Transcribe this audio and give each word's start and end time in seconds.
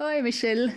Hoi 0.00 0.22
Michelle, 0.22 0.72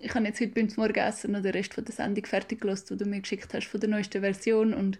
ich 0.00 0.14
habe 0.14 0.24
jetzt 0.24 0.40
heute 0.40 0.52
beim 0.54 0.66
Morgenessen 0.78 1.32
noch 1.32 1.42
den 1.42 1.52
Rest 1.52 1.74
von 1.74 1.84
der 1.84 1.94
Sendung 1.94 2.24
fertig 2.24 2.62
gelassen, 2.62 2.96
die 2.96 3.04
du 3.04 3.10
mir 3.10 3.20
geschickt 3.20 3.52
hast 3.52 3.66
von 3.66 3.78
der 3.78 3.90
neuesten 3.90 4.22
Version. 4.22 4.72
Und 4.72 4.96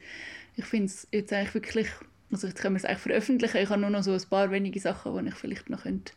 ich 0.56 0.66
finde 0.66 0.88
es 0.88 1.08
jetzt 1.10 1.32
eigentlich 1.32 1.54
wirklich, 1.54 1.88
also 2.30 2.48
jetzt 2.48 2.60
können 2.60 2.74
wir 2.74 2.80
es 2.80 2.84
eigentlich 2.84 2.98
veröffentlichen, 2.98 3.56
ich 3.62 3.70
habe 3.70 3.80
nur 3.80 3.88
noch 3.88 4.02
so 4.02 4.12
ein 4.12 4.20
paar 4.28 4.50
wenige 4.50 4.78
Sachen, 4.78 5.16
die 5.16 5.30
ich 5.30 5.36
vielleicht 5.36 5.70
noch 5.70 5.84
könnte, 5.84 6.12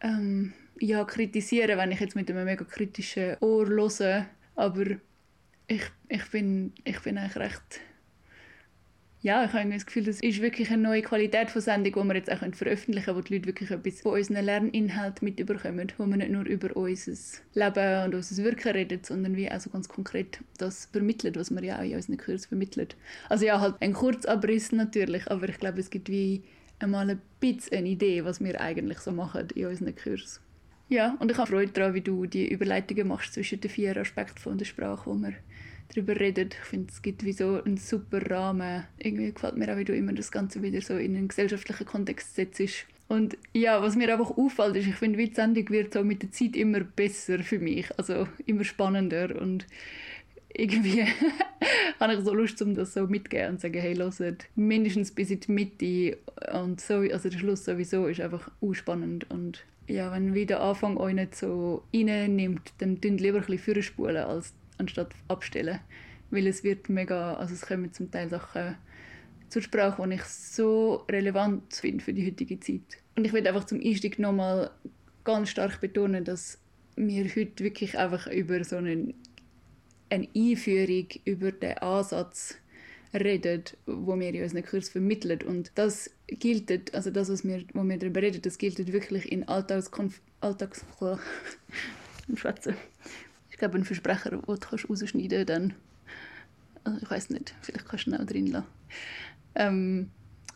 ähm, 0.00 0.54
ja, 0.80 1.04
kritisieren, 1.04 1.76
wenn 1.76 1.92
ich 1.92 2.00
jetzt 2.00 2.16
mit 2.16 2.30
einem 2.30 2.46
mega 2.46 2.64
kritischen 2.64 3.36
Ohr 3.40 3.66
höre, 3.66 4.24
aber 4.54 4.86
ich, 5.66 5.82
ich, 6.08 6.24
bin, 6.30 6.72
ich 6.84 7.00
bin 7.00 7.18
eigentlich 7.18 7.36
recht 7.36 7.80
ja, 9.22 9.44
ich 9.44 9.52
habe 9.52 9.70
das 9.70 9.86
Gefühl, 9.86 10.04
das 10.04 10.20
ist 10.20 10.40
wirklich 10.40 10.70
eine 10.70 10.82
neue 10.82 11.02
Qualität 11.02 11.50
von 11.50 11.62
Sendung, 11.62 11.92
die 11.94 12.08
wir 12.08 12.14
jetzt 12.14 12.30
auch 12.30 12.38
veröffentlichen 12.54 13.06
können, 13.06 13.16
wo 13.16 13.22
die 13.22 13.34
Leute 13.34 13.46
wirklich 13.46 13.70
etwas 13.70 14.00
von 14.02 14.12
unseren 14.12 14.44
Lerninhalten 14.44 15.24
mitbekommen, 15.24 15.92
wo 15.96 16.06
wir 16.06 16.16
nicht 16.16 16.30
nur 16.30 16.44
über 16.44 16.76
unser 16.76 17.12
Leben 17.54 18.04
und 18.04 18.14
unser 18.14 18.44
Wirken 18.44 18.72
reden, 18.72 19.00
sondern 19.02 19.34
wie 19.34 19.50
also 19.50 19.70
ganz 19.70 19.88
konkret 19.88 20.40
das 20.58 20.86
vermitteln, 20.92 21.34
was 21.34 21.50
wir 21.50 21.64
ja 21.64 21.78
auch 21.78 21.84
in 21.84 21.96
unseren 21.96 22.18
Kursen 22.18 22.48
vermitteln. 22.48 22.88
Also 23.28 23.46
ja, 23.46 23.60
halt 23.60 23.76
ein 23.80 23.94
Kurzabriss 23.94 24.72
natürlich, 24.72 25.28
aber 25.30 25.48
ich 25.48 25.58
glaube, 25.58 25.80
es 25.80 25.90
gibt 25.90 26.08
wie 26.08 26.42
einmal 26.78 27.08
ein 27.08 27.20
bisschen 27.40 27.78
eine 27.78 27.88
Idee, 27.88 28.24
was 28.24 28.40
wir 28.40 28.60
eigentlich 28.60 28.98
so 28.98 29.12
machen 29.12 29.48
in 29.54 29.66
unseren 29.66 29.96
Kursen. 29.96 30.40
Ja, 30.88 31.16
und 31.18 31.32
ich 31.32 31.36
habe 31.36 31.50
Freude 31.50 31.72
daran, 31.72 31.94
wie 31.94 32.00
du 32.00 32.26
die 32.26 32.48
Überleitungen 32.48 33.08
machst 33.08 33.34
zwischen 33.34 33.60
den 33.60 33.70
vier 33.70 33.96
Aspekten 33.96 34.38
von 34.38 34.56
der 34.56 34.66
Sprache, 34.66 35.10
die 35.10 35.22
wir 35.22 35.32
darüber 35.88 36.18
redet. 36.18 36.54
Ich 36.54 36.68
finde, 36.68 36.92
es 36.92 37.02
gibt 37.02 37.24
wie 37.24 37.32
so 37.32 37.62
einen 37.62 37.76
super 37.76 38.30
Rahmen. 38.30 38.84
Irgendwie 38.98 39.32
gefällt 39.32 39.56
mir 39.56 39.72
auch, 39.72 39.78
wie 39.78 39.84
du 39.84 39.94
immer 39.94 40.12
das 40.12 40.30
Ganze 40.30 40.62
wieder 40.62 40.80
so 40.80 40.96
in 40.96 41.16
einen 41.16 41.28
gesellschaftlichen 41.28 41.86
Kontext 41.86 42.34
setzt. 42.34 42.86
Und 43.08 43.36
ja, 43.52 43.80
was 43.82 43.96
mir 43.96 44.12
einfach 44.12 44.36
auffällt, 44.36 44.76
ist, 44.76 44.88
ich 44.88 44.96
finde, 44.96 45.18
die 45.24 45.34
Sendung 45.34 45.68
wird 45.70 45.92
so 45.92 46.02
mit 46.02 46.22
der 46.22 46.32
Zeit 46.32 46.56
immer 46.56 46.80
besser 46.80 47.38
für 47.40 47.58
mich. 47.58 47.86
Also 47.98 48.26
immer 48.46 48.64
spannender 48.64 49.40
und 49.40 49.66
irgendwie 50.52 51.04
habe 52.00 52.14
ich 52.14 52.20
so 52.20 52.34
Lust, 52.34 52.60
um 52.62 52.74
das 52.74 52.94
so 52.94 53.06
mitzugeben 53.06 53.50
und 53.50 53.60
zu 53.60 53.68
sagen, 53.68 53.80
hey, 53.80 53.96
hört, 53.96 54.46
mindestens 54.54 55.10
bis 55.12 55.30
in 55.30 55.40
die 55.40 55.52
Mitte 55.52 56.18
und 56.52 56.80
so, 56.80 56.94
also 56.94 57.28
der 57.28 57.38
Schluss 57.38 57.64
sowieso 57.64 58.06
ist 58.06 58.20
einfach 58.20 58.50
spannend 58.72 59.30
und 59.30 59.64
ja, 59.88 60.10
wenn 60.12 60.34
wieder 60.34 60.60
Anfang 60.62 60.96
euch 60.96 61.14
nicht 61.14 61.36
so 61.36 61.84
reinnimmt, 61.94 62.72
dann 62.78 63.00
tun 63.00 63.18
lieber 63.18 63.38
ein 63.38 63.46
bisschen 63.46 64.16
als 64.16 64.52
anstatt 64.78 65.12
abstellen. 65.28 65.80
Weil 66.30 66.46
es 66.46 66.64
wird 66.64 66.88
mega, 66.88 67.34
also 67.34 67.54
es 67.54 67.62
kommen 67.62 67.92
zum 67.92 68.10
Teil 68.10 68.28
Sachen 68.28 68.76
zur 69.48 69.62
Sprache, 69.62 70.08
die 70.08 70.14
ich 70.14 70.24
so 70.24 71.04
relevant 71.10 71.74
finde 71.74 72.02
für 72.02 72.12
die 72.12 72.26
heutige 72.26 72.58
Zeit. 72.58 72.98
Und 73.14 73.24
ich 73.24 73.32
will 73.32 73.46
einfach 73.46 73.64
zum 73.64 73.80
Einstieg 73.80 74.18
nochmal 74.18 74.70
ganz 75.24 75.50
stark 75.50 75.80
betonen, 75.80 76.24
dass 76.24 76.58
wir 76.96 77.24
heute 77.24 77.62
wirklich 77.62 77.96
einfach 77.98 78.26
über 78.26 78.64
so 78.64 78.76
eine, 78.76 79.14
eine 80.10 80.28
Einführung, 80.34 81.06
über 81.24 81.52
den 81.52 81.78
Ansatz 81.78 82.56
reden, 83.14 83.62
wo 83.86 84.18
wir 84.18 84.28
in 84.34 84.42
unseren 84.42 84.64
Kurs 84.64 84.88
vermitteln. 84.88 85.42
Und 85.42 85.72
das 85.74 86.10
gilt, 86.26 86.94
also 86.94 87.10
das, 87.10 87.28
was 87.30 87.44
wir, 87.44 87.64
wo 87.72 87.84
wir 87.84 87.98
darüber 87.98 88.22
reden, 88.22 88.42
das 88.42 88.58
gilt 88.58 88.92
wirklich 88.92 89.30
in 89.30 89.46
Alltagskonf 89.48 90.20
Alltags 90.40 90.84
ich 93.56 93.60
glaube, 93.60 93.78
ein 93.78 93.84
Versprecher, 93.84 94.28
den 94.28 94.42
du 94.42 94.52
rausschneiden 94.52 95.30
kannst, 95.30 95.48
dann. 95.48 95.72
Also 96.84 96.98
ich 97.00 97.10
weiß 97.10 97.30
nicht, 97.30 97.54
vielleicht 97.62 97.88
kannst 97.88 98.06
du 98.06 98.10
ihn 98.10 98.16
auch 98.18 98.26
drin 98.26 98.48
lassen. 98.48 98.66
Ähm, 99.54 100.10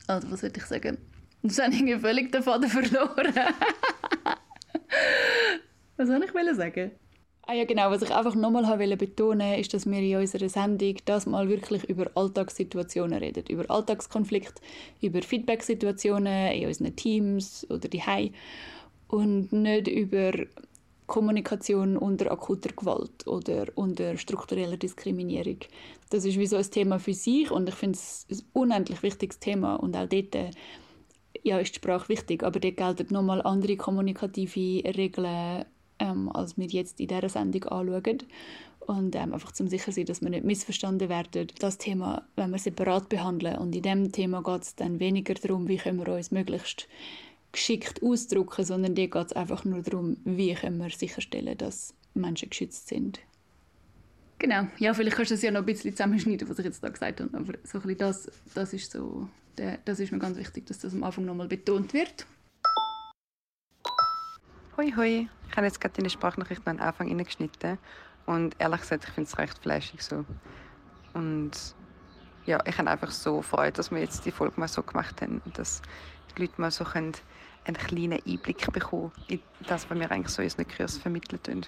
also, 0.06 0.30
was 0.30 0.42
würde 0.42 0.60
ich 0.60 0.66
sagen? 0.66 0.98
Jetzt 1.42 1.62
habe 1.62 1.74
ich 1.74 1.96
völlig 1.96 2.30
den 2.30 2.42
Faden 2.42 2.68
verloren. 2.68 3.34
was 5.96 6.08
soll 6.08 6.22
ich 6.22 6.56
sagen? 6.56 6.90
Ah 7.46 7.54
ja, 7.54 7.64
genau. 7.64 7.90
Was 7.90 8.02
ich 8.02 8.14
einfach 8.14 8.34
nochmal 8.34 8.66
wollte 8.78 8.98
betonen, 8.98 9.58
ist, 9.58 9.72
dass 9.72 9.86
wir 9.86 9.98
in 9.98 10.16
unserer 10.16 10.50
Sendung 10.50 10.96
das 11.06 11.24
mal 11.24 11.48
wirklich 11.48 11.84
über 11.84 12.10
Alltagssituationen 12.14 13.18
reden. 13.18 13.44
Über 13.48 13.64
Alltagskonflikte, 13.70 14.60
über 15.00 15.22
Feedbacksituationen 15.22 16.52
in 16.52 16.68
unseren 16.68 16.94
Teams 16.94 17.66
oder 17.70 17.88
die 17.88 18.02
und 19.08 19.52
nicht 19.52 19.88
über 19.88 20.32
Kommunikation 21.10 21.96
unter 21.96 22.30
akuter 22.30 22.70
Gewalt 22.70 23.26
oder 23.26 23.66
unter 23.74 24.16
struktureller 24.16 24.76
Diskriminierung. 24.76 25.58
Das 26.08 26.24
ist 26.24 26.38
wie 26.38 26.46
so 26.46 26.56
ein 26.56 26.70
Thema 26.70 27.00
für 27.00 27.14
sich 27.14 27.50
und 27.50 27.68
ich 27.68 27.74
finde 27.74 27.98
es 27.98 28.26
ein 28.30 28.42
unendlich 28.52 29.02
wichtiges 29.02 29.40
Thema 29.40 29.74
und 29.74 29.96
auch 29.96 30.08
dort 30.08 30.36
ja, 31.42 31.58
ist 31.58 31.74
die 31.74 31.78
Sprache 31.78 32.08
wichtig, 32.08 32.44
aber 32.44 32.60
dort 32.60 32.76
gelten 32.76 33.12
nochmal 33.12 33.42
andere 33.42 33.76
kommunikative 33.76 34.84
Regeln, 34.96 35.64
ähm, 35.98 36.30
als 36.32 36.56
wir 36.56 36.66
jetzt 36.66 37.00
in 37.00 37.08
dieser 37.08 37.28
Sendung 37.28 37.64
anschauen. 37.64 38.22
Und 38.78 39.14
ähm, 39.14 39.34
einfach 39.34 39.52
zum 39.52 39.68
sicher 39.68 39.92
sein, 39.92 40.06
dass 40.06 40.20
wir 40.20 40.30
nicht 40.30 40.44
missverstanden 40.44 41.08
werden. 41.08 41.48
Das 41.58 41.78
Thema, 41.78 42.26
wenn 42.36 42.50
wir 42.50 42.58
separat 42.58 43.08
behandeln 43.08 43.58
und 43.58 43.74
in 43.74 43.82
diesem 43.82 44.12
Thema 44.12 44.42
geht 44.42 44.62
es 44.62 44.74
dann 44.74 45.00
weniger 45.00 45.34
darum, 45.34 45.68
wie 45.68 45.76
können 45.76 46.04
wir 46.04 46.12
uns 46.12 46.30
möglichst 46.30 46.88
geschickt 47.52 48.02
ausdrücken, 48.02 48.64
sondern 48.64 48.94
dir 48.94 49.08
geht 49.08 49.26
es 49.26 49.32
einfach 49.32 49.64
nur 49.64 49.82
darum, 49.82 50.16
wie 50.24 50.54
können 50.54 50.78
wir 50.78 50.90
sicherstellen, 50.90 51.56
dass 51.58 51.94
Menschen 52.14 52.50
geschützt 52.50 52.88
sind. 52.88 53.20
Genau, 54.38 54.66
ja, 54.78 54.94
vielleicht 54.94 55.16
kannst 55.16 55.30
du 55.30 55.34
das 55.34 55.42
ja 55.42 55.50
noch 55.50 55.60
ein 55.60 55.66
bisschen 55.66 55.92
zusammenschneiden, 55.92 56.48
was 56.48 56.58
ich 56.58 56.64
jetzt 56.64 56.82
da 56.82 56.88
gesagt 56.88 57.20
habe, 57.20 57.36
aber 57.36 57.54
so 57.62 57.78
ein 57.78 57.96
das, 57.98 58.30
das 58.54 58.72
ist 58.72 58.90
so, 58.90 59.28
das 59.84 60.00
ist 60.00 60.12
mir 60.12 60.18
ganz 60.18 60.38
wichtig, 60.38 60.66
dass 60.66 60.78
das 60.78 60.94
am 60.94 61.04
Anfang 61.04 61.26
nochmal 61.26 61.48
betont 61.48 61.92
wird. 61.92 62.26
Hoi, 64.78 64.92
hoi. 64.96 65.28
Ich 65.50 65.56
habe 65.56 65.66
jetzt 65.66 65.78
gerade 65.78 65.94
deine 65.94 66.08
Sprachnachricht 66.08 66.62
am 66.66 66.78
Anfang 66.78 67.08
reingeschnitten 67.08 67.76
und 68.24 68.56
ehrlich 68.58 68.80
gesagt, 68.80 69.04
ich 69.04 69.10
finde 69.10 69.28
es 69.28 69.36
recht 69.36 69.58
fleischig 69.58 70.00
so. 70.00 70.24
Und 71.12 71.74
ja, 72.46 72.58
ich 72.64 72.78
habe 72.78 72.88
einfach 72.88 73.10
so 73.10 73.42
Freude, 73.42 73.72
dass 73.72 73.90
wir 73.90 73.98
jetzt 73.98 74.24
die 74.24 74.30
Folge 74.30 74.58
mal 74.58 74.68
so 74.68 74.82
gemacht 74.82 75.20
haben 75.20 75.42
und 75.44 75.58
dass 75.58 75.82
die 76.34 76.42
Leute 76.42 76.58
mal 76.58 76.70
so 76.70 76.84
können 76.84 77.12
einen 77.64 77.76
kleinen 77.76 78.20
Einblick 78.26 78.72
bekommen 78.72 79.12
in 79.28 79.40
das, 79.66 79.88
was 79.88 79.98
wir 79.98 80.10
eigentlich 80.10 80.34
so 80.34 80.42
in 80.42 80.46
unseren 80.46 80.68
Kursen 80.68 81.00
vermitteln. 81.02 81.66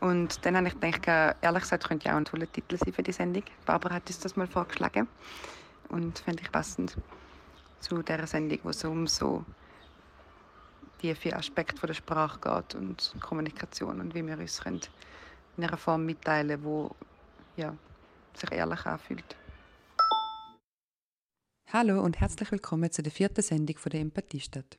Und 0.00 0.44
dann 0.44 0.56
habe 0.56 0.68
ich 0.68 0.80
gedacht, 0.80 1.36
ehrlich 1.40 1.62
gesagt, 1.62 1.88
könnte 1.88 2.06
ja 2.06 2.14
auch 2.14 2.18
ein 2.18 2.24
toller 2.24 2.50
Titel 2.50 2.76
sein 2.76 2.92
für 2.92 3.02
die 3.02 3.12
Sendung. 3.12 3.42
Barbara 3.66 3.94
hat 3.94 4.06
uns 4.06 4.20
das 4.20 4.36
mal 4.36 4.46
vorgeschlagen 4.46 5.08
und 5.88 6.18
fände 6.20 6.42
ich 6.42 6.52
passend 6.52 6.96
zu 7.80 8.02
dieser 8.02 8.26
Sendung, 8.26 8.58
wo 8.62 8.70
es 8.70 8.84
um 8.84 9.06
so 9.06 9.44
die 11.02 11.14
vier 11.14 11.36
Aspekte 11.36 11.86
der 11.86 11.94
Sprache 11.94 12.38
geht 12.40 12.74
und 12.74 13.14
Kommunikation 13.20 14.00
und 14.00 14.14
wie 14.14 14.26
wir 14.26 14.38
uns 14.38 14.60
in 14.66 14.80
einer 15.64 15.76
Form 15.76 16.06
mitteilen, 16.06 16.62
wo 16.62 16.94
ja, 17.56 17.74
sich 18.34 18.52
ehrlich 18.52 18.84
anfühlt. 18.86 19.36
Hallo 21.72 22.02
und 22.02 22.18
herzlich 22.20 22.50
willkommen 22.50 22.90
zu 22.90 23.02
der 23.02 23.12
vierten 23.12 23.42
Sendung 23.42 23.76
von 23.76 23.90
der 23.90 24.00
Empathiestadt. 24.00 24.78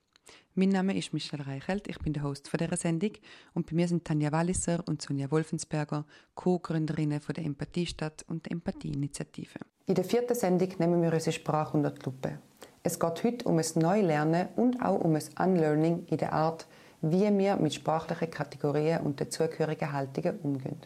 Mein 0.56 0.70
Name 0.70 0.98
ist 0.98 1.14
Michelle 1.14 1.46
Reichelt, 1.46 1.88
ich 1.88 2.00
bin 2.00 2.14
der 2.14 2.24
Host 2.24 2.48
von 2.50 2.58
dieser 2.58 2.78
Sendung 2.78 3.12
und 3.54 3.70
bei 3.70 3.76
mir 3.76 3.88
sind 3.88 4.06
Tanja 4.06 4.32
Walliser 4.32 4.84
und 4.88 5.02
Sonja 5.02 5.32
Wolfensberger, 5.32 6.06
Co-Gründerinnen 6.36 7.22
von 7.22 7.34
der 7.36 7.46
Empathiestadt 7.46 8.24
und 8.28 8.46
der 8.46 8.54
Empathieinitiative. 8.54 9.60
In 9.86 9.96
der 9.96 10.04
vierten 10.04 10.36
Sendung 10.36 10.70
nehmen 10.80 11.02
wir 11.02 11.14
unsere 11.14 11.32
Sprache 11.32 11.78
unter 11.78 11.92
die 11.92 12.04
Lupe. 12.06 12.40
Es 12.84 13.00
geht 13.00 13.24
heute 13.24 13.46
um 13.46 13.58
ein 13.58 13.66
Neulernen 13.76 14.48
und 14.56 14.82
auch 14.82 15.00
um 15.00 15.16
ein 15.16 15.24
Unlearning 15.40 16.06
in 16.08 16.18
der 16.18 16.34
Art, 16.34 16.68
wie 17.02 17.38
wir 17.38 17.56
mit 17.56 17.74
sprachlichen 17.74 18.32
Kategorien 18.32 19.02
und 19.02 19.20
dazugehörigen 19.20 19.92
Haltungen 19.92 20.40
umgehen. 20.40 20.78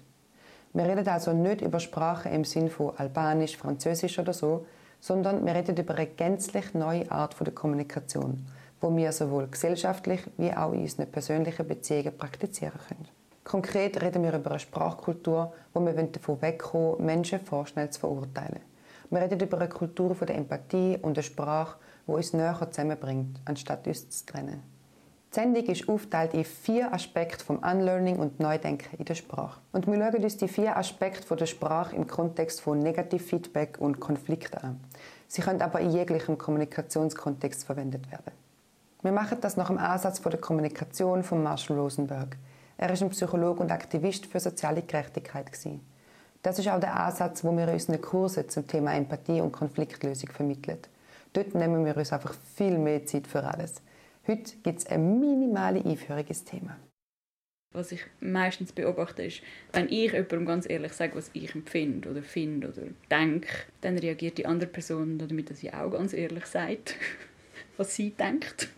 Wir 0.73 0.85
reden 0.85 1.07
also 1.07 1.33
nicht 1.33 1.61
über 1.61 1.79
Sprache 1.79 2.29
im 2.29 2.45
Sinn 2.45 2.69
von 2.69 2.97
Albanisch, 2.97 3.57
Französisch 3.57 4.17
oder 4.17 4.33
so, 4.33 4.65
sondern 4.99 5.45
wir 5.45 5.53
reden 5.53 5.77
über 5.77 5.95
eine 5.95 6.07
gänzlich 6.07 6.73
neue 6.73 7.11
Art 7.11 7.35
der 7.39 7.53
Kommunikation, 7.53 8.45
wo 8.83 8.95
wir 8.95 9.13
sowohl 9.13 9.47
gesellschaftlich 9.47 10.21
wie 10.35 10.51
auch 10.51 10.73
in 10.73 10.81
unseren 10.81 11.09
persönlichen 11.09 11.66
Beziehungen 11.66 12.17
praktizieren 12.17 12.78
können. 12.85 13.08
Konkret 13.46 14.02
reden 14.02 14.23
wir 14.23 14.34
über 14.34 14.52
eine 14.52 14.59
Sprachkultur, 14.59 15.53
wo 15.73 15.79
wir 15.79 15.93
davon 15.93 16.41
wegkommen 16.41 17.05
Menschen 17.05 17.40
vorschnell 17.40 17.90
zu 17.90 18.02
verurteilen. 18.02 18.59
Wir 19.09 19.22
reden 19.22 19.40
über 19.40 19.58
eine 19.58 19.69
Kultur 19.69 20.13
der 20.16 20.35
Empathie 20.35 20.97
und 21.02 21.17
eine 21.17 21.23
Sprache, 21.23 21.78
die 22.08 22.11
uns 22.11 22.34
näher 22.34 22.67
zusammenbringt, 22.69 23.40
anstatt 23.46 23.87
uns 23.87 24.09
zu 24.09 24.25
trennen. 24.25 24.61
Die 25.31 25.40
Sendung 25.40 25.63
ist 25.63 25.87
aufgeteilt 25.87 26.34
in 26.34 26.43
vier 26.43 26.93
Aspekte 26.93 27.43
vom 27.43 27.59
Unlearning 27.59 28.17
und 28.17 28.41
Neudenken 28.41 28.97
in 28.97 29.05
der 29.05 29.16
Sprache. 29.16 29.61
Und 29.72 29.87
wir 29.87 29.96
schauen 29.96 30.23
uns 30.23 30.37
die 30.37 30.49
vier 30.49 30.75
Aspekte 30.75 31.35
der 31.35 31.46
Sprache 31.46 31.96
im 31.96 32.05
Kontext 32.05 32.59
von 32.59 32.79
Negativfeedback 32.79 33.78
und 33.79 34.02
Konflikten 34.02 34.58
an. 34.58 34.79
Sie 35.28 35.41
können 35.41 35.61
aber 35.61 35.79
in 35.79 35.91
jeglichem 35.91 36.37
Kommunikationskontext 36.37 37.63
verwendet 37.63 38.11
werden. 38.11 38.42
Wir 39.03 39.11
machen 39.11 39.38
das 39.41 39.58
nach 39.58 39.67
dem 39.67 39.79
Ansatz 39.79 40.22
der 40.22 40.40
Kommunikation 40.40 41.23
von 41.23 41.44
Marshall 41.44 41.78
Rosenberg. 41.78 42.38
Er 42.78 42.90
ist 42.90 43.03
ein 43.03 43.09
Psychologe 43.09 43.61
und 43.61 43.70
Aktivist 43.70 44.26
für 44.26 44.40
soziale 44.40 44.82
Gerechtigkeit. 44.82 45.52
Das 46.41 46.58
ist 46.58 46.70
auch 46.70 46.79
der 46.79 46.97
Ansatz, 46.97 47.44
wo 47.44 47.52
wir 47.52 47.67
in 47.67 47.73
unseren 47.73 48.00
Kursen 48.00 48.47
zum 48.47 48.66
Thema 48.66 48.96
Empathie 48.96 49.41
und 49.41 49.52
Konfliktlösung 49.52 50.29
vermitteln. 50.29 50.78
Dort 51.34 51.53
nehmen 51.53 51.84
wir 51.84 51.97
uns 51.97 52.14
einfach 52.14 52.34
viel 52.55 52.78
mehr 52.78 53.05
Zeit 53.05 53.28
für 53.28 53.44
alles. 53.44 53.82
Heute 54.26 54.55
gibt 54.64 54.79
es 54.79 54.85
eine 54.88 55.03
minimale 55.03 55.84
Einführung 55.84 56.26
ins 56.26 56.46
Thema. 56.46 56.78
Was 57.73 57.91
ich 57.91 58.06
meistens 58.22 58.72
beobachte, 58.72 59.23
ist, 59.23 59.41
wenn 59.73 59.90
ich 59.90 60.14
jemandem 60.14 60.46
ganz 60.46 60.70
ehrlich 60.70 60.94
sage, 60.94 61.16
was 61.16 61.29
ich 61.34 61.53
empfinde 61.53 62.09
oder 62.09 62.23
finde 62.23 62.70
oder 62.70 62.84
denke, 63.11 63.49
dann 63.82 63.97
reagiert 63.97 64.38
die 64.38 64.46
andere 64.46 64.70
Person 64.70 65.17
damit, 65.17 65.49
dass 65.49 65.59
sie 65.59 65.73
auch 65.73 65.90
ganz 65.90 66.14
ehrlich 66.14 66.46
sagt, 66.46 66.96
was 67.78 67.96
sie 67.96 68.11
denkt. 68.11 68.70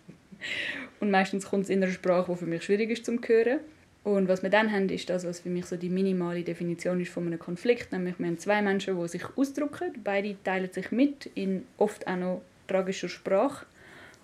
Und 1.00 1.12
meistens 1.12 1.46
kommt 1.46 1.64
es 1.64 1.70
in 1.70 1.84
einer 1.84 1.92
Sprache, 1.92 2.32
die 2.32 2.38
für 2.38 2.46
mich 2.46 2.64
schwierig 2.64 2.90
ist 2.92 3.06
zu 3.06 3.14
hören. 3.14 3.60
Und 4.04 4.28
was 4.28 4.44
wir 4.44 4.52
dann 4.52 4.72
haben, 4.72 4.88
ist 4.90 5.10
das, 5.10 5.26
was 5.26 5.40
für 5.40 5.50
mich 5.50 5.66
so 5.66 5.78
die 5.78 5.90
minimale 5.90 6.44
Definition 6.44 7.02
ist 7.02 7.12
von 7.12 7.26
einem 7.26 7.40
Konflikt. 7.40 7.92
Nämlich, 7.92 8.20
wir 8.20 8.28
haben 8.28 8.38
zwei 8.38 8.62
Menschen, 8.62 9.00
die 9.02 9.08
sich 9.08 9.24
ausdrücken. 9.36 9.94
Beide 10.04 10.36
teilen 10.44 10.72
sich 10.72 10.92
mit, 10.92 11.26
in 11.34 11.66
oft 11.78 12.06
auch 12.08 12.16
noch 12.16 12.42
tragischer 12.68 13.10
Sprache. 13.10 13.66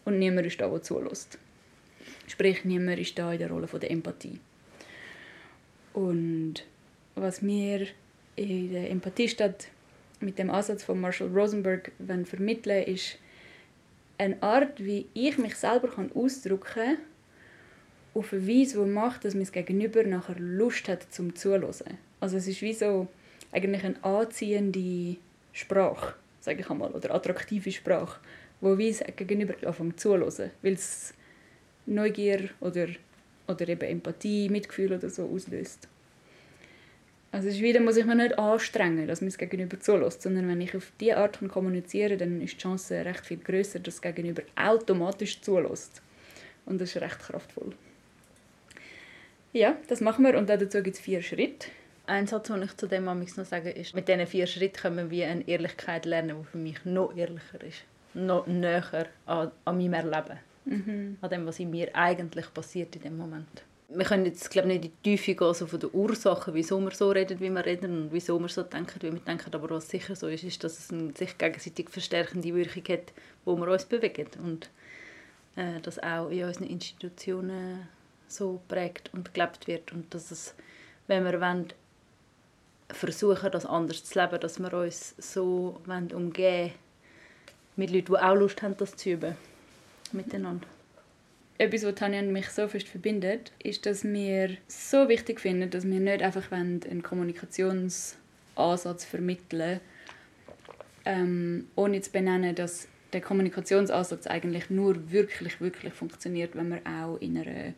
Und 0.05 0.19
niemand 0.19 0.45
ist 0.45 0.61
da, 0.61 0.67
der 0.67 0.83
zulässt. 0.83 1.39
Sprich, 2.27 2.63
niemand 2.63 2.99
ist 2.99 3.17
da 3.17 3.33
in 3.33 3.39
der 3.39 3.49
Rolle 3.49 3.67
der 3.67 3.89
Empathie. 3.89 4.39
Und 5.93 6.63
was 7.15 7.43
wir 7.43 7.87
in 8.35 8.71
der 8.71 8.89
Empathiestadt 8.89 9.67
mit 10.19 10.37
dem 10.37 10.49
Ansatz 10.49 10.83
von 10.83 11.01
Marshall 11.01 11.29
Rosenberg 11.29 11.91
vermitteln 12.25 12.83
ist 12.83 13.17
eine 14.21 14.41
Art, 14.43 14.83
wie 14.83 15.07
ich 15.15 15.39
mich 15.39 15.55
selber 15.55 15.89
ausdrücken 16.13 16.73
kann, 16.73 16.97
auf 18.13 18.31
eine 18.31 18.47
Weise, 18.47 18.83
die 18.83 18.89
macht, 18.89 19.25
dass 19.25 19.33
mein 19.33 19.45
Gegenüber 19.51 20.03
nachher 20.03 20.37
Lust 20.37 20.87
hat 20.87 21.11
zum 21.11 21.35
Zuhören. 21.35 21.97
Also 22.19 22.37
es 22.37 22.47
ist 22.47 22.61
wie 22.61 22.73
so 22.73 23.07
eigentlich 23.51 23.83
eine 23.83 24.03
anziehende 24.03 25.17
Sprache, 25.53 26.13
sage 26.39 26.61
ich 26.61 26.69
einmal, 26.69 26.91
oder 26.91 27.15
attraktive 27.15 27.71
Sprache, 27.71 28.19
wo 28.59 28.77
wie 28.77 28.91
das 28.91 29.03
Gegenüber 29.15 29.55
anfängt 29.65 29.99
zuhören, 29.99 30.51
weil 30.61 30.73
es 30.73 31.15
Neugier 31.87 32.49
oder, 32.59 32.89
oder 33.47 33.67
eben 33.67 33.89
Empathie, 33.89 34.49
Mitgefühl 34.49 34.93
oder 34.93 35.09
so 35.09 35.27
auslöst. 35.27 35.87
Also 37.33 37.47
es 37.47 37.55
ist 37.55 37.61
wieder, 37.61 37.79
muss 37.79 37.95
ich 37.95 38.05
mir 38.05 38.15
nicht 38.15 38.37
anstrengen, 38.37 39.07
dass 39.07 39.21
mein 39.21 39.29
Gegenüber 39.29 39.79
zulässt, 39.79 40.21
sondern 40.21 40.49
wenn 40.49 40.59
ich 40.59 40.75
auf 40.75 40.91
diese 40.99 41.15
Art 41.17 41.39
kommunizieren 41.47 42.19
kann, 42.19 42.29
dann 42.31 42.41
ist 42.41 42.55
die 42.55 42.57
Chance 42.57 43.05
recht 43.05 43.25
viel 43.25 43.37
größer, 43.37 43.79
dass 43.79 43.95
das 43.95 44.01
Gegenüber 44.01 44.41
automatisch 44.57 45.39
zulässt. 45.41 46.01
Und 46.65 46.81
das 46.81 46.93
ist 46.93 47.01
recht 47.01 47.19
kraftvoll. 47.19 47.73
Ja, 49.53 49.77
das 49.87 50.01
machen 50.01 50.25
wir 50.25 50.37
und 50.37 50.49
dazu 50.49 50.83
gibt 50.83 50.97
es 50.97 50.99
vier 50.99 51.21
Schritte. 51.21 51.67
Ein 52.05 52.27
Satz, 52.27 52.47
den 52.47 52.63
ich 52.63 52.75
zu 52.75 52.87
dem 52.87 53.05
noch 53.05 53.27
sagen 53.27 53.67
ist, 53.67 53.95
mit 53.95 54.09
diesen 54.09 54.27
vier 54.27 54.45
Schritten 54.45 54.81
können 54.81 55.09
wir 55.09 55.27
eine 55.27 55.47
Ehrlichkeit 55.47 56.05
lernen, 56.05 56.37
die 56.41 56.45
für 56.45 56.57
mich 56.57 56.83
noch 56.83 57.15
ehrlicher 57.15 57.63
ist, 57.65 57.83
noch 58.13 58.45
näher 58.47 59.07
an, 59.25 59.51
an 59.63 59.77
meinem 59.77 59.93
Erleben, 59.93 60.39
mhm. 60.65 61.17
an 61.21 61.29
dem, 61.29 61.45
was 61.45 61.59
in 61.59 61.69
mir 61.69 61.95
eigentlich 61.95 62.53
passiert 62.53 62.95
in 62.97 63.03
dem 63.03 63.17
Moment 63.17 63.63
wir 63.93 64.05
können 64.05 64.25
jetzt 64.25 64.49
glaube 64.49 64.67
nicht 64.67 64.85
in 64.85 64.91
die 64.91 65.03
Tiefe 65.03 65.35
gehen 65.35 65.47
also 65.47 65.67
von 65.67 65.79
den 65.79 65.89
Ursachen, 65.93 66.53
wieso 66.53 66.79
wir 66.79 66.91
so 66.91 67.09
reden, 67.11 67.39
wie 67.39 67.49
wir 67.49 67.65
reden 67.65 68.03
und 68.03 68.13
wieso 68.13 68.39
wir 68.39 68.47
so 68.47 68.63
denken, 68.63 69.01
wie 69.01 69.11
wir 69.13 69.19
denken. 69.19 69.53
Aber 69.53 69.69
was 69.69 69.89
sicher 69.89 70.15
so 70.15 70.27
ist, 70.27 70.43
ist, 70.43 70.63
dass 70.63 70.79
es 70.79 70.91
eine 70.91 71.13
sich 71.15 71.37
gegenseitig 71.37 71.89
verstärkende 71.89 72.53
Wirkung 72.53 72.83
hat, 72.89 73.13
wo 73.43 73.55
wir 73.57 73.67
uns 73.67 73.85
bewegen 73.85 74.27
und 74.43 74.69
äh, 75.55 75.79
das 75.81 75.99
auch 75.99 76.29
in 76.29 76.43
unseren 76.45 76.67
Institutionen 76.67 77.87
so 78.27 78.61
prägt 78.67 79.13
und 79.13 79.33
gelebt 79.33 79.67
wird 79.67 79.91
und 79.91 80.13
dass 80.13 80.31
es, 80.31 80.55
wenn 81.07 81.25
wir 81.25 81.41
wollen, 81.41 81.67
versuchen, 82.89 83.51
das 83.51 83.65
anders 83.65 84.03
zu 84.03 84.19
leben, 84.19 84.39
dass 84.39 84.59
wir 84.59 84.73
uns 84.73 85.15
so 85.17 85.81
wollen, 85.85 86.11
umgehen 86.13 86.71
mit 87.75 87.89
Leuten, 87.89 88.13
die 88.13 88.17
auch 88.17 88.35
Lust 88.35 88.61
haben, 88.61 88.75
das 88.77 88.95
zu 88.95 89.11
üben 89.11 89.35
miteinander 90.11 90.67
etwas, 91.61 91.83
was 91.83 91.95
Tanja 91.95 92.19
und 92.19 92.33
mich 92.33 92.49
so 92.49 92.67
fest 92.67 92.87
verbindet, 92.87 93.51
ist, 93.63 93.85
dass 93.85 94.03
wir 94.03 94.57
so 94.67 95.07
wichtig 95.09 95.39
finden, 95.39 95.69
dass 95.69 95.85
wir 95.85 95.99
nicht 95.99 96.23
einfach 96.23 96.51
einen 96.51 97.03
Kommunikationsansatz 97.03 99.05
vermitteln 99.05 99.79
ähm, 101.05 101.67
ohne 101.75 102.01
zu 102.01 102.11
benennen, 102.11 102.55
dass 102.55 102.87
der 103.13 103.21
Kommunikationsansatz 103.21 104.25
eigentlich 104.25 104.71
nur 104.71 105.11
wirklich, 105.11 105.61
wirklich 105.61 105.93
funktioniert, 105.93 106.55
wenn 106.55 106.69
wir 106.69 106.81
auch 106.85 107.17
in 107.17 107.37
einer 107.37 107.73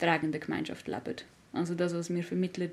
tragenden 0.00 0.40
Gemeinschaft 0.40 0.88
leben. 0.88 1.14
Also 1.52 1.76
das, 1.76 1.94
was 1.94 2.12
wir 2.12 2.24
vermitteln, 2.24 2.72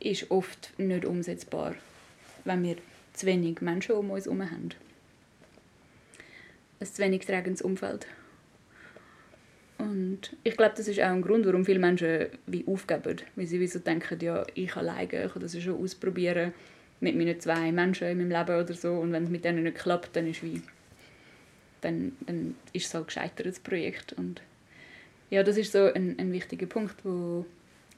ist 0.00 0.32
oft 0.32 0.72
nicht 0.78 1.04
umsetzbar, 1.04 1.76
wenn 2.44 2.64
wir 2.64 2.74
zu 3.12 3.26
wenig 3.26 3.60
Menschen 3.60 3.94
um 3.94 4.10
uns 4.10 4.24
herum 4.24 4.50
haben. 4.50 4.70
Ein 6.80 6.86
zu 6.86 7.02
wenig 7.02 7.24
tragendes 7.26 7.62
Umfeld. 7.62 8.08
Und 9.80 10.36
ich 10.44 10.56
glaube, 10.56 10.74
das 10.76 10.88
ist 10.88 11.00
auch 11.00 11.06
ein 11.06 11.22
Grund, 11.22 11.46
warum 11.46 11.64
viele 11.64 11.78
Menschen 11.78 12.26
wie 12.46 12.64
aufgeben. 12.66 13.16
Weil 13.36 13.46
sie 13.46 13.60
wie 13.60 13.66
so 13.66 13.78
denken, 13.78 14.18
ja, 14.20 14.44
ich 14.54 14.76
alleine, 14.76 15.24
ich 15.24 15.32
kann 15.32 15.42
das 15.42 15.60
schon 15.60 15.82
ausprobieren 15.82 16.52
mit 17.00 17.16
meinen 17.16 17.40
zwei 17.40 17.72
Menschen 17.72 18.08
in 18.08 18.18
meinem 18.18 18.30
Leben 18.30 18.62
oder 18.62 18.74
so. 18.74 18.92
Und 18.92 19.12
wenn 19.12 19.24
es 19.24 19.30
mit 19.30 19.44
denen 19.44 19.64
nicht 19.64 19.78
klappt, 19.78 20.14
dann 20.14 20.28
ist 20.28 20.42
wie 20.42 20.62
dann, 21.80 22.12
dann 22.26 22.54
ist 22.72 22.86
es 22.86 22.94
halt 22.94 23.06
gescheitert, 23.08 23.46
das 23.46 23.60
Projekt. 23.60 24.12
Und 24.12 24.42
ja, 25.30 25.42
das 25.42 25.56
ist 25.56 25.72
so 25.72 25.92
ein, 25.92 26.18
ein 26.18 26.32
wichtiger 26.32 26.66
Punkt, 26.66 26.96
wo, 27.04 27.46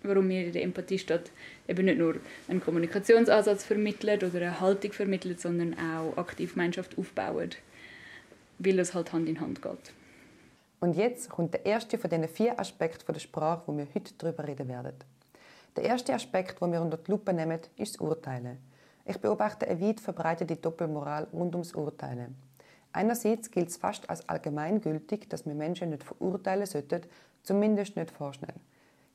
warum 0.02 0.28
wir 0.28 0.46
in 0.46 0.52
der 0.52 0.62
Empathiestadt 0.62 1.30
eben 1.68 1.84
nicht 1.84 1.98
nur 1.98 2.16
einen 2.48 2.60
Kommunikationsansatz 2.60 3.64
vermitteln 3.64 4.18
oder 4.18 4.36
eine 4.36 4.60
Haltung 4.60 4.92
vermitteln, 4.92 5.36
sondern 5.38 5.74
auch 5.74 6.16
aktiv 6.16 6.54
Gemeinschaft 6.54 6.96
aufbauen, 6.98 7.50
weil 8.58 8.78
es 8.78 8.94
halt 8.94 9.12
Hand 9.12 9.28
in 9.28 9.40
Hand 9.40 9.62
geht. 9.62 9.92
Und 10.82 10.96
jetzt 10.96 11.30
kommt 11.30 11.54
der 11.54 11.64
erste 11.64 11.96
von 11.96 12.10
diesen 12.10 12.26
vier 12.26 12.58
Aspekten 12.58 13.12
der 13.12 13.20
Sprache, 13.20 13.62
wo 13.66 13.76
wir 13.76 13.86
heute 13.94 14.14
darüber 14.18 14.48
reden 14.48 14.66
werden. 14.66 14.96
Der 15.76 15.84
erste 15.84 16.12
Aspekt, 16.12 16.60
den 16.60 16.72
wir 16.72 16.82
unter 16.82 16.96
die 16.96 17.08
Lupe 17.08 17.32
nehmen, 17.32 17.60
ist 17.76 17.94
das 17.94 18.00
Urteilen. 18.00 18.58
Ich 19.04 19.16
beobachte 19.20 19.68
eine 19.68 19.80
weit 19.80 20.00
verbreitete 20.00 20.56
Doppelmoral 20.56 21.28
rund 21.32 21.54
ums 21.54 21.72
Urteilen. 21.72 22.34
Einerseits 22.92 23.52
gilt 23.52 23.68
es 23.68 23.76
fast 23.76 24.10
als 24.10 24.28
allgemeingültig, 24.28 25.28
dass 25.28 25.46
wir 25.46 25.54
Menschen 25.54 25.90
nicht 25.90 26.02
verurteilen 26.02 26.66
sollten, 26.66 27.02
zumindest 27.44 27.94
nicht 27.94 28.10
vorschnell. 28.10 28.56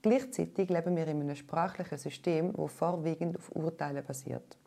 Gleichzeitig 0.01 0.69
leben 0.69 0.95
wir 0.95 1.05
in 1.05 1.19
einem 1.19 1.35
sprachlichen 1.35 1.97
System, 1.97 2.53
das 2.55 2.71
vorwiegend 2.71 3.35
auf 3.35 3.53
Urteilen 3.53 4.05
basiert. 4.05 4.57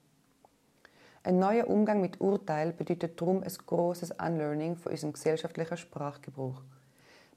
Ein 1.22 1.38
neuer 1.38 1.66
Umgang 1.66 2.02
mit 2.02 2.20
Urteil 2.20 2.74
bedeutet 2.74 3.18
darum 3.18 3.42
ein 3.42 3.52
großes 3.66 4.10
Unlearning 4.22 4.76
von 4.76 4.92
unserem 4.92 5.14
gesellschaftlichen 5.14 5.78
Sprachgebrauch. 5.78 6.60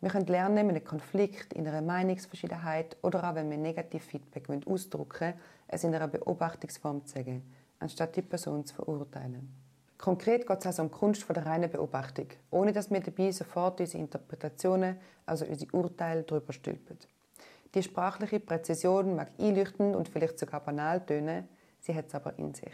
Wir 0.04 0.10
können 0.10 0.28
lernen, 0.28 0.58
in 0.58 0.70
einem 0.72 0.84
Konflikt, 0.84 1.54
in 1.54 1.66
einer 1.66 1.82
Meinungsverschiedenheit 1.82 2.98
oder 3.04 3.24
auch 3.24 3.36
wenn 3.36 3.50
wir 3.50 3.56
negativ 3.56 4.04
Feedback 4.04 4.50
ausdrücken 4.66 5.22
wollen, 5.22 5.34
es 5.70 5.86
in 5.86 5.96
einer 5.96 6.10
Beobachtungsform 6.10 7.06
zu 7.06 7.14
sagen, 7.14 7.42
anstatt 7.80 8.14
die 8.18 8.22
Person 8.22 8.66
zu 8.66 8.76
verurteilen. 8.76 9.48
Konkret 9.98 10.46
geht 10.46 10.60
es 10.60 10.66
also 10.66 10.82
um 10.82 10.90
die 10.90 10.94
Kunst 10.96 11.26
der 11.30 11.46
reinen 11.46 11.72
Beobachtung, 11.72 12.28
ohne 12.52 12.74
dass 12.74 12.92
wir 12.92 13.00
dabei 13.00 13.32
sofort 13.32 13.80
unsere 13.80 14.04
Interpretationen, 14.04 14.98
also 15.26 15.46
unsere 15.46 15.72
Urteile, 15.72 16.24
darüber 16.24 16.52
stülpen. 16.52 16.98
Die 17.74 17.82
sprachliche 17.82 18.42
Präzision 18.42 19.16
mag 19.16 19.32
einleuchtend 19.40 19.96
und 19.96 20.10
vielleicht 20.10 20.38
sogar 20.38 20.60
banal 20.60 21.00
tönen, 21.06 21.48
sie 21.80 21.96
hat 21.96 22.08
es 22.08 22.16
aber 22.16 22.38
in 22.38 22.54
sich. 22.54 22.74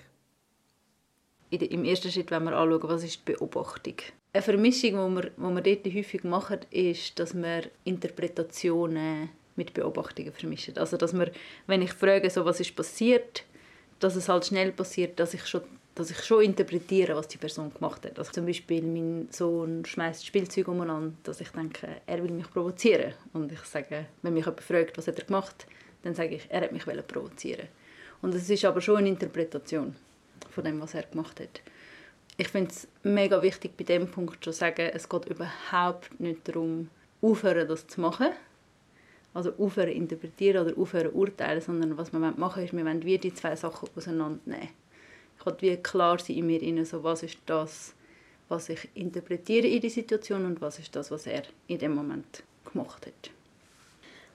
Im 1.52 1.86
ersten 1.86 2.10
Schritt 2.10 2.32
wenn 2.32 2.46
wir 2.46 2.58
anschauen, 2.58 2.90
was 2.90 3.04
ist 3.04 3.20
die 3.20 3.34
Beobachtung 3.34 3.98
eine 4.32 4.44
Vermischung, 4.44 4.92
die 4.92 5.16
wir, 5.16 5.32
die 5.32 5.42
wir 5.42 5.62
dort 5.62 5.96
häufig 5.96 6.24
machen, 6.24 6.60
ist, 6.72 7.18
dass 7.20 7.34
wir 7.34 7.64
Interpretationen 7.84 9.30
mit 9.56 9.74
Beobachtungen 9.74 10.32
vermischen. 10.32 10.78
Also, 10.78 10.98
dass 10.98 11.14
wir, 11.14 11.32
wenn 11.68 11.82
ich 11.82 11.94
frage, 11.94 12.30
so, 12.30 12.46
was 12.46 12.60
ist 12.60 12.76
passiert, 12.76 13.44
dass 14.00 14.16
es 14.16 14.30
halt 14.30 14.46
schnell 14.46 14.72
passiert, 14.72 15.20
dass 15.20 15.34
ich 15.34 15.46
schon 15.46 15.62
dass 15.96 16.12
ich 16.12 16.24
schon 16.24 16.44
interpretiere, 16.44 17.14
was 17.14 17.28
die 17.28 17.38
Person 17.38 17.74
gemacht 17.74 18.06
hat. 18.06 18.18
Also 18.18 18.32
zum 18.32 18.46
Beispiel 18.46 18.82
mein 18.82 19.28
Sohn 19.32 19.84
schmeißt 19.84 20.26
Spielzeug 20.26 20.70
umeinander, 20.70 21.12
dass 21.24 21.42
ich 21.42 21.50
denke, 21.50 21.98
er 22.06 22.24
will 22.24 22.32
mich 22.32 22.50
provozieren. 22.50 23.16
Und 23.34 23.52
ich 23.52 23.60
sage, 23.64 24.06
wenn 24.22 24.34
mich 24.34 24.46
jemand 24.46 24.62
fragt, 24.62 24.98
was 24.98 25.08
hat 25.08 25.20
er 25.20 25.26
gemacht, 25.26 25.68
dann 26.04 26.16
sage 26.16 26.36
ich, 26.36 26.46
er 26.48 26.62
hat 26.62 26.72
mich 26.72 26.86
provozieren. 26.86 27.68
Und 28.22 28.34
es 28.34 28.50
ist 28.50 28.64
aber 28.64 28.80
schon 28.80 28.98
eine 28.98 29.10
Interpretation 29.10 29.94
von 30.50 30.64
dem, 30.64 30.80
was 30.80 30.94
er 30.94 31.04
gemacht 31.04 31.38
hat 31.42 31.60
ich 32.40 32.48
finde 32.48 32.72
es 32.72 32.88
mega 33.04 33.42
wichtig, 33.42 33.76
bei 33.76 33.84
dem 33.84 34.10
Punkt 34.10 34.42
zu 34.42 34.54
sagen, 34.54 34.90
es 34.94 35.10
geht 35.10 35.26
überhaupt 35.26 36.18
nicht 36.22 36.48
darum, 36.48 36.90
aufhören, 37.22 37.68
das 37.68 37.86
zu 37.86 38.00
machen. 38.00 38.28
Also 39.34 39.52
aufhören 39.58 39.92
interpretieren 39.92 40.66
oder 40.66 40.78
aufhören 40.78 41.12
urteilen, 41.12 41.60
sondern 41.60 41.98
was 41.98 42.14
wir 42.14 42.20
machen 42.20 42.64
ist, 42.64 42.72
wir 42.72 42.86
wollen 42.86 43.04
wie 43.04 43.18
die 43.18 43.34
zwei 43.34 43.58
Sachen 43.58 43.90
auseinandernehmen. 43.94 44.70
Ich 45.38 45.46
will 45.46 45.56
wie 45.60 45.78
klar 45.78 46.18
sein 46.18 46.38
in 46.38 46.48
mir, 46.48 46.62
rein, 46.62 46.86
so 46.86 47.04
was 47.04 47.24
ist 47.24 47.40
das, 47.46 47.94
was 48.48 48.70
ich 48.70 48.88
interpretiere 48.94 49.68
in 49.68 49.82
die 49.82 49.90
Situation 49.90 50.46
und 50.46 50.62
was 50.62 50.80
ist 50.80 50.96
das, 50.96 51.12
was 51.12 51.28
er 51.28 51.44
in 51.68 51.78
dem 51.78 51.94
Moment 51.94 52.44
gemacht 52.72 53.06
hat. 53.06 53.32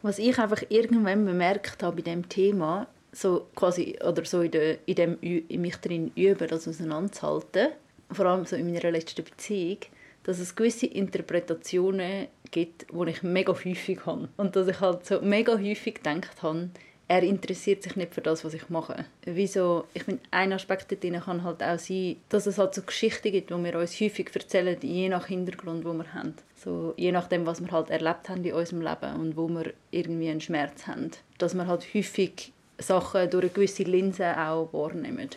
Was 0.02 0.18
ich 0.18 0.38
einfach 0.38 0.62
irgendwann 0.68 1.24
bemerkt 1.24 1.82
habe 1.82 1.96
bei 1.96 2.02
dem 2.02 2.28
Thema, 2.28 2.86
so 3.12 3.46
quasi, 3.54 3.98
oder 4.06 4.26
so 4.26 4.42
in, 4.42 4.50
de, 4.50 4.78
in 4.84 4.94
dem 4.94 5.18
in 5.22 5.60
mich 5.62 5.76
drin 5.76 6.12
üben, 6.14 6.48
das 6.48 6.68
auseinanderzuhalten, 6.68 7.70
vor 8.10 8.26
allem 8.26 8.44
so 8.46 8.56
in 8.56 8.66
meiner 8.72 8.90
letzten 8.90 9.24
Beziehung, 9.24 9.78
dass 10.24 10.38
es 10.38 10.56
gewisse 10.56 10.86
Interpretationen 10.86 12.28
gibt, 12.50 12.86
die 12.90 13.10
ich 13.10 13.22
mega 13.22 13.52
häufig 13.52 14.06
habe. 14.06 14.28
Und 14.36 14.56
dass 14.56 14.68
ich 14.68 14.80
halt 14.80 15.04
so 15.04 15.20
mega 15.20 15.58
häufig 15.58 15.96
gedacht 15.96 16.42
habe, 16.42 16.70
er 17.06 17.22
interessiert 17.22 17.82
sich 17.82 17.96
nicht 17.96 18.14
für 18.14 18.22
das, 18.22 18.44
was 18.44 18.54
ich 18.54 18.70
mache. 18.70 19.04
Wieso? 19.24 19.84
Ich 19.92 20.04
finde, 20.04 20.22
ein 20.30 20.54
Aspekt 20.54 20.90
darin 20.90 21.20
kann 21.20 21.44
halt 21.44 21.62
auch 21.62 21.78
sein, 21.78 22.16
dass 22.30 22.46
es 22.46 22.56
halt 22.56 22.74
so 22.74 22.80
Geschichten 22.80 23.30
gibt, 23.30 23.50
die 23.50 23.62
wir 23.62 23.78
uns 23.78 24.00
häufig 24.00 24.30
erzählen, 24.34 24.78
je 24.80 25.10
nach 25.10 25.26
Hintergrund, 25.26 25.84
wo 25.84 25.92
wir 25.92 26.14
haben. 26.14 26.34
So, 26.56 26.94
je 26.96 27.12
nachdem, 27.12 27.44
was 27.44 27.60
wir 27.60 27.70
halt 27.70 27.90
erlebt 27.90 28.30
haben 28.30 28.42
in 28.42 28.54
unserem 28.54 28.80
Leben 28.80 29.20
und 29.20 29.36
wo 29.36 29.48
wir 29.48 29.74
irgendwie 29.90 30.30
einen 30.30 30.40
Schmerz 30.40 30.86
haben. 30.86 31.10
Dass 31.36 31.54
wir 31.54 31.66
halt 31.66 31.86
häufig 31.94 32.52
Sachen 32.78 33.28
durch 33.28 33.44
eine 33.44 33.52
gewisse 33.52 33.82
Linse 33.82 34.38
auch 34.38 34.72
wahrnehmen. 34.72 35.28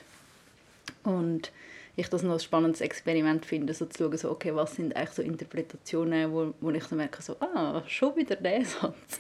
Und 1.04 1.52
ich 1.98 2.10
das 2.10 2.22
noch 2.22 2.34
ein 2.34 2.40
spannendes 2.40 2.80
Experiment 2.80 3.46
finde, 3.46 3.74
so 3.74 3.88
zu 3.88 4.04
schauen, 4.04 4.18
so, 4.18 4.30
okay, 4.30 4.54
was 4.54 4.76
sind 4.76 4.96
eigentlich 4.96 5.10
so 5.10 5.24
Interpretationen, 5.24 6.32
wo, 6.32 6.54
wo 6.62 6.70
ich 6.70 6.84
so 6.84 6.96
merke, 6.96 7.22
so, 7.24 7.36
ah, 7.40 7.84
schon 7.88 8.16
wieder 8.16 8.36
der 8.36 8.64
Satz. 8.64 9.20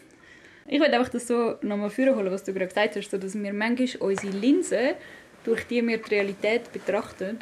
Ich 0.67 0.79
will 0.79 0.93
einfach 0.93 1.10
das 1.10 1.27
so 1.27 1.55
nochmal 1.62 1.89
vorholen, 1.89 2.31
was 2.31 2.43
du 2.43 2.53
gerade 2.53 2.67
gesagt 2.67 2.96
hast, 2.96 3.10
so 3.10 3.17
dass 3.17 3.34
wir 3.34 3.51
manchmal 3.51 4.10
unsere 4.10 4.31
Linse, 4.31 4.96
durch 5.43 5.65
die 5.65 5.86
wir 5.86 5.98
die 5.98 6.15
Realität 6.15 6.72
betrachten, 6.72 7.39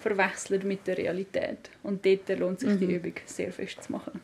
verwechseln 0.00 0.66
mit 0.66 0.86
der 0.86 0.98
Realität. 0.98 1.70
Und 1.84 2.04
dort 2.04 2.28
lohnt 2.36 2.58
sich 2.58 2.70
mhm. 2.70 2.78
die 2.80 2.94
Übung 2.94 3.14
sehr 3.24 3.52
fest 3.52 3.84
zu 3.84 3.92
machen. 3.92 4.20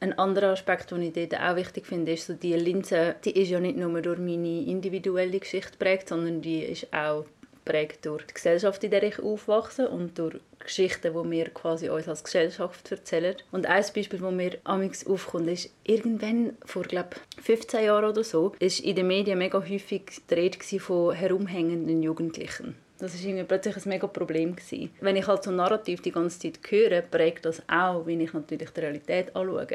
Ein 0.00 0.12
anderer 0.18 0.52
Aspekt, 0.52 0.90
den 0.90 1.02
ich 1.02 1.14
dort 1.14 1.40
auch 1.40 1.56
wichtig 1.56 1.86
finde, 1.86 2.12
ist, 2.12 2.26
so 2.26 2.34
die 2.34 2.52
Linse, 2.54 3.16
die 3.24 3.40
ist 3.40 3.48
ja 3.48 3.58
nicht 3.58 3.78
nur 3.78 4.02
durch 4.02 4.18
meine 4.18 4.64
individuelle 4.66 5.40
Geschichte 5.40 5.72
geprägt, 5.72 6.10
sondern 6.10 6.42
die 6.42 6.60
ist 6.60 6.92
auch 6.92 7.24
geprägt 7.68 8.06
durch 8.06 8.24
die 8.26 8.34
Gesellschaft, 8.34 8.82
in 8.82 8.90
der 8.90 9.02
ich 9.02 9.18
aufwachse 9.18 9.88
und 9.88 10.18
durch 10.18 10.36
Geschichten, 10.58 11.12
die 11.12 11.30
wir 11.30 11.50
quasi 11.50 11.90
uns 11.90 12.08
als 12.08 12.24
Gesellschaft 12.24 12.90
erzählen. 12.90 13.36
Und 13.52 13.66
ein 13.66 13.84
Beispiel, 13.94 14.18
das 14.18 14.32
mir 14.32 14.58
amigs 14.64 15.06
aufkommt, 15.06 15.48
ist, 15.48 15.70
irgendwann 15.84 16.56
vor, 16.64 16.82
glaube 16.84 17.10
15 17.42 17.84
Jahren 17.84 18.10
oder 18.10 18.24
so, 18.24 18.54
ist 18.58 18.80
in 18.80 18.96
den 18.96 19.06
Medien 19.06 19.38
mega 19.38 19.60
häufig 19.60 20.02
die 20.30 20.34
Rede 20.34 20.58
von 20.80 21.14
herumhängenden 21.14 22.02
Jugendlichen. 22.02 22.74
Das 22.98 23.14
war 23.14 23.28
irgendwie 23.28 23.44
plötzlich 23.44 23.76
ein 23.76 23.88
mega 23.88 24.06
Problem. 24.06 24.56
Gewesen. 24.56 24.90
Wenn 25.00 25.16
ich 25.16 25.26
halt 25.26 25.44
so 25.44 25.50
ein 25.50 25.56
Narrativ 25.56 26.00
die 26.02 26.10
ganze 26.10 26.40
Zeit 26.40 26.58
höre, 26.68 27.02
prägt 27.02 27.44
das 27.44 27.62
auch, 27.68 28.06
wie 28.06 28.20
ich 28.20 28.32
natürlich 28.32 28.70
die 28.70 28.80
Realität 28.80 29.36
anschaue. 29.36 29.66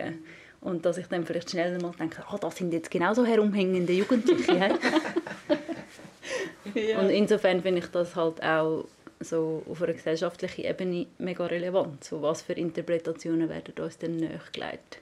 Und 0.59 0.85
dass 0.85 0.97
ich 0.97 1.07
dann 1.07 1.25
vielleicht 1.25 1.51
schnell 1.51 1.77
mal 1.79 1.91
denke, 1.97 2.23
oh, 2.31 2.37
das 2.37 2.55
sind 2.55 2.73
jetzt 2.73 2.89
genauso 2.89 3.25
herumhängende 3.25 3.93
Jugendliche. 3.93 4.79
ja. 6.73 6.99
Und 6.99 7.09
insofern 7.09 7.61
finde 7.61 7.79
ich 7.79 7.87
das 7.87 8.15
halt 8.15 8.43
auch 8.43 8.85
so 9.19 9.63
auf 9.69 9.81
einer 9.81 9.93
gesellschaftlichen 9.93 10.65
Ebene 10.65 11.07
mega 11.17 11.45
relevant. 11.45 12.03
So, 12.03 12.21
was 12.21 12.41
für 12.41 12.53
Interpretationen 12.53 13.49
werden 13.49 13.73
uns 13.83 13.97
denn 13.97 14.17
nachgelegt? 14.17 14.99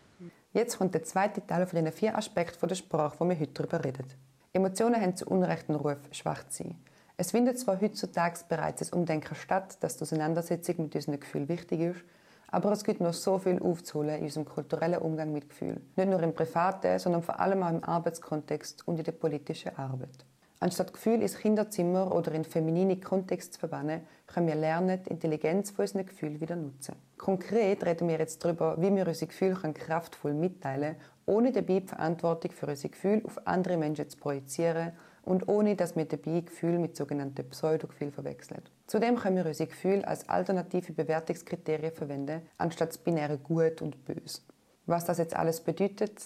Jetzt 0.54 0.78
kommt 0.78 0.94
der 0.94 1.04
zweite 1.04 1.46
Teil 1.46 1.66
von 1.66 1.84
den 1.84 1.94
vier 1.94 2.18
Aspekten 2.18 2.68
der 2.68 2.76
Sprache, 2.76 3.16
wo 3.20 3.28
wir 3.28 3.40
heute 3.40 3.54
darüber 3.54 3.84
reden. 3.84 4.06
Emotionen 4.54 5.00
haben 5.00 5.16
zu 5.16 5.26
Unrecht 5.28 5.70
einen 5.70 5.80
Ruf, 5.80 5.98
schwach 6.12 6.46
zu 6.50 6.64
sein. 6.64 6.76
Es 7.16 7.32
findet 7.32 7.58
zwar 7.60 7.80
heutzutage 7.80 8.40
bereits 8.50 8.92
ein 8.92 9.00
Umdenken 9.00 9.36
statt, 9.36 9.78
dass 9.80 9.96
die 9.96 10.02
Auseinandersetzung 10.02 10.76
mit 10.78 10.96
unseren 10.96 11.20
Gefühlen 11.20 11.48
wichtig 11.48 11.80
ist, 11.80 12.02
aber 12.48 12.72
es 12.74 12.84
gibt 12.84 13.00
noch 13.00 13.14
so 13.14 13.38
viel 13.38 13.62
aufzuholen 13.62 14.18
in 14.18 14.24
unserem 14.24 14.46
kulturellen 14.46 15.00
Umgang 15.00 15.32
mit 15.32 15.48
Gefühlen. 15.48 15.90
Nicht 15.96 16.10
nur 16.10 16.22
im 16.22 16.34
privaten, 16.34 17.00
sondern 17.00 17.24
vor 17.24 17.40
allem 17.40 17.64
auch 17.64 17.70
im 17.70 17.84
Arbeitskontext 17.84 18.86
und 18.88 18.98
in 18.98 19.06
der 19.06 19.14
politischen 19.14 19.78
Arbeit. 19.78 20.26
Anstatt 20.64 20.94
Gefühl 20.94 21.24
ins 21.24 21.40
Kinderzimmer 21.40 22.14
oder 22.14 22.34
in 22.34 22.44
feminine 22.44 23.00
Kontext 23.00 23.54
zu 23.54 23.60
verbannen, 23.60 24.02
können 24.28 24.46
wir 24.46 24.54
lernen, 24.54 25.02
die 25.04 25.10
Intelligenz 25.10 25.72
von 25.72 25.82
unseren 25.82 26.06
Gefühlen 26.06 26.40
wieder 26.40 26.56
nutzen. 26.56 26.96
Konkret 27.18 27.84
reden 27.84 28.08
wir 28.08 28.20
jetzt 28.20 28.46
darüber, 28.46 28.80
wie 28.80 28.96
wir 28.96 29.08
unsere 29.08 29.26
Gefühle 29.26 29.56
kraftvoll 29.74 30.36
mitteilen 30.36 30.98
können, 30.98 31.06
ohne 31.26 31.52
dabei 31.52 31.80
die 31.80 31.88
Verantwortung 31.88 32.52
für 32.52 32.68
unsere 32.68 32.90
Gefühle 32.90 33.26
auf 33.26 33.48
andere 33.48 33.76
Menschen 33.76 34.08
zu 34.08 34.20
projizieren 34.20 34.92
und 35.24 35.48
ohne 35.48 35.76
dass 35.76 35.96
wir 35.96 36.06
dabei 36.06 36.42
Gefühle 36.42 36.78
mit 36.78 36.96
sogenannten 36.96 37.50
Pseudogefühlen 37.50 38.14
verwechseln. 38.14 38.62
Zudem 38.86 39.16
können 39.16 39.38
wir 39.38 39.48
unsere 39.48 39.68
Gefühle 39.68 40.08
als 40.08 40.30
alternative 40.30 40.94
Bewertungskriterien 40.94 41.92
verwenden, 41.92 42.44
anstatt 42.60 42.90
das 42.90 43.00
binäre 43.00 43.40
Gut 43.40 43.82
und 43.82 44.06
Böse. 44.06 44.42
Was 44.86 45.06
das 45.06 45.18
jetzt 45.18 45.36
alles 45.36 45.60
bedeutet, 45.60 46.22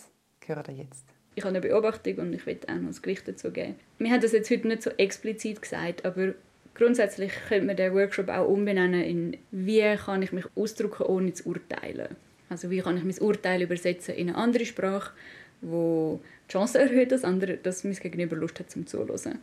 hören 0.45 0.67
wir 0.67 0.73
jetzt 0.73 1.14
ich 1.35 1.43
habe 1.43 1.55
eine 1.55 1.67
Beobachtung 1.67 2.17
und 2.17 2.33
ich 2.33 2.45
will 2.45 2.57
auch 2.67 2.75
noch 2.75 2.87
das 2.87 3.01
Gewicht 3.01 3.27
dazu 3.27 3.51
geben. 3.51 3.75
Wir 3.99 4.11
haben 4.11 4.21
das 4.21 4.31
jetzt 4.31 4.49
heute 4.49 4.67
nicht 4.67 4.83
so 4.83 4.89
explizit 4.91 5.61
gesagt, 5.61 6.05
aber 6.05 6.33
grundsätzlich 6.73 7.31
könnte 7.47 7.67
man 7.67 7.75
den 7.75 7.93
Workshop 7.93 8.29
auch 8.29 8.47
umbenennen 8.47 9.01
in 9.01 9.37
«Wie 9.51 9.95
kann 9.97 10.21
ich 10.21 10.31
mich 10.31 10.45
ausdrücken, 10.55 11.03
ohne 11.03 11.33
zu 11.33 11.47
urteilen?» 11.49 12.15
Also 12.49 12.69
wie 12.69 12.79
kann 12.79 12.97
ich 12.97 13.03
mein 13.03 13.17
Urteil 13.19 13.61
übersetzen 13.61 14.15
in 14.15 14.29
eine 14.29 14.37
andere 14.37 14.65
Sprache, 14.65 15.13
wo 15.61 16.21
die 16.47 16.51
Chance 16.53 16.79
erhöht, 16.79 17.11
dass, 17.11 17.23
andere, 17.23 17.57
dass 17.57 17.83
mein 17.83 17.95
Gegenüber 17.95 18.35
Lust 18.35 18.59
hat 18.59 18.69
zum 18.69 18.85
Zuhören. 18.85 19.39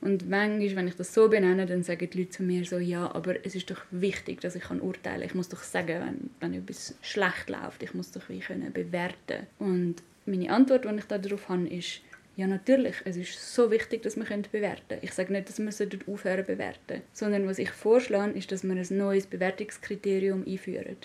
Und 0.00 0.28
manchmal, 0.28 0.76
wenn 0.76 0.88
ich 0.88 0.94
das 0.94 1.12
so 1.12 1.28
benenne, 1.28 1.66
dann 1.66 1.82
sagen 1.82 2.08
die 2.10 2.18
Leute 2.18 2.30
zu 2.30 2.42
mir 2.44 2.64
so, 2.64 2.78
ja, 2.78 3.12
aber 3.14 3.44
es 3.44 3.56
ist 3.56 3.70
doch 3.70 3.80
wichtig, 3.90 4.40
dass 4.40 4.54
ich 4.54 4.62
kann 4.62 4.80
urteilen 4.80 5.20
kann. 5.20 5.28
Ich 5.28 5.34
muss 5.34 5.48
doch 5.48 5.62
sagen, 5.62 5.88
wenn, 5.88 6.30
wenn 6.40 6.62
etwas 6.62 6.94
schlecht 7.02 7.50
läuft. 7.50 7.82
Ich 7.82 7.94
muss 7.94 8.12
doch 8.12 8.28
wie 8.28 8.38
können 8.38 8.72
bewerten. 8.72 9.46
Und 9.58 9.96
meine 10.28 10.50
Antwort, 10.50 10.84
die 10.84 10.94
ich 10.96 11.04
darauf 11.04 11.48
habe, 11.48 11.68
ist, 11.68 12.00
ja, 12.36 12.46
natürlich. 12.46 12.94
Es 13.04 13.16
ist 13.16 13.52
so 13.52 13.70
wichtig, 13.72 14.02
dass 14.02 14.16
wir 14.16 14.24
bewerten 14.24 14.82
können. 14.88 15.00
Ich 15.02 15.12
sage 15.12 15.32
nicht, 15.32 15.48
dass 15.48 15.58
wir 15.58 15.88
aufhören 16.06 16.44
zu 16.44 16.52
bewerten. 16.52 17.02
Sondern 17.12 17.48
was 17.48 17.58
ich 17.58 17.70
vorschlage, 17.70 18.38
ist, 18.38 18.52
dass 18.52 18.62
wir 18.62 18.76
ein 18.76 18.86
neues 18.96 19.26
Bewertungskriterium 19.26 20.44
einführen. 20.46 20.98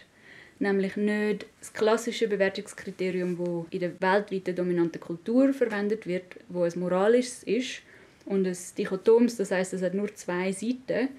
Nämlich 0.60 0.96
nicht 0.96 1.48
das 1.60 1.74
klassische 1.74 2.27
Bewertungskriterium, 2.27 3.38
das 3.38 3.65
in 3.72 3.80
der 3.80 4.00
weltweiten 4.00 4.56
dominanten 4.56 5.01
Kultur 5.01 5.53
verwendet 5.53 6.06
wird, 6.06 6.36
wo 6.50 6.65
es 6.65 6.75
moralisches 6.75 7.42
ist 7.44 7.82
und 8.25 8.46
es 8.46 8.75
dichotoms, 8.75 9.36
das 9.36 9.50
heißt, 9.50 9.74
es 9.74 9.82
hat 9.82 9.96
nur 9.96 10.13
zwei 10.13 10.51
Seiten. 10.51 11.10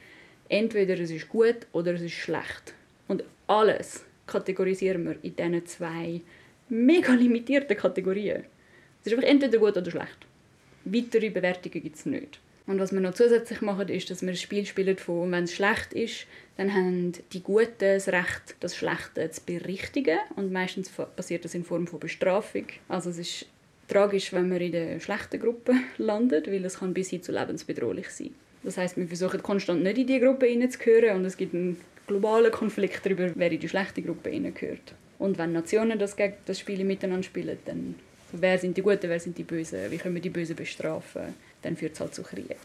Entweder 0.49 0.99
es 1.01 1.11
ist 1.11 1.29
gut 1.29 1.67
oder 1.73 1.95
es 1.95 2.03
ist 2.03 2.13
schlecht. 2.13 2.73
Und 3.09 3.25
alles 3.49 4.05
kategorisieren 4.27 5.05
wir 5.05 5.17
in 5.23 5.35
diesen 5.35 5.67
zwei 5.67 6.21
mega 6.69 7.13
limitierten 7.13 7.77
Kategorien. 7.77 8.45
Es 9.01 9.07
ist 9.07 9.15
einfach 9.15 9.29
entweder 9.29 9.59
gut 9.59 9.77
oder 9.77 9.91
schlecht. 9.91 10.27
Weitere 10.85 11.31
Bewertungen 11.31 11.83
gibt 11.83 11.97
es 11.97 12.07
nicht. 12.07 12.41
Und 12.67 12.79
was 12.79 12.93
wir 12.93 13.01
noch 13.01 13.13
zusätzlich 13.13 13.61
machen, 13.61 13.89
ist, 13.89 14.11
dass 14.11 14.23
wir 14.23 14.31
ein 14.31 14.37
Spiel 14.37 14.65
spielen 14.65 14.97
von, 14.97 15.31
wenn 15.31 15.45
es 15.45 15.55
schlecht 15.55 15.93
ist, 15.93 16.27
dann 16.57 16.73
haben 16.73 17.13
die 17.33 17.43
Guten 17.43 17.73
das 17.79 18.09
Recht, 18.09 18.57
das 18.61 18.75
Schlechte 18.75 19.31
zu 19.31 19.43
berichtigen. 19.45 20.19
Und 20.37 20.53
meistens 20.53 20.89
passiert 20.89 21.45
das 21.45 21.55
in 21.55 21.65
Form 21.65 21.87
von 21.87 22.01
Bestrafung. 22.01 22.65
Also 22.89 23.11
es 23.11 23.19
ist 23.19 23.47
tragisch, 23.89 24.33
wenn 24.33 24.49
man 24.49 24.61
in 24.61 24.73
der 24.73 25.01
schlechten 25.01 25.41
Gruppe 25.41 25.75
landet, 25.99 26.47
weil 26.47 26.65
es 26.65 26.79
kann 26.79 26.95
bis 26.95 27.11
hin 27.11 27.23
zu 27.23 27.33
lebensbedrohlich 27.33 28.09
sein. 28.09 28.35
Das 28.63 28.79
heißt, 28.79 28.97
wir 28.97 29.07
versuchen 29.07 29.43
konstant 29.43 29.83
nicht 29.83 29.99
in 29.99 30.07
diese 30.07 30.21
Gruppe 30.21 30.47
hineinzuhören 30.47 31.19
und 31.19 31.27
es 31.27 31.37
gibt 31.37 31.55
einen 31.55 31.79
globalen 32.07 32.51
Konflikt 32.51 33.05
darüber, 33.05 33.31
wer 33.35 33.53
in 33.53 33.61
die 33.61 33.69
schlechte 33.69 34.01
Gruppe 34.01 34.31
hineingehört. 34.31 34.95
Und 35.25 35.39
wenn 35.39 35.55
Nationen 35.55 35.99
das, 35.99 36.17
das 36.45 36.61
Spiel 36.61 36.85
miteinander 36.85 37.23
spielen, 37.23 37.57
dann 37.65 37.95
wer 38.33 38.59
sind 38.59 38.77
die 38.77 38.83
Guten, 38.83 39.09
wer 39.09 39.19
sind 39.19 39.39
die 39.39 39.43
Bösen, 39.43 39.91
wie 39.91 39.97
können 39.97 40.15
wir 40.15 40.21
die 40.21 40.29
Bösen 40.29 40.55
bestrafen, 40.55 41.35
dann 41.63 41.79
führt 41.79 41.95
es 41.95 42.01
halt 42.01 42.15
zu 42.15 42.23
Krieg. 42.23 42.59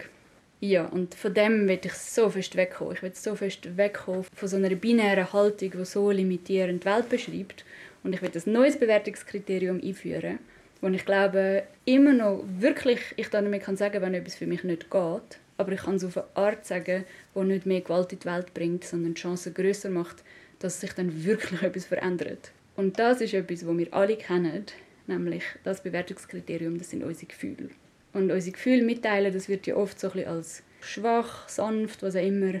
Ja, 0.60 0.84
und 0.84 1.14
von 1.14 1.32
dem 1.32 1.66
will 1.66 1.80
ich 1.82 1.94
so 1.94 2.28
fest 2.28 2.56
wegkommen. 2.56 2.94
Ich 2.94 3.02
will 3.02 3.12
so 3.14 3.34
fest 3.34 3.78
wegkommen 3.78 4.26
von 4.34 4.46
so 4.46 4.56
einer 4.58 4.74
binären 4.74 5.32
Haltung, 5.32 5.70
die 5.70 5.84
so 5.86 6.10
limitierend 6.10 6.84
die 6.84 6.86
Welt 6.86 7.08
beschreibt. 7.08 7.64
Und 8.04 8.12
ich 8.12 8.20
will 8.20 8.30
ein 8.34 8.52
neues 8.52 8.78
Bewertungskriterium 8.78 9.80
einführen, 9.82 10.38
wo 10.82 10.88
ich 10.88 11.06
glaube, 11.06 11.62
immer 11.86 12.12
noch 12.12 12.44
wirklich, 12.58 13.00
ich 13.16 13.30
damit 13.30 13.62
kann 13.62 13.78
sagen, 13.78 14.02
wenn 14.02 14.12
etwas 14.12 14.34
für 14.34 14.46
mich 14.46 14.64
nicht 14.64 14.90
geht, 14.90 15.38
aber 15.56 15.72
ich 15.72 15.80
kann 15.80 15.94
es 15.94 16.04
auf 16.04 16.18
eine 16.18 16.26
Art 16.34 16.66
sagen, 16.66 17.04
die 17.34 17.40
nicht 17.40 17.64
mehr 17.64 17.80
Gewalt 17.80 18.12
in 18.12 18.18
die 18.18 18.26
Welt 18.26 18.52
bringt, 18.52 18.84
sondern 18.84 19.14
die 19.14 19.20
Chancen 19.22 19.54
größer 19.54 19.88
macht, 19.88 20.22
dass 20.60 20.80
sich 20.80 20.92
dann 20.92 21.24
wirklich 21.24 21.62
etwas 21.62 21.86
verändert. 21.86 22.52
Und 22.76 22.98
das 22.98 23.20
ist 23.20 23.34
etwas, 23.34 23.66
was 23.66 23.76
wir 23.76 23.92
alle 23.92 24.16
kennen, 24.16 24.64
nämlich 25.06 25.42
das 25.64 25.82
Bewertungskriterium, 25.82 26.78
das 26.78 26.90
sind 26.90 27.02
unsere 27.02 27.26
Gefühle. 27.26 27.70
Und 28.12 28.30
unsere 28.30 28.52
Gefühle 28.52 28.82
mitteilen, 28.82 29.32
das 29.32 29.48
wird 29.48 29.66
ja 29.66 29.76
oft 29.76 29.98
so 29.98 30.08
ein 30.08 30.12
bisschen 30.14 30.28
als 30.28 30.62
schwach, 30.80 31.48
sanft, 31.48 32.02
was 32.02 32.16
auch 32.16 32.26
immer, 32.26 32.60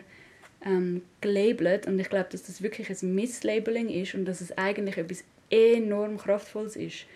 ähm, 0.64 1.02
gelabelt. 1.20 1.86
Und 1.86 1.98
ich 1.98 2.08
glaube, 2.08 2.28
dass 2.30 2.42
das 2.42 2.62
wirklich 2.62 2.90
ein 2.90 3.14
Misslabeling 3.14 3.88
ist 3.88 4.14
und 4.14 4.26
dass 4.26 4.40
es 4.40 4.56
eigentlich 4.58 4.98
etwas 4.98 5.24
enorm 5.50 6.18
Kraftvolles 6.18 6.76
ist, 6.76 7.06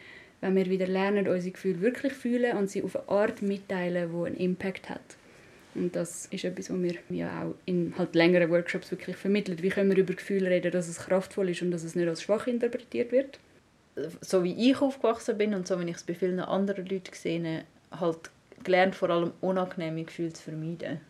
wenn 0.41 0.57
wir 0.57 0.67
wieder 0.67 0.87
lernen, 0.87 1.29
unsere 1.29 1.53
Gefühle 1.53 1.81
wirklich 1.81 2.13
fühlen 2.13 2.57
und 2.57 2.71
sie 2.71 2.83
auf 2.83 2.97
eine 2.97 3.09
Art 3.09 3.43
mitteilen, 3.43 4.11
die 4.13 4.27
einen 4.27 4.37
Impact 4.37 4.91
hat. 4.91 5.17
Und 5.75 5.97
das 5.97 6.27
ist 6.27 6.45
etwas, 6.45 6.71
was 6.71 6.79
wir 6.79 6.99
ja 7.09 7.43
auch 7.43 7.55
in 7.67 7.95
halt 7.99 8.15
längeren 8.15 8.51
Workshops 8.51 8.91
wirklich 8.91 9.17
vermitteln. 9.17 9.61
Wie 9.61 9.69
können 9.69 9.91
wir 9.91 9.99
über 9.99 10.15
Gefühle 10.15 10.51
reden, 10.51 10.71
dass 10.71 10.89
es 10.89 10.99
kraftvoll 10.99 11.51
ist 11.51 11.63
und 11.63 11.71
dass 11.71 11.83
es 11.83 11.95
nicht 11.95 12.09
als 12.09 12.23
schwach 12.23 12.47
interpretiert 12.47 13.11
wird? 13.13 13.39
So 14.21 14.45
wie 14.45 14.71
ich 14.71 14.81
aufgewachsen 14.81 15.39
bin 15.39 15.55
und 15.55 15.67
so 15.67 15.79
wie 15.81 15.89
ich 15.89 15.97
es 15.97 16.03
bei 16.03 16.15
vielen 16.15 16.41
anderen 16.41 16.87
Leuten 16.87 17.11
gesehen 17.11 17.47
habe, 17.47 18.01
halt 18.01 18.31
gelernt, 18.63 18.95
vor 18.95 19.11
allem 19.11 19.33
unangenehme 19.41 20.05
Gefühle 20.05 20.33
zu 20.33 20.43
vermeiden. 20.43 21.01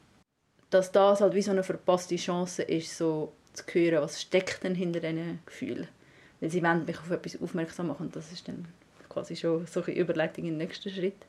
Dass 0.71 0.93
das 0.93 1.21
halt 1.21 1.35
wie 1.35 1.43
so 1.43 1.51
eine 1.51 1.63
verpasste 1.63 2.17
Chance 2.17 2.63
ist, 2.63 2.97
so 2.97 3.33
zu 3.53 3.65
hören, 3.73 4.03
was 4.03 4.21
steckt 4.21 4.65
denn 4.65 4.75
hinter 4.75 5.01
diesen 5.01 5.41
Gefühlen. 5.47 5.89
Weil 6.41 6.51
sie 6.51 6.63
wollen 6.63 6.85
mich 6.85 6.99
auf 6.99 7.11
etwas 7.11 7.41
aufmerksam 7.41 7.89
machen 7.89 8.07
und 8.07 8.17
das 8.17 8.33
ist 8.33 8.49
dann 8.49 8.67
quasi 9.09 9.37
schon 9.37 9.67
so 9.67 9.83
eine 9.83 9.95
Überleitung 9.95 10.45
den 10.45 10.57
nächsten 10.57 10.91
Schritt. 10.91 11.27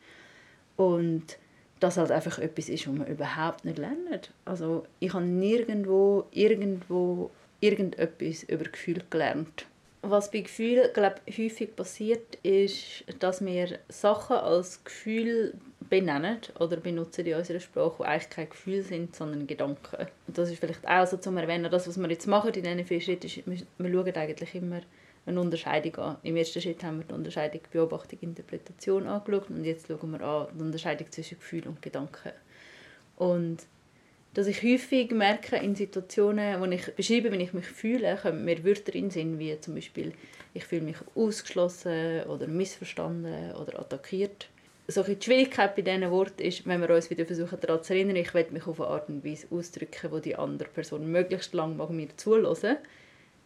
Und 0.75 1.38
das 1.79 1.98
halt 1.98 2.12
einfach 2.12 2.39
etwas 2.39 2.70
ist, 2.70 2.88
was 2.88 2.96
man 2.96 3.08
überhaupt 3.08 3.65
nicht 3.65 3.77
lernt. 3.77 4.32
Also 4.46 4.86
ich 5.00 5.13
habe 5.13 5.25
nirgendwo, 5.25 6.25
irgendwo 6.32 7.32
irgendetwas 7.60 8.44
über 8.44 8.65
Gefühle 8.65 9.03
gelernt. 9.10 9.65
Was 10.01 10.29
bei 10.29 10.41
Gefühlen 10.41 10.94
glaube 10.94 11.15
häufig 11.27 11.75
passiert, 11.75 12.36
ist, 12.44 13.03
dass 13.20 13.44
wir 13.44 13.79
Sachen 13.89 14.36
als 14.36 14.84
Gefühl 14.84 15.55
benennen 15.89 16.38
oder 16.60 16.77
benutzen 16.77 17.25
in 17.25 17.36
unserer 17.36 17.60
Sprache, 17.60 17.96
die 18.00 18.05
eigentlich 18.05 18.29
kein 18.29 18.50
Gefühl 18.50 18.84
sind, 18.84 19.15
sondern 19.15 19.48
Gedanken. 19.48 20.08
Und 20.27 20.38
das 20.38 20.51
ist 20.51 20.60
vielleicht 20.60 20.88
auch 20.88 21.08
so 21.08 21.17
zum 21.17 21.38
Erwähnen, 21.38 21.72
das, 21.72 21.88
was 21.88 21.98
wir 21.98 22.10
jetzt 22.10 22.27
machen 22.27 22.53
in 22.53 22.63
diesen 22.63 22.86
vier 22.86 23.01
Schritten, 23.01 23.27
ist, 23.27 23.44
wir 23.46 23.91
schauen 23.91 24.15
eigentlich 24.15 24.55
immer 24.55 24.82
eine 25.25 25.41
Unterscheidung 25.41 25.96
an. 25.98 26.17
Im 26.24 26.36
ersten 26.36 26.62
Schritt 26.62 26.84
haben 26.84 27.00
wir 27.00 27.05
die 27.05 27.13
Unterscheidung 27.13 27.62
Beobachtung, 27.72 28.20
Interpretation 28.22 29.08
angeschaut 29.08 29.50
und 29.50 29.63
jetzt 29.63 29.88
schauen 29.88 30.12
wir 30.12 30.22
an 30.22 30.48
die 30.53 30.62
Unterscheidung 30.62 31.12
zwischen 31.12 31.39
Gefühl 31.39 31.67
und 31.67 31.82
Gedanken. 31.82 32.32
Und 33.17 33.65
dass 34.34 34.48
ich 34.48 34.62
häufig 34.62 35.12
merke 35.12 35.55
in 35.55 35.75
Situationen, 35.75 36.60
wo 36.60 36.65
ich 36.65 36.94
beschreibe, 36.94 37.32
wie 37.32 37.41
ich 37.41 37.53
mich 37.53 37.65
fühle, 37.65 38.17
kommen 38.22 38.44
mir 38.44 38.63
Wörter 38.65 38.94
in 38.94 39.10
Sinn, 39.10 39.39
wie 39.39 39.60
zum 39.62 39.75
Beispiel 39.75 40.13
ich 40.53 40.65
fühle 40.65 40.82
mich 40.82 40.98
ausgeschlossen 41.15 42.24
oder 42.24 42.48
missverstanden 42.48 43.53
oder 43.53 43.79
attackiert. 43.79 44.48
So 44.88 45.03
die 45.03 45.17
Schwierigkeit 45.20 45.75
bei 45.75 45.82
diesen 45.82 46.12
Worten 46.12 46.41
ist, 46.44 46.67
wenn 46.67 46.82
wir 46.82 46.89
uns 46.91 47.10
wieder 47.10 47.25
versuchen 47.25 47.60
daran 47.60 47.84
zu 47.84 47.94
erinnern, 47.94 48.17
ich 48.17 48.34
will 48.34 48.46
mich 48.51 48.67
auf 48.67 48.79
eine 48.79 48.89
Art 48.89 49.10
und 49.10 49.25
Weise 49.25 49.48
ausdrücken, 49.50 50.12
wo 50.12 50.20
die 50.20 50.36
andere 50.36 50.70
Person 50.70 51.12
möglichst 51.12 51.53
lang 51.53 51.75
mag 51.75 51.89
mir 51.89 52.15
zuhören 52.15 52.77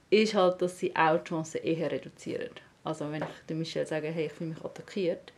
ist 0.10 0.34
halt, 0.34 0.62
dass 0.62 0.80
sie 0.80 0.96
auch 0.96 1.18
die 1.20 1.30
Chancen 1.30 1.64
eher 1.64 1.92
reduzieren. 1.92 2.52
Also 2.84 3.12
wenn 3.12 3.22
ich 3.22 3.46
dem 3.48 3.60
Michelle 3.60 3.86
sage, 3.86 4.08
hey, 4.08 4.28
ich 4.28 4.32
fühle 4.32 4.52
mich 4.52 4.64
attackiert, 4.64 5.34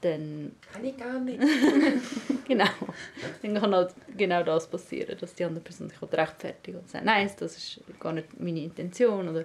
dann... 0.00 0.52
Kann 0.72 0.84
ich 0.84 0.96
gar 0.96 1.20
nicht. 1.20 1.40
genau. 2.48 2.64
Dann 3.42 3.54
kann 3.54 3.74
halt 3.74 3.94
genau 4.16 4.42
das 4.42 4.66
passieren, 4.66 5.16
dass 5.18 5.34
die 5.34 5.44
andere 5.44 5.62
Person 5.62 5.90
sich 5.90 6.02
rechtfertigt 6.02 6.78
und 6.78 6.88
sagt, 6.88 7.04
nein, 7.04 7.30
das 7.38 7.56
ist 7.56 7.80
gar 8.00 8.12
nicht 8.12 8.40
meine 8.40 8.62
Intention 8.62 9.28
oder 9.28 9.44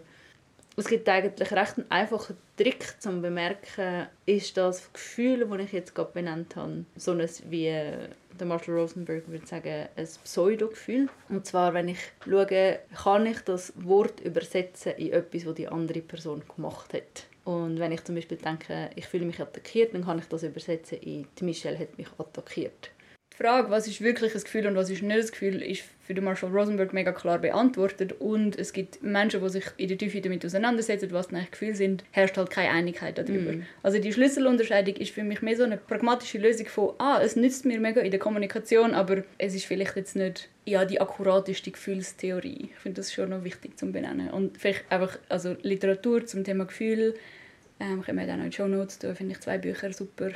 es 0.77 0.87
gibt 0.87 1.07
eigentlich 1.07 1.51
recht 1.51 1.77
einen 1.77 1.91
einfachen 1.91 2.37
Trick 2.57 3.01
zum 3.01 3.21
bemerken, 3.21 4.07
ist 4.25 4.57
das 4.57 4.91
Gefühl, 4.91 5.45
das 5.47 5.59
ich 5.59 5.71
jetzt 5.71 5.95
gerade 5.95 6.11
benannt 6.11 6.55
habe, 6.55 6.85
so 6.95 7.11
ein 7.11 7.29
wie 7.49 7.73
der 8.39 8.47
Marshall 8.47 8.75
Rosenberg 8.75 9.27
würde 9.27 9.45
sagen, 9.45 9.87
ein 9.95 10.07
Pseudo-Gefühl. 10.23 11.09
Und 11.29 11.45
zwar, 11.45 11.73
wenn 11.73 11.87
ich 11.87 11.99
schaue, 12.23 12.79
kann 13.03 13.25
ich 13.25 13.39
das 13.41 13.73
Wort 13.75 14.19
übersetzen 14.19 14.93
in 14.97 15.13
etwas, 15.13 15.45
was 15.45 15.55
die 15.55 15.67
andere 15.67 16.01
Person 16.01 16.43
gemacht 16.55 16.93
hat. 16.93 17.27
Und 17.45 17.79
wenn 17.79 17.91
ich 17.91 18.03
zum 18.03 18.15
Beispiel 18.15 18.37
denke, 18.37 18.89
ich 18.95 19.07
fühle 19.07 19.25
mich 19.25 19.39
attackiert, 19.39 19.93
dann 19.93 20.05
kann 20.05 20.17
ich 20.17 20.25
das 20.25 20.43
übersetzen 20.43 20.97
in 20.99 21.27
«Die 21.37 21.43
Michelle 21.43 21.77
hat 21.77 21.95
mich 21.97 22.07
attackiert». 22.17 22.89
Die 23.37 23.43
Frage, 23.43 23.69
was 23.69 23.85
ist 23.85 23.99
wirklich 23.99 24.33
ein 24.33 24.41
Gefühl 24.41 24.65
und 24.65 24.75
was 24.75 24.89
ist 24.89 25.01
nicht 25.01 25.19
ein 25.19 25.27
Gefühl, 25.27 25.61
ist 25.61 25.83
für 25.99 26.13
den 26.13 26.23
Marshall 26.23 26.51
Rosenberg 26.51 26.93
mega 26.93 27.11
klar 27.11 27.37
beantwortet. 27.37 28.13
Und 28.13 28.57
es 28.57 28.71
gibt 28.71 29.03
Menschen, 29.03 29.41
die 29.41 29.49
sich 29.49 29.65
in 29.75 29.89
der 29.89 29.97
Tiefe 29.97 30.21
damit 30.21 30.45
auseinandersetzen, 30.45 31.11
was 31.11 31.29
eigentlich 31.29 31.51
Gefühle 31.51 31.75
sind, 31.75 32.05
herrscht 32.11 32.37
halt 32.37 32.49
keine 32.49 32.69
Einigkeit 32.69 33.17
darüber. 33.17 33.51
Mm. 33.51 33.65
Also 33.83 33.99
die 33.99 34.13
Schlüsselunterscheidung 34.13 34.95
ist 34.95 35.11
für 35.11 35.23
mich 35.23 35.41
mehr 35.41 35.57
so 35.57 35.63
eine 35.63 35.75
pragmatische 35.75 36.37
Lösung 36.37 36.67
von, 36.67 36.93
ah, 36.99 37.19
es 37.21 37.35
nützt 37.35 37.65
mir 37.65 37.79
mega 37.79 37.99
in 37.99 38.11
der 38.11 38.21
Kommunikation, 38.21 38.93
aber 38.93 39.23
es 39.37 39.53
ist 39.53 39.65
vielleicht 39.65 39.97
jetzt 39.97 40.15
nicht 40.15 40.47
ja, 40.63 40.85
die 40.85 41.01
akkurateste 41.01 41.71
Gefühlstheorie. 41.71 42.69
Ich 42.71 42.79
finde 42.79 43.01
das 43.01 43.11
schon 43.11 43.31
noch 43.31 43.43
wichtig 43.43 43.77
zu 43.77 43.91
benennen. 43.91 44.29
Und 44.29 44.57
vielleicht 44.57 44.89
einfach 44.89 45.19
also 45.27 45.57
Literatur 45.61 46.25
zum 46.25 46.45
Thema 46.45 46.65
Gefühl, 46.65 47.15
ähm, 47.81 48.01
können 48.01 48.19
wir 48.19 48.27
dann 48.27 48.39
auch 48.39 48.45
in 48.45 48.51
die 48.51 48.55
Show 48.55 48.67
Notes 48.67 48.99
tun, 48.99 49.13
finde 49.13 49.33
ich 49.33 49.41
zwei 49.41 49.57
Bücher 49.57 49.91
super 49.91 50.31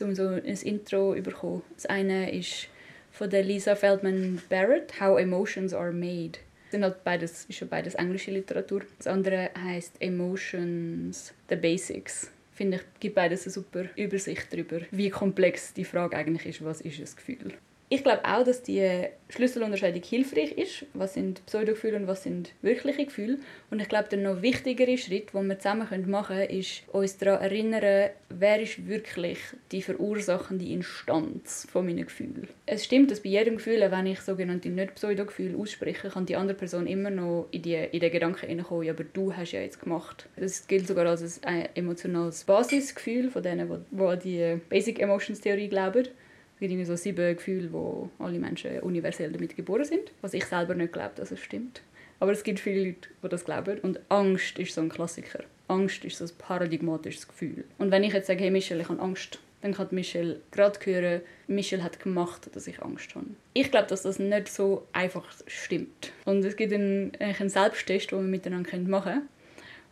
um 0.00 0.14
so 0.14 0.28
ein 0.28 0.44
Intro 0.44 1.14
zu 1.14 1.22
bekommen. 1.22 1.62
Das 1.74 1.86
eine 1.86 2.32
ist 2.32 2.68
von 3.10 3.28
der 3.28 3.42
Lisa 3.42 3.74
Feldman 3.74 4.40
Barrett, 4.48 5.00
How 5.00 5.18
Emotions 5.18 5.74
Are 5.74 5.92
Made. 5.92 6.38
Das 6.64 6.70
sind 6.72 6.84
halt 6.84 7.04
beides, 7.04 7.44
ist 7.44 7.58
schon 7.58 7.68
beides 7.68 7.94
englische 7.94 8.30
Literatur. 8.30 8.82
Das 8.96 9.06
andere 9.06 9.50
heißt 9.62 9.96
Emotions, 10.00 11.34
The 11.48 11.56
Basics. 11.56 12.30
Finde 12.52 12.78
ich, 12.78 13.00
gibt 13.00 13.14
beides 13.14 13.44
eine 13.44 13.52
super 13.52 13.84
Übersicht 13.96 14.52
darüber, 14.52 14.80
wie 14.90 15.10
komplex 15.10 15.72
die 15.74 15.84
Frage 15.84 16.16
eigentlich 16.16 16.46
ist, 16.46 16.64
was 16.64 16.80
ist 16.80 16.98
ein 16.98 17.16
Gefühl. 17.16 17.52
Ich 17.92 18.02
glaube 18.02 18.24
auch, 18.24 18.42
dass 18.42 18.62
die 18.62 19.04
Schlüsselunterscheidung 19.28 20.02
hilfreich 20.02 20.52
ist. 20.52 20.86
Was 20.94 21.12
sind 21.12 21.44
Pseudogefühle 21.44 21.96
und 21.96 22.06
was 22.06 22.22
sind 22.22 22.54
wirkliche 22.62 23.04
Gefühle? 23.04 23.36
Und 23.70 23.82
ich 23.82 23.88
glaube, 23.90 24.08
der 24.08 24.18
noch 24.18 24.40
wichtigere 24.40 24.96
Schritt, 24.96 25.34
den 25.34 25.46
wir 25.46 25.58
zusammen 25.58 26.08
machen 26.08 26.38
können, 26.38 26.58
ist 26.58 26.84
uns 26.90 27.18
daran 27.18 27.42
erinnern, 27.42 28.08
wer 28.30 28.62
ist 28.62 28.88
wirklich 28.88 29.36
die 29.72 29.82
verursachende 29.82 30.64
Instanz 30.64 31.68
von 31.70 31.84
meinen 31.84 32.06
Gefühlen. 32.06 32.48
Es 32.64 32.86
stimmt, 32.86 33.10
dass 33.10 33.20
bei 33.20 33.28
jedem 33.28 33.56
Gefühl, 33.56 33.86
wenn 33.90 34.06
ich 34.06 34.20
sogenannte 34.20 34.70
nicht 34.70 34.94
Pseudogefühle 34.94 35.58
ausspreche, 35.58 36.08
kann 36.08 36.24
die 36.24 36.36
andere 36.36 36.56
Person 36.56 36.86
immer 36.86 37.10
noch 37.10 37.48
in, 37.50 37.60
die, 37.60 37.74
in 37.74 38.00
den 38.00 38.10
Gedanken 38.10 38.46
hineinkommen, 38.46 38.86
ja, 38.86 38.94
aber 38.94 39.04
du 39.04 39.36
hast 39.36 39.52
ja 39.52 39.60
jetzt 39.60 39.80
gemacht. 39.80 40.30
Das 40.36 40.66
gilt 40.66 40.88
sogar 40.88 41.04
als 41.04 41.42
ein 41.44 41.68
emotionales 41.74 42.44
Basisgefühl 42.44 43.28
von 43.28 43.42
denen, 43.42 43.84
die 43.90 44.02
an 44.02 44.18
die 44.18 44.60
Basic 44.70 44.98
Emotions 44.98 45.42
Theorie 45.42 45.68
glauben 45.68 46.08
gibt 46.62 46.70
irgendwie 46.70 46.86
so 46.86 46.94
sieben 46.94 47.34
Gefühle, 47.34 47.72
wo 47.72 48.08
alle 48.20 48.38
Menschen 48.38 48.78
universell 48.80 49.32
damit 49.32 49.56
geboren 49.56 49.84
sind. 49.84 50.12
Was 50.20 50.32
ich 50.32 50.44
selber 50.44 50.76
nicht 50.76 50.92
glaube, 50.92 51.10
dass 51.16 51.32
es 51.32 51.40
stimmt. 51.40 51.82
Aber 52.20 52.30
es 52.30 52.44
gibt 52.44 52.60
viele 52.60 52.84
Leute, 52.84 53.08
die 53.20 53.28
das 53.28 53.44
glauben. 53.44 53.80
Und 53.80 53.98
Angst 54.08 54.60
ist 54.60 54.74
so 54.74 54.80
ein 54.80 54.88
Klassiker. 54.88 55.40
Angst 55.66 56.04
ist 56.04 56.18
so 56.18 56.24
ein 56.24 56.30
paradigmatisches 56.38 57.26
Gefühl. 57.26 57.64
Und 57.78 57.90
wenn 57.90 58.04
ich 58.04 58.12
jetzt 58.12 58.28
sage, 58.28 58.44
hey 58.44 58.52
Michelle, 58.52 58.80
ich 58.80 58.88
habe 58.88 59.02
Angst, 59.02 59.40
dann 59.60 59.74
kann 59.74 59.88
Michelle 59.90 60.40
gerade 60.52 60.78
hören, 60.84 61.22
Michelle 61.48 61.82
hat 61.82 61.98
gemacht, 61.98 62.48
dass 62.54 62.68
ich 62.68 62.80
Angst 62.80 63.12
habe. 63.16 63.26
Ich 63.54 63.72
glaube, 63.72 63.88
dass 63.88 64.02
das 64.02 64.20
nicht 64.20 64.46
so 64.46 64.86
einfach 64.92 65.24
stimmt. 65.48 66.12
Und 66.26 66.44
es 66.44 66.54
gibt 66.54 66.72
einen, 66.72 67.10
einen 67.18 67.48
Selbsttest, 67.48 68.12
den 68.12 68.20
wir 68.20 68.28
miteinander 68.28 68.78
machen 68.78 69.12
können. 69.14 69.28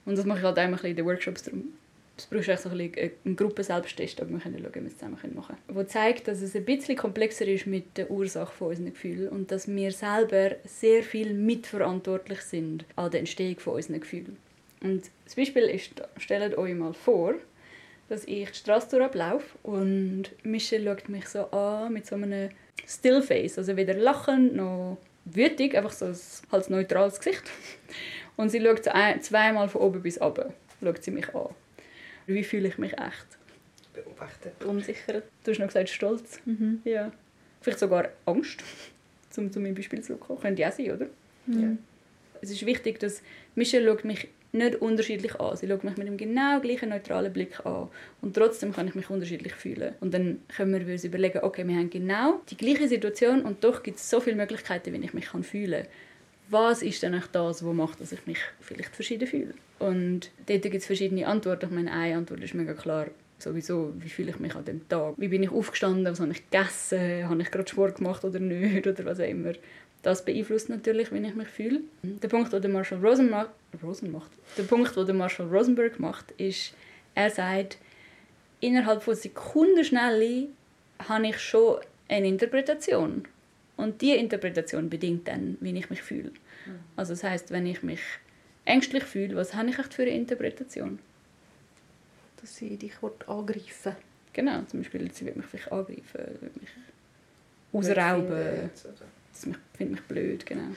Und 0.05 0.17
das 0.17 0.25
mache 0.25 0.39
ich 0.39 0.45
halt 0.45 0.59
einmal 0.59 0.85
in 0.87 0.95
den 0.95 1.05
Workshops. 1.05 1.43
Darum 1.43 1.73
es 2.21 2.27
braucht 2.27 2.49
echt 2.49 2.63
so 2.63 2.69
ein 2.69 2.77
bisschen 2.77 3.11
einen 3.25 3.37
Gruppenselbsttest, 3.37 4.21
aber 4.21 4.31
wir 4.31 4.39
können 4.39 4.59
schauen, 4.59 4.75
wie 4.75 4.81
wir 4.81 4.87
es 4.87 4.99
zusammen 4.99 5.19
machen 5.35 5.57
können. 5.67 5.77
Der 5.77 5.89
zeigt, 5.89 6.29
dass 6.29 6.43
es 6.43 6.55
ein 6.55 6.65
bisschen 6.65 6.97
komplexer 6.97 7.47
ist 7.47 7.67
mit 7.67 7.97
der 7.97 8.11
Ursache 8.11 8.53
von 8.53 8.69
unseren 8.69 8.93
Gefühlen 8.93 9.29
und 9.29 9.51
dass 9.51 9.69
wir 9.69 9.93
selber 9.93 10.57
sehr 10.65 11.03
viel 11.03 11.35
mitverantwortlich 11.35 12.41
sind 12.43 12.85
an 12.97 13.11
der 13.11 13.21
Entstehung 13.21 13.59
von 13.59 13.75
unseren 13.75 14.01
Gefühlen. 14.01 14.37
Und 14.83 15.03
das 15.25 15.35
Beispiel 15.35 15.65
ist, 15.65 15.93
stellt 16.17 16.57
euch 16.57 16.75
mal 16.75 16.95
vor, 16.95 17.35
dass 18.09 18.25
ich 18.25 18.51
die 18.51 18.55
Straße 18.57 19.03
ablaufe 19.03 19.57
und 19.63 20.25
Michelle 20.43 20.85
schaut 20.85 21.09
mich 21.09 21.29
so 21.29 21.45
an 21.51 21.93
mit 21.93 22.07
so 22.07 22.17
einem 22.17 22.51
Stillface, 22.87 23.59
also 23.59 23.77
weder 23.77 23.95
lachend 23.95 24.57
noch 24.57 24.99
wütig, 25.25 25.77
einfach 25.77 25.93
so 25.93 26.07
ein 26.07 26.17
halt 26.51 26.71
neutrales 26.71 27.19
Gesicht. 27.19 27.45
Und 28.37 28.49
sie 28.49 28.61
schaut 28.61 28.85
zweimal 28.85 29.69
von 29.69 29.83
oben 29.83 30.03
bis 30.03 30.19
unten, 30.19 30.53
schaut 30.83 31.03
sie 31.03 31.11
mich 31.11 31.35
an. 31.35 31.51
Wie 32.35 32.45
fühle 32.45 32.69
ich 32.69 32.79
mich 32.79 32.93
echt? 32.93 33.27
Beobachtet. 33.93 34.65
Unsicher. 34.65 35.23
Du 35.45 35.51
hast 35.51 35.59
noch 35.59 35.67
gesagt 35.67 35.89
Stolz. 35.89 36.41
Mhm. 36.45 36.81
Ja. 36.85 37.13
Vielleicht 37.61 37.81
sogar 37.81 38.09
Angst, 38.27 38.63
um 39.37 39.51
zu 39.51 39.61
meinem 39.61 39.75
Beispiel 39.75 40.03
zu 40.03 40.17
kommen. 40.17 40.41
Könnte 40.41 40.67
auch 40.67 40.73
sein, 40.73 40.93
oder? 40.93 41.07
Mhm. 41.47 41.63
Ja. 41.63 41.69
Es 42.43 42.51
ist 42.51 42.65
wichtig, 42.65 42.99
dass 43.01 43.23
Michelle 43.55 43.87
schaut 43.87 44.05
mich 44.05 44.29
nicht 44.53 44.77
unterschiedlich 44.77 45.39
an. 45.39 45.57
Sie 45.57 45.69
schaut 45.69 45.85
mich 45.85 45.97
mit 45.97 46.07
dem 46.07 46.17
genau 46.17 46.61
gleichen 46.61 46.89
neutralen 46.89 47.33
Blick 47.33 47.65
an. 47.65 47.89
Und 48.21 48.35
trotzdem 48.35 48.73
kann 48.73 48.89
ich 48.89 48.95
mich 48.95 49.11
unterschiedlich 49.11 49.55
fühlen. 49.55 49.95
Und 50.01 50.15
dann 50.15 50.41
können 50.49 50.87
wir 50.87 50.93
uns 50.93 51.05
überlegen, 51.05 51.41
okay, 51.43 51.67
wir 51.67 51.77
haben 51.77 51.91
genau 51.91 52.41
die 52.49 52.57
gleiche 52.57 52.89
Situation 52.89 53.43
und 53.43 53.63
doch 53.63 53.83
gibt 53.83 53.99
es 53.99 54.09
so 54.09 54.21
viele 54.21 54.37
Möglichkeiten, 54.37 54.93
wie 54.93 55.05
ich 55.05 55.15
mich 55.15 55.29
fühlen 55.29 55.83
kann 55.83 55.93
was 56.51 56.83
ist 56.83 57.03
denn 57.03 57.21
das, 57.33 57.65
was 57.65 57.75
macht, 57.75 58.01
dass 58.01 58.13
ich 58.13 58.27
mich 58.27 58.39
vielleicht 58.61 58.95
verschieden 58.95 59.27
fühle? 59.27 59.55
Und 59.79 60.31
dort 60.47 60.63
gibt 60.63 60.75
es 60.75 60.87
verschiedene 60.87 61.27
Antworten. 61.27 61.67
Ich 61.67 61.71
meine, 61.71 61.93
eine 61.93 62.17
Antwort 62.17 62.43
ist 62.43 62.55
mega 62.55 62.75
klar, 62.75 63.07
sowieso, 63.39 63.93
wie 63.99 64.09
fühle 64.09 64.31
ich 64.31 64.39
mich 64.39 64.55
an 64.55 64.65
dem 64.65 64.89
Tag? 64.89 65.15
Wie 65.17 65.29
bin 65.29 65.43
ich 65.43 65.51
aufgestanden? 65.51 66.05
Was 66.05 66.21
habe 66.21 66.33
ich 66.33 66.51
gegessen? 66.51 67.29
Habe 67.29 67.41
ich 67.43 67.51
gerade 67.51 67.69
Sport 67.69 67.97
gemacht 67.97 68.25
oder 68.25 68.39
nicht? 68.39 68.87
Oder 68.87 69.05
was 69.05 69.21
auch 69.21 69.29
immer. 69.29 69.53
Das 70.03 70.25
beeinflusst 70.25 70.71
natürlich, 70.71 71.13
wie 71.13 71.19
ich 71.19 71.35
mich 71.35 71.49
fühle. 71.49 71.81
Der 72.03 72.29
Punkt, 72.29 72.53
den 72.53 72.73
Marshall 72.73 73.05
Rosen 73.05 73.35
Rosen 73.83 74.11
macht, 74.11 74.31
der 74.57 74.63
Punkt, 74.63 74.97
den 74.97 75.17
Marshall 75.17 75.47
Rosenberg 75.47 76.01
macht, 76.01 76.31
ist, 76.33 76.75
er 77.15 77.31
sagt, 77.31 77.77
innerhalb 78.61 79.03
von 79.03 79.15
Sekundenschnelle 79.15 80.49
habe 81.07 81.27
ich 81.27 81.39
schon 81.39 81.81
eine 82.09 82.29
Interpretation. 82.29 83.25
Und 83.81 84.01
diese 84.01 84.17
Interpretation 84.17 84.91
bedingt 84.91 85.27
dann, 85.29 85.57
wie 85.61 85.77
ich 85.77 85.91
mich 85.91 86.03
fühle. 86.03 86.31
Mhm. 86.31 86.81
Also 86.97 87.15
das 87.15 87.25
heißt, 87.25 87.51
wenn 87.51 87.67
ich 87.67 87.83
mich 87.83 88.01
ängstlich 88.65 89.05
fühle, 89.05 89.37
was 89.37 89.55
habe 89.55 89.71
ich 89.71 89.79
echt 89.79 89.95
für 89.95 90.03
eine 90.03 90.13
Interpretation? 90.13 90.99
Dass 92.41 92.57
sie 92.57 92.77
dich 92.77 92.95
angreifen 93.27 93.97
Genau, 94.33 94.63
zum 94.63 94.81
Beispiel, 94.81 95.11
sie 95.13 95.27
will 95.27 95.35
mich 95.35 95.47
vielleicht 95.47 95.73
angreifen, 95.73 96.05
will 96.41 96.51
mich 96.61 96.71
ausrauben. 97.73 98.71
Sie 99.33 99.49
mich, 99.49 99.59
findet 99.75 99.97
mich 99.97 100.03
blöd, 100.05 100.47
genau. 100.47 100.75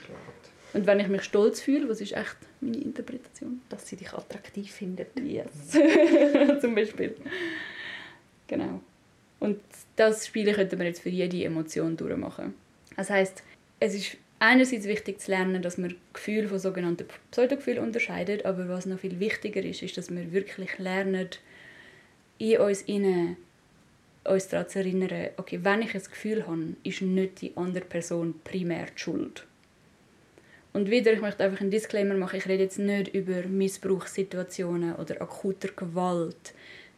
Und 0.73 0.87
wenn 0.87 0.99
ich 0.99 1.07
mich 1.07 1.21
stolz 1.23 1.61
fühle, 1.61 1.87
was 1.87 2.01
ist 2.01 2.13
echt 2.13 2.37
meine 2.61 2.77
Interpretation? 2.77 3.61
Dass 3.69 3.87
sie 3.87 3.95
dich 3.95 4.11
attraktiv 4.11 4.71
findet. 4.71 5.07
Yes. 5.19 5.69
Zum 6.61 6.73
Beispiel. 6.73 7.15
Genau. 8.47 8.81
Und 9.39 9.59
das 9.95 10.25
Spiel 10.25 10.51
könnte 10.53 10.75
man 10.77 10.87
jetzt 10.87 11.01
für 11.01 11.09
jede 11.09 11.43
Emotion 11.43 11.95
durchmachen. 11.95 12.55
Das 12.95 13.09
heißt, 13.09 13.43
es 13.79 13.95
ist 13.95 14.17
einerseits 14.39 14.85
wichtig 14.85 15.19
zu 15.19 15.31
lernen, 15.31 15.61
dass 15.61 15.77
man 15.77 15.95
Gefühle 16.13 16.47
von 16.47 16.59
sogenannten 16.59 17.07
Pseudogefühlen 17.31 17.83
unterscheidet, 17.83 18.45
aber 18.45 18.67
was 18.67 18.85
noch 18.85 18.99
viel 18.99 19.19
wichtiger 19.19 19.63
ist, 19.63 19.81
ist, 19.81 19.97
dass 19.97 20.09
wir 20.09 20.31
wirklich 20.31 20.77
lernen, 20.79 21.29
in 22.39 22.59
uns 22.59 22.81
innen 22.83 23.37
uns 24.25 24.47
daran 24.47 24.69
zu 24.69 24.79
erinnern, 24.79 25.29
okay, 25.37 25.59
wenn 25.63 25.81
ich 25.81 25.95
ein 25.95 26.03
Gefühl 26.03 26.47
habe, 26.47 26.75
ist 26.83 27.01
nicht 27.01 27.41
die 27.41 27.55
andere 27.55 27.85
Person 27.85 28.35
primär 28.43 28.87
die 28.95 28.99
Schuld. 28.99 29.45
Und 30.73 30.89
wieder, 30.89 31.13
ich 31.13 31.21
möchte 31.21 31.43
einfach 31.43 31.61
einen 31.61 31.71
Disclaimer 31.71 32.15
machen, 32.15 32.37
ich 32.37 32.47
rede 32.47 32.63
jetzt 32.63 32.79
nicht 32.79 33.13
über 33.13 33.43
Missbrauchssituationen 33.43 34.95
oder 34.95 35.21
akuter 35.21 35.69
Gewalt. 35.69 36.53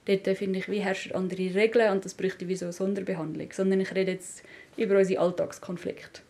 Dort 0.05 0.37
finde 0.37 0.59
ich, 0.59 0.69
wie 0.69 0.79
herrschen 0.79 1.13
andere 1.13 1.53
Regeln 1.53 1.91
und 1.91 2.05
das 2.05 2.13
bräuchte 2.13 2.47
wie 2.47 2.55
so 2.55 2.65
eine 2.65 2.73
Sonderbehandlung. 2.73 3.51
Sondern 3.51 3.81
ich 3.81 3.93
rede 3.93 4.13
jetzt 4.13 4.43
über 4.77 4.97
unsere 4.97 5.21
Alltagskonflikte. 5.21 6.21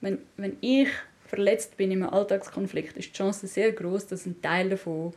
Wenn, 0.00 0.18
wenn 0.36 0.56
ich 0.60 0.88
verletzt 1.26 1.76
bin 1.76 1.90
in 1.90 2.02
einem 2.02 2.12
Alltagskonflikt, 2.12 2.96
ist 2.96 3.10
die 3.10 3.12
Chance 3.12 3.46
sehr 3.46 3.72
groß, 3.72 4.08
dass 4.08 4.26
ein 4.26 4.40
Teil 4.42 4.70
davon 4.70 5.12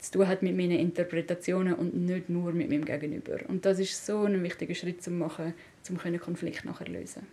zu 0.00 0.12
tun 0.12 0.28
hat 0.28 0.42
mit 0.42 0.56
meinen 0.56 0.78
Interpretationen 0.78 1.74
und 1.74 1.94
nicht 1.94 2.28
nur 2.28 2.52
mit 2.52 2.68
meinem 2.68 2.84
Gegenüber. 2.84 3.38
Und 3.48 3.64
das 3.64 3.78
ist 3.78 4.04
so 4.04 4.24
ein 4.24 4.42
wichtiger 4.42 4.74
Schritt 4.74 5.02
zu 5.02 5.10
machen, 5.10 5.54
um 5.88 6.00
einen 6.00 6.20
Konflikt 6.20 6.64
nachher 6.64 6.88
lösen. 6.88 7.26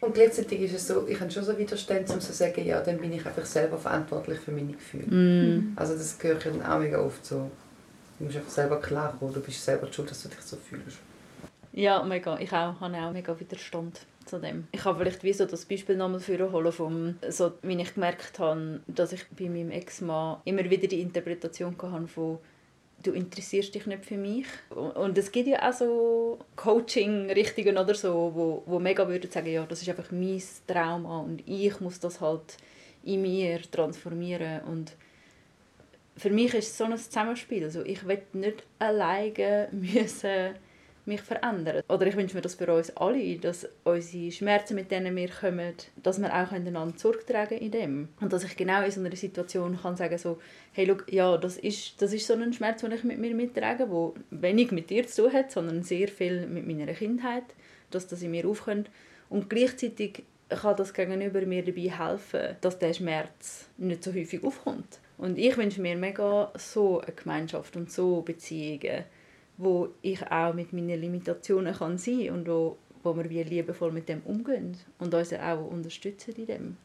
Und 0.00 0.14
gleichzeitig 0.14 0.62
ist 0.62 0.74
es 0.74 0.88
so, 0.88 1.06
ich 1.06 1.20
habe 1.20 1.30
schon 1.30 1.44
so 1.44 1.56
Widerstand, 1.56 2.10
um 2.10 2.20
zu 2.20 2.32
sagen, 2.32 2.66
ja, 2.66 2.80
dann 2.80 2.98
bin 2.98 3.12
ich 3.12 3.24
einfach 3.24 3.46
selber 3.46 3.78
verantwortlich 3.78 4.40
für 4.40 4.50
meine 4.50 4.72
Gefühle. 4.72 5.06
Mm. 5.06 5.72
Also 5.76 5.94
das 5.94 6.18
gehört 6.18 6.44
dann 6.44 6.60
auch 6.60 6.80
mega 6.80 6.98
oft 6.98 7.24
so. 7.24 7.48
Du 8.18 8.24
musst 8.24 8.36
einfach 8.36 8.50
selber 8.50 8.80
klarkommen, 8.80 9.32
du 9.32 9.40
bist 9.40 9.64
selber 9.64 9.90
schuld, 9.92 10.10
dass 10.10 10.24
du 10.24 10.28
dich 10.28 10.40
so 10.40 10.56
fühlst. 10.56 10.98
Ja, 11.72 12.02
mega. 12.02 12.38
Ich 12.38 12.52
auch, 12.52 12.80
habe 12.80 12.96
auch 12.96 13.12
mega 13.12 13.38
Widerstand 13.38 14.00
zu 14.26 14.38
dem. 14.38 14.68
Ich 14.72 14.84
habe 14.84 14.98
vielleicht 14.98 15.24
wie 15.24 15.32
so 15.32 15.46
das 15.46 15.64
Beispiel 15.64 15.96
nochmal 15.96 16.20
holen 16.20 16.72
vom, 16.72 17.18
so, 17.28 17.52
wie 17.62 17.80
ich 17.80 17.94
gemerkt 17.94 18.38
habe, 18.38 18.80
dass 18.86 19.12
ich 19.12 19.26
bei 19.30 19.48
meinem 19.48 19.70
Ex-Mann 19.70 20.38
immer 20.44 20.68
wieder 20.68 20.86
die 20.86 21.00
Interpretation 21.00 21.76
hatte 21.80 22.08
von 22.08 22.38
du 23.02 23.12
interessierst 23.12 23.74
dich 23.74 23.86
nicht 23.86 24.04
für 24.04 24.16
mich. 24.16 24.46
Und 24.70 25.18
es 25.18 25.32
gibt 25.32 25.48
ja 25.48 25.68
auch 25.68 25.72
so 25.72 26.38
Coaching-Richtungen 26.56 27.76
oder 27.76 27.94
so, 27.94 28.32
wo, 28.34 28.62
wo 28.66 28.78
mega 28.78 29.08
würden 29.08 29.30
sagen, 29.30 29.52
ja, 29.52 29.66
das 29.66 29.82
ist 29.82 29.88
einfach 29.88 30.10
mein 30.10 30.42
Trauma 30.66 31.20
und 31.20 31.42
ich 31.46 31.80
muss 31.80 31.98
das 31.98 32.20
halt 32.20 32.56
in 33.02 33.22
mir 33.22 33.60
transformieren 33.70 34.60
und 34.64 34.92
für 36.16 36.30
mich 36.30 36.54
ist 36.54 36.68
es 36.68 36.78
so 36.78 36.84
ein 36.84 36.96
Zusammenspiel. 36.96 37.64
Also 37.64 37.82
ich 37.82 38.06
will 38.06 38.22
nicht 38.34 38.62
alleine 38.78 39.68
müssen 39.72 40.54
mich 41.04 41.20
verändern. 41.20 41.82
Oder 41.88 42.06
ich 42.06 42.16
wünsche 42.16 42.36
mir 42.36 42.42
das 42.42 42.54
für 42.54 42.72
uns 42.72 42.96
alle, 42.96 43.36
dass 43.36 43.68
unsere 43.84 44.30
Schmerzen, 44.30 44.74
mit 44.74 44.90
denen 44.90 45.16
wir 45.16 45.28
kommen, 45.28 45.74
dass 46.02 46.20
wir 46.20 46.32
auch 46.32 46.52
einander 46.52 46.96
zurücktragen 46.96 47.58
in 47.58 47.70
dem. 47.70 48.08
Und 48.20 48.32
dass 48.32 48.44
ich 48.44 48.56
genau 48.56 48.82
in 48.82 48.90
so 48.90 49.00
einer 49.00 49.14
Situation 49.16 49.78
kann 49.80 49.96
sagen 49.96 50.18
so, 50.18 50.38
hey, 50.72 50.84
look, 50.84 51.10
ja, 51.12 51.36
das 51.36 51.56
ist, 51.56 52.00
das 52.00 52.12
ist 52.12 52.26
so 52.26 52.34
ein 52.34 52.52
Schmerz, 52.52 52.80
den 52.82 52.92
ich 52.92 53.04
mit 53.04 53.18
mir 53.18 53.34
mittrage, 53.34 53.86
der 53.86 54.12
wenig 54.30 54.70
mit 54.70 54.90
dir 54.90 55.06
zu 55.06 55.24
tun 55.24 55.32
hat, 55.32 55.50
sondern 55.50 55.82
sehr 55.82 56.08
viel 56.08 56.46
mit 56.46 56.66
meiner 56.66 56.92
Kindheit, 56.92 57.44
dass 57.90 58.06
das 58.06 58.22
in 58.22 58.30
mir 58.30 58.46
aufkommt. 58.46 58.90
Und 59.28 59.50
gleichzeitig 59.50 60.24
kann 60.48 60.76
das 60.76 60.94
Gegenüber 60.94 61.40
mir 61.42 61.64
dabei 61.64 61.90
helfen, 61.90 62.56
dass 62.60 62.78
der 62.78 62.92
Schmerz 62.92 63.68
nicht 63.78 64.04
so 64.04 64.12
häufig 64.12 64.44
aufkommt. 64.44 65.00
Und 65.18 65.38
ich 65.38 65.56
wünsche 65.56 65.80
mir 65.80 65.96
mega 65.96 66.52
so 66.56 67.00
eine 67.00 67.12
Gemeinschaft 67.12 67.76
und 67.76 67.90
so 67.90 68.22
Beziehungen, 68.22 69.04
wo 69.62 69.88
ich 70.02 70.22
auch 70.30 70.54
mit 70.54 70.72
meinen 70.72 71.00
Limitationen 71.00 71.74
kann 71.74 71.98
sein 71.98 72.30
und 72.30 72.48
wo, 72.48 72.76
wo 73.02 73.16
wir 73.16 73.28
wie 73.30 73.42
liebevoll 73.42 73.92
mit 73.92 74.08
dem 74.08 74.22
umgehen 74.22 74.76
und 74.98 75.14
uns 75.14 75.32
auch 75.32 75.66
unterstützen 75.66 76.34
in 76.36 76.46
dem. 76.46 76.76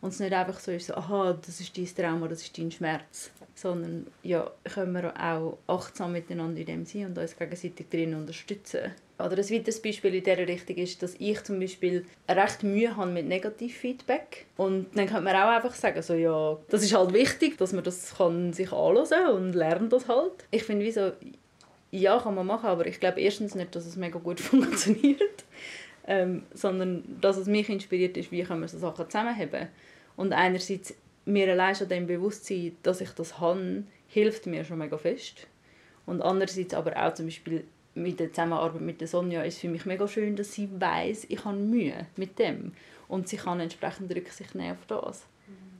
Und 0.00 0.10
es 0.10 0.20
nicht 0.20 0.34
einfach 0.34 0.60
so 0.60 0.70
ist, 0.70 0.88
so, 0.88 0.94
aha, 0.94 1.38
das 1.46 1.60
ist 1.60 1.78
dein 1.78 1.86
Trauma, 1.86 2.28
das 2.28 2.42
ist 2.42 2.58
dein 2.58 2.70
Schmerz, 2.70 3.30
sondern 3.54 4.06
ja, 4.22 4.50
können 4.64 4.92
wir 4.92 5.14
auch 5.18 5.56
achtsam 5.66 6.12
miteinander 6.12 6.60
in 6.60 6.66
dem 6.66 6.84
sein 6.84 7.06
und 7.06 7.16
uns 7.16 7.34
gegenseitig 7.34 7.88
drin 7.88 8.14
unterstützen. 8.14 8.92
Oder 9.18 9.38
ein 9.38 9.50
weiteres 9.50 9.80
Beispiel 9.80 10.16
in 10.16 10.24
dieser 10.24 10.46
Richtung 10.46 10.76
ist, 10.76 11.02
dass 11.02 11.14
ich 11.18 11.42
zum 11.44 11.58
Beispiel 11.58 12.04
recht 12.28 12.64
Mühe 12.64 12.94
habe 12.94 13.12
mit 13.12 13.26
Negativfeedback. 13.26 14.44
Und 14.58 14.88
dann 14.94 15.06
könnte 15.06 15.22
man 15.22 15.36
auch 15.36 15.48
einfach 15.48 15.74
sagen, 15.74 16.02
so, 16.02 16.12
ja, 16.12 16.58
das 16.68 16.82
ist 16.82 16.94
halt 16.94 17.14
wichtig, 17.14 17.56
dass 17.56 17.72
man 17.72 17.84
das 17.84 18.16
kann 18.16 18.52
sich 18.52 18.72
anschauen 18.72 19.08
kann 19.08 19.34
und 19.34 19.52
lernt 19.54 19.92
das 19.92 20.08
halt. 20.08 20.46
Ich 20.50 20.64
finde, 20.64 20.84
wie 20.84 20.92
so, 20.92 21.12
ja, 21.94 22.18
kann 22.18 22.34
man 22.34 22.46
machen, 22.46 22.66
aber 22.66 22.86
ich 22.86 22.98
glaube 22.98 23.20
erstens 23.20 23.54
nicht, 23.54 23.74
dass 23.74 23.86
es 23.86 23.96
mega 23.96 24.18
gut 24.18 24.40
funktioniert, 24.40 25.44
ähm, 26.06 26.42
sondern 26.52 27.04
dass 27.20 27.36
es 27.36 27.46
mich 27.46 27.68
inspiriert 27.68 28.16
ist, 28.16 28.32
wie 28.32 28.42
können 28.42 28.60
wir 28.60 28.68
so 28.68 28.78
Sachen 28.78 29.08
zusammenheben. 29.08 29.68
Und 30.16 30.32
einerseits 30.32 30.94
mir 31.24 31.50
allein 31.50 31.74
schon 31.74 31.88
dem 31.88 32.06
Bewusstsein, 32.06 32.76
dass 32.82 33.00
ich 33.00 33.10
das 33.10 33.38
habe, 33.38 33.84
hilft 34.08 34.46
mir 34.46 34.64
schon 34.64 34.78
mega 34.78 34.98
fest. 34.98 35.46
Und 36.04 36.20
andererseits 36.20 36.74
aber 36.74 36.96
auch 36.96 37.14
zum 37.14 37.26
Beispiel 37.26 37.64
mit 37.94 38.18
der 38.18 38.30
Zusammenarbeit 38.30 38.80
mit 38.80 39.00
der 39.00 39.08
Sonja 39.08 39.42
ist 39.42 39.60
für 39.60 39.68
mich 39.68 39.86
mega 39.86 40.08
schön, 40.08 40.34
dass 40.34 40.52
sie 40.52 40.68
weiß, 40.78 41.26
ich 41.28 41.44
habe 41.44 41.56
Mühe 41.56 42.06
mit 42.16 42.40
dem 42.40 42.72
und 43.06 43.28
sie 43.28 43.36
kann 43.36 43.60
entsprechend 43.60 44.14
Rücksicht 44.14 44.56
nehmen 44.56 44.72
auf 44.72 44.86
das 44.86 45.24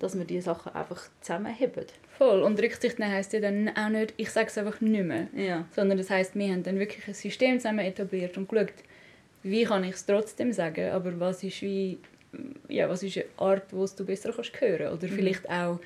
dass 0.04 0.18
wir 0.18 0.24
diese 0.24 0.42
Sachen 0.42 0.74
einfach 0.74 1.02
zusammenheben. 1.20 1.86
Voll. 2.18 2.42
Und 2.42 2.60
Rücksicht 2.60 2.98
nehmen 2.98 3.10
heisst 3.10 3.32
ja 3.32 3.40
dann 3.40 3.70
auch 3.70 3.88
nicht, 3.88 4.14
ich 4.16 4.30
sage 4.30 4.48
es 4.48 4.58
einfach 4.58 4.80
nicht 4.80 5.04
mehr. 5.04 5.28
Ja. 5.34 5.66
Sondern 5.74 5.98
das 5.98 6.10
heisst, 6.10 6.34
wir 6.34 6.52
haben 6.52 6.62
dann 6.62 6.78
wirklich 6.78 7.08
ein 7.08 7.14
System 7.14 7.58
zusammen 7.58 7.80
etabliert 7.80 8.36
und 8.36 8.48
geschaut, 8.48 8.72
wie 9.42 9.64
kann 9.64 9.84
ich 9.84 9.94
es 9.94 10.06
trotzdem 10.06 10.52
sagen, 10.52 10.90
aber 10.90 11.18
was 11.18 11.42
ist 11.42 11.62
wie, 11.62 11.98
ja, 12.68 12.88
was 12.88 13.02
ist 13.02 13.16
eine 13.16 13.26
Art, 13.36 13.72
wo 13.72 13.86
du 13.86 14.04
besser 14.04 14.32
kannst 14.32 14.60
hören 14.60 14.92
Oder 14.92 15.08
mhm. 15.08 15.12
vielleicht 15.12 15.48
auch, 15.48 15.80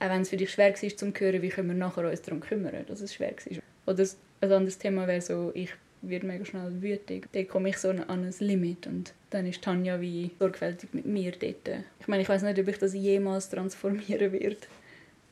auch 0.00 0.08
wenn 0.08 0.22
es 0.22 0.30
für 0.30 0.36
dich 0.36 0.50
schwer 0.50 0.72
war 0.72 0.96
zum 0.96 1.12
Hören, 1.16 1.42
wie 1.42 1.48
können 1.48 1.68
wir 1.68 1.76
nachher 1.76 2.08
uns 2.08 2.22
darum 2.22 2.40
kümmern, 2.40 2.84
dass 2.86 3.00
es 3.00 3.14
schwer 3.14 3.32
war. 3.32 3.94
Oder 3.94 4.04
ein 4.40 4.52
anderes 4.52 4.78
Thema 4.78 5.06
wäre 5.06 5.20
so, 5.20 5.52
ich 5.54 5.70
werde 6.08 6.26
mega 6.26 6.44
schnell 6.44 6.82
wütig. 6.82 7.28
Dann 7.32 7.48
komme 7.48 7.70
ich 7.70 7.78
so 7.78 7.90
an 7.90 8.08
ein 8.08 8.34
Limit 8.38 8.86
und 8.86 9.12
dann 9.30 9.46
ist 9.46 9.62
Tanja 9.62 10.00
wie 10.00 10.30
sorgfältig 10.38 10.92
mit 10.92 11.06
mir 11.06 11.32
dort. 11.32 11.84
Ich 12.00 12.08
meine, 12.08 12.22
ich 12.22 12.28
weiß 12.28 12.42
nicht, 12.42 12.58
ob 12.58 12.68
ich 12.68 12.78
das 12.78 12.94
jemals 12.94 13.50
transformieren 13.50 14.32
werde. 14.32 14.56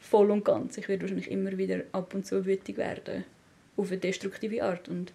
Voll 0.01 0.31
und 0.31 0.45
ganz. 0.45 0.79
Ich 0.79 0.89
werde 0.89 1.03
wahrscheinlich 1.03 1.31
immer 1.31 1.57
wieder 1.57 1.83
ab 1.93 2.15
und 2.15 2.27
zu 2.27 2.45
wütig 2.45 2.77
werden. 2.77 3.25
Auf 3.77 3.91
eine 3.91 3.99
destruktive 3.99 4.63
Art. 4.65 4.89
Und 4.89 5.13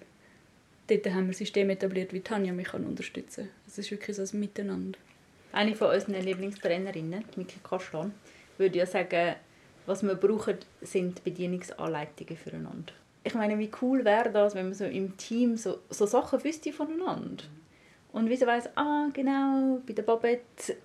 dort 0.88 1.06
haben 1.08 1.26
wir 1.26 1.32
ein 1.32 1.34
System 1.34 1.70
etabliert, 1.70 2.14
wie 2.14 2.22
Tanja 2.22 2.54
mich 2.54 2.70
kann 2.70 2.86
unterstützen 2.86 3.46
kann. 3.46 3.54
Es 3.68 3.78
ist 3.78 3.92
wirklich 3.92 4.16
so 4.16 4.24
ein 4.24 4.40
Miteinander. 4.40 4.98
Eine 5.52 5.76
von 5.76 5.90
unseren 5.90 6.22
Lieblingstrainerinnen, 6.24 7.24
Miki 7.36 7.60
Kastan, 7.64 8.14
würde 8.58 8.78
ja 8.78 8.86
sagen, 8.86 9.36
was 9.86 10.04
wir 10.04 10.16
brauchen, 10.16 10.58
sind 10.82 11.24
Bedienungsanleitungen 11.24 12.38
füreinander 12.38 12.94
ich 13.28 13.34
meine, 13.34 13.60
wie 13.60 13.70
cool 13.82 14.06
wäre 14.06 14.32
das, 14.32 14.56
wenn 14.56 14.66
man 14.66 14.74
so 14.74 14.86
im 14.86 15.18
Team 15.18 15.58
so, 15.58 15.80
so 15.90 16.06
Sachen 16.06 16.44
wüsste 16.44 16.72
voneinander. 16.72 17.44
Und 18.14 18.30
wie 18.30 18.38
sie 18.38 18.48
weiss, 18.48 18.70
ah, 18.76 19.10
genau, 19.14 19.82
bei 19.86 19.94
der 19.94 20.04
Babette 20.04 20.78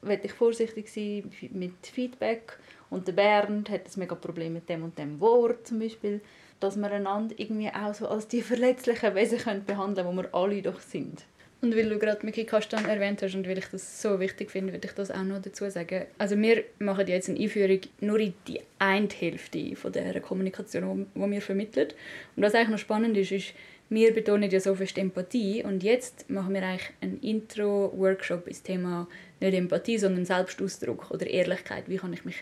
werde 0.00 0.26
ich 0.26 0.32
vorsichtig 0.32 0.90
sein 0.90 1.30
mit 1.52 1.86
Feedback. 1.86 2.58
Und 2.88 3.06
der 3.06 3.12
Bernd 3.12 3.68
hat 3.70 3.86
ein 3.86 3.98
mega 3.98 4.14
Problem 4.14 4.54
mit 4.54 4.68
dem 4.68 4.84
und 4.84 4.98
dem 4.98 5.20
Wort 5.20 5.66
zum 5.66 5.80
Beispiel. 5.80 6.20
Dass 6.60 6.76
wir 6.76 6.90
einander 6.90 7.34
irgendwie 7.38 7.70
auch 7.70 7.92
so 7.92 8.08
als 8.08 8.28
die 8.28 8.42
verletzlichen 8.42 9.14
Wesen 9.14 9.64
behandeln 9.66 10.06
können, 10.06 10.16
die 10.16 10.22
wir 10.22 10.34
alle 10.34 10.62
doch 10.62 10.80
sind. 10.80 11.24
Und 11.62 11.76
weil 11.76 11.90
du 11.90 11.98
gerade 11.98 12.24
Miki 12.24 12.44
Kastan 12.44 12.86
erwähnt 12.86 13.20
hast 13.22 13.34
und 13.34 13.46
weil 13.46 13.58
ich 13.58 13.66
das 13.66 14.00
so 14.00 14.18
wichtig 14.18 14.50
finde, 14.50 14.72
würde 14.72 14.88
ich 14.88 14.94
das 14.94 15.10
auch 15.10 15.22
noch 15.22 15.42
dazu 15.42 15.68
sagen. 15.68 16.06
Also 16.16 16.38
wir 16.38 16.64
machen 16.78 17.06
jetzt 17.06 17.28
eine 17.28 17.38
Einführung 17.38 17.80
nur 18.00 18.18
in 18.18 18.32
die 18.48 18.60
eine 18.78 19.08
Hälfte 19.08 19.76
von 19.76 19.92
der 19.92 20.20
Kommunikation, 20.22 21.06
die 21.14 21.20
wir 21.20 21.42
vermitteln. 21.42 21.88
Und 22.34 22.42
was 22.42 22.54
eigentlich 22.54 22.70
noch 22.70 22.78
spannend 22.78 23.16
ist, 23.18 23.32
ist, 23.32 23.52
wir 23.90 24.14
betonen 24.14 24.48
ja 24.50 24.60
so 24.60 24.74
fest 24.74 24.96
Empathie 24.96 25.64
und 25.64 25.82
jetzt 25.82 26.30
machen 26.30 26.54
wir 26.54 26.62
eigentlich 26.62 26.90
einen 27.00 27.20
Intro-Workshop 27.20 28.46
ins 28.46 28.62
Thema 28.62 29.08
nicht 29.40 29.52
Empathie, 29.52 29.98
sondern 29.98 30.24
Selbstausdruck 30.24 31.10
oder 31.10 31.26
Ehrlichkeit. 31.26 31.88
Wie 31.88 31.96
kann 31.96 32.12
ich 32.12 32.24
mich 32.24 32.36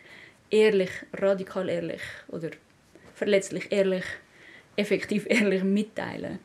ehrlich, 0.50 0.90
radikal 1.14 1.68
ehrlich 1.70 2.02
oder 2.28 2.50
verletzlich 3.14 3.72
ehrlich, 3.72 4.04
effektiv 4.76 5.26
ehrlich 5.28 5.64
mitteilen? 5.64 6.38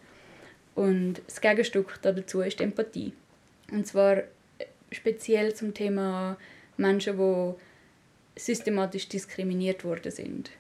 Und 0.76 1.22
das 1.28 1.42
Gegenstück 1.42 2.00
dazu 2.02 2.42
ist 2.42 2.62
Empathie. 2.62 3.14
Und 3.72 3.86
zwar 3.86 4.18
äh, 4.18 4.24
speziell 4.92 5.54
zum 5.54 5.74
Thema 5.74 6.38
Menschen, 6.78 7.18
die 7.18 8.40
systematisch 8.40 9.08
diskriminiert 9.08 9.84
worden 9.84 10.12
sind. 10.12 10.52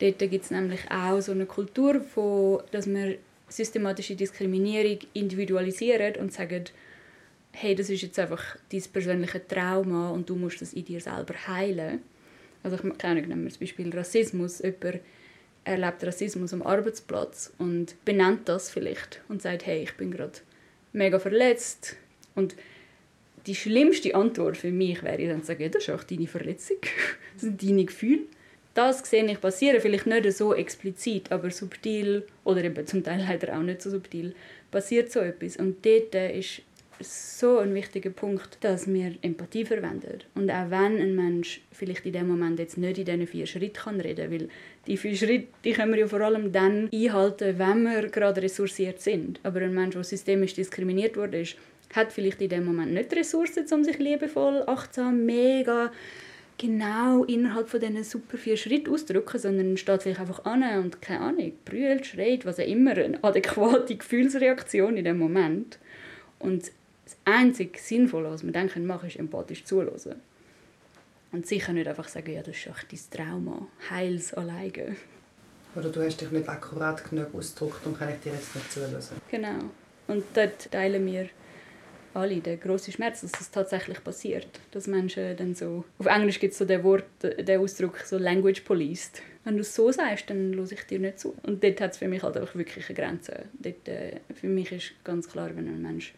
Dort 0.00 0.18
gibt 0.18 0.44
es 0.44 0.50
nämlich 0.50 0.80
auch 0.90 1.20
so 1.20 1.32
eine 1.32 1.46
Kultur, 1.46 2.00
von, 2.00 2.62
dass 2.72 2.86
man 2.86 3.16
systematische 3.48 4.16
Diskriminierung 4.16 4.98
individualisiert 5.12 6.16
und 6.16 6.32
sagt, 6.32 6.72
hey, 7.52 7.74
das 7.74 7.90
ist 7.90 8.02
jetzt 8.02 8.18
einfach 8.18 8.56
dein 8.72 8.82
persönliches 8.92 9.42
Trauma 9.48 10.10
und 10.10 10.28
du 10.30 10.36
musst 10.36 10.62
das 10.62 10.72
in 10.72 10.84
dir 10.84 11.00
selber 11.00 11.34
heilen. 11.46 12.00
Also 12.62 12.76
ich 12.76 12.98
kann 12.98 13.16
nehmen 13.16 13.50
zum 13.50 13.60
Beispiel 13.60 13.90
Rassismus. 13.94 14.60
Jemand 14.60 15.00
erlebt 15.64 16.04
Rassismus 16.04 16.52
am 16.52 16.62
Arbeitsplatz 16.62 17.52
und 17.58 17.94
benennt 18.04 18.48
das 18.48 18.70
vielleicht 18.70 19.20
und 19.28 19.42
sagt, 19.42 19.66
hey, 19.66 19.82
ich 19.82 19.94
bin 19.96 20.10
gerade 20.10 20.38
mega 20.92 21.18
verletzt. 21.18 21.96
Und 22.34 22.56
die 23.46 23.54
schlimmste 23.54 24.14
Antwort 24.14 24.56
für 24.56 24.70
mich 24.70 25.02
wäre 25.02 25.28
dann 25.28 25.40
zu 25.40 25.48
sagen, 25.48 25.62
ja, 25.62 25.68
das 25.68 25.82
ist 25.82 25.90
auch 25.90 26.04
deine 26.04 26.26
Verletzung, 26.26 26.78
das 27.34 27.42
sind 27.42 27.62
deine 27.62 27.84
Gefühle. 27.84 28.22
Das 28.72 29.00
sehe 29.00 29.26
ich 29.26 29.40
passieren, 29.40 29.80
vielleicht 29.80 30.06
nicht 30.06 30.32
so 30.32 30.54
explizit, 30.54 31.32
aber 31.32 31.50
subtil 31.50 32.24
oder 32.44 32.62
eben 32.62 32.86
zum 32.86 33.02
Teil 33.02 33.20
leider 33.20 33.58
auch 33.58 33.62
nicht 33.62 33.82
so 33.82 33.90
subtil, 33.90 34.34
passiert 34.70 35.10
so 35.10 35.20
etwas. 35.20 35.56
Und 35.56 35.84
dort 35.84 36.14
ist 36.14 36.62
so 37.00 37.58
ein 37.58 37.74
wichtiger 37.74 38.10
Punkt, 38.10 38.58
dass 38.60 38.86
wir 38.86 39.14
Empathie 39.22 39.64
verwenden. 39.64 40.20
Und 40.34 40.50
auch 40.50 40.70
wenn 40.70 40.98
ein 40.98 41.14
Mensch 41.14 41.60
vielleicht 41.72 42.06
in 42.06 42.12
dem 42.12 42.28
Moment 42.28 42.58
jetzt 42.58 42.78
nicht 42.78 42.98
in 42.98 43.04
diesen 43.04 43.26
vier 43.26 43.46
Schritten 43.46 43.76
kann 43.76 44.00
reden 44.00 44.30
weil 44.30 44.48
die 44.86 44.96
vier 44.96 45.16
Schritte 45.16 45.48
die 45.64 45.72
können 45.72 45.92
wir 45.92 46.00
ja 46.00 46.06
vor 46.06 46.20
allem 46.20 46.52
dann 46.52 46.88
einhalten, 46.92 47.58
wenn 47.58 47.82
wir 47.82 48.08
gerade 48.08 48.42
ressourciert 48.42 49.00
sind. 49.00 49.40
Aber 49.42 49.60
ein 49.60 49.74
Mensch, 49.74 49.94
der 49.94 50.04
systemisch 50.04 50.54
diskriminiert 50.54 51.16
wurde, 51.16 51.40
ist, 51.40 51.56
hat 51.94 52.12
vielleicht 52.12 52.40
in 52.40 52.48
dem 52.48 52.64
Moment 52.64 52.92
nicht 52.92 53.10
die 53.12 53.16
Ressourcen, 53.16 53.66
um 53.72 53.84
sich 53.84 53.98
liebevoll, 53.98 54.62
achtsam, 54.66 55.24
mega 55.24 55.90
genau 56.60 57.24
innerhalb 57.24 57.70
von 57.70 57.80
diesen 57.80 58.04
super 58.04 58.36
vier 58.36 58.56
Schritten 58.58 58.92
auszudrücken, 58.92 59.40
sondern 59.40 59.76
steht 59.78 60.02
vielleicht 60.02 60.20
einfach 60.20 60.44
an 60.44 60.62
und 60.78 61.00
keine 61.00 61.20
Ahnung, 61.20 61.52
brüllt, 61.64 62.04
schreit, 62.04 62.44
was 62.44 62.60
auch 62.60 62.66
immer, 62.66 62.92
eine 62.92 63.24
adäquate 63.24 63.96
Gefühlsreaktion 63.96 64.98
in 64.98 65.04
dem 65.04 65.18
Moment. 65.18 65.78
Und 66.38 66.70
das 67.10 67.34
einzige 67.34 67.78
Sinnvolle, 67.78 68.30
was 68.30 68.44
wir 68.44 68.52
dann 68.52 68.70
machen 68.86 69.08
ist 69.08 69.16
empathisch 69.16 69.64
zuhören. 69.64 70.16
Und 71.32 71.46
sicher 71.46 71.72
nicht 71.72 71.86
einfach 71.86 72.08
sagen, 72.08 72.32
ja, 72.32 72.42
das 72.42 72.56
ist 72.56 72.66
echt 72.66 72.92
dein 72.92 73.26
Trauma, 73.26 73.66
heils 73.88 74.34
alleine. 74.34 74.96
Oder 75.76 75.90
du 75.90 76.04
hast 76.04 76.20
dich 76.20 76.30
nicht 76.30 76.48
akkurat 76.48 77.08
genug 77.08 77.32
ausgedrückt 77.34 77.86
und 77.86 77.98
kann 77.98 78.10
ich 78.10 78.20
dir 78.20 78.32
jetzt 78.32 78.54
nicht 78.54 78.72
zuhören. 78.72 78.96
Genau. 79.30 79.58
Und 80.08 80.24
dort 80.34 80.72
teilen 80.72 81.06
wir 81.06 81.28
alle 82.14 82.40
den 82.40 82.58
grossen 82.58 82.92
Schmerz, 82.92 83.20
dass 83.20 83.30
das 83.30 83.52
tatsächlich 83.52 84.02
passiert. 84.02 84.48
Dass 84.72 84.88
Menschen 84.88 85.36
dann 85.36 85.54
so... 85.54 85.84
Auf 85.98 86.06
Englisch 86.06 86.40
gibt 86.40 86.52
es 86.52 86.58
so 86.58 86.64
den 86.64 86.82
Wort, 86.82 87.04
den 87.22 87.60
Ausdruck, 87.60 87.98
so 87.98 88.18
«language 88.18 88.62
policed». 88.62 89.22
Wenn 89.44 89.54
du 89.54 89.60
es 89.60 89.74
so 89.74 89.92
sagst, 89.92 90.28
dann 90.28 90.54
höre 90.54 90.72
ich 90.72 90.82
dir 90.82 90.98
nicht 90.98 91.20
zu. 91.20 91.36
Und 91.44 91.62
dort 91.62 91.80
hat 91.80 91.92
es 91.92 91.98
für 91.98 92.08
mich 92.08 92.22
halt 92.22 92.36
auch 92.36 92.54
wirklich 92.56 92.86
eine 92.88 92.94
Grenze. 92.96 93.44
Dort, 93.54 93.88
äh, 93.88 94.16
für 94.34 94.48
mich 94.48 94.72
ist 94.72 94.92
ganz 95.04 95.28
klar, 95.28 95.50
wenn 95.54 95.68
ein 95.68 95.80
Mensch 95.80 96.12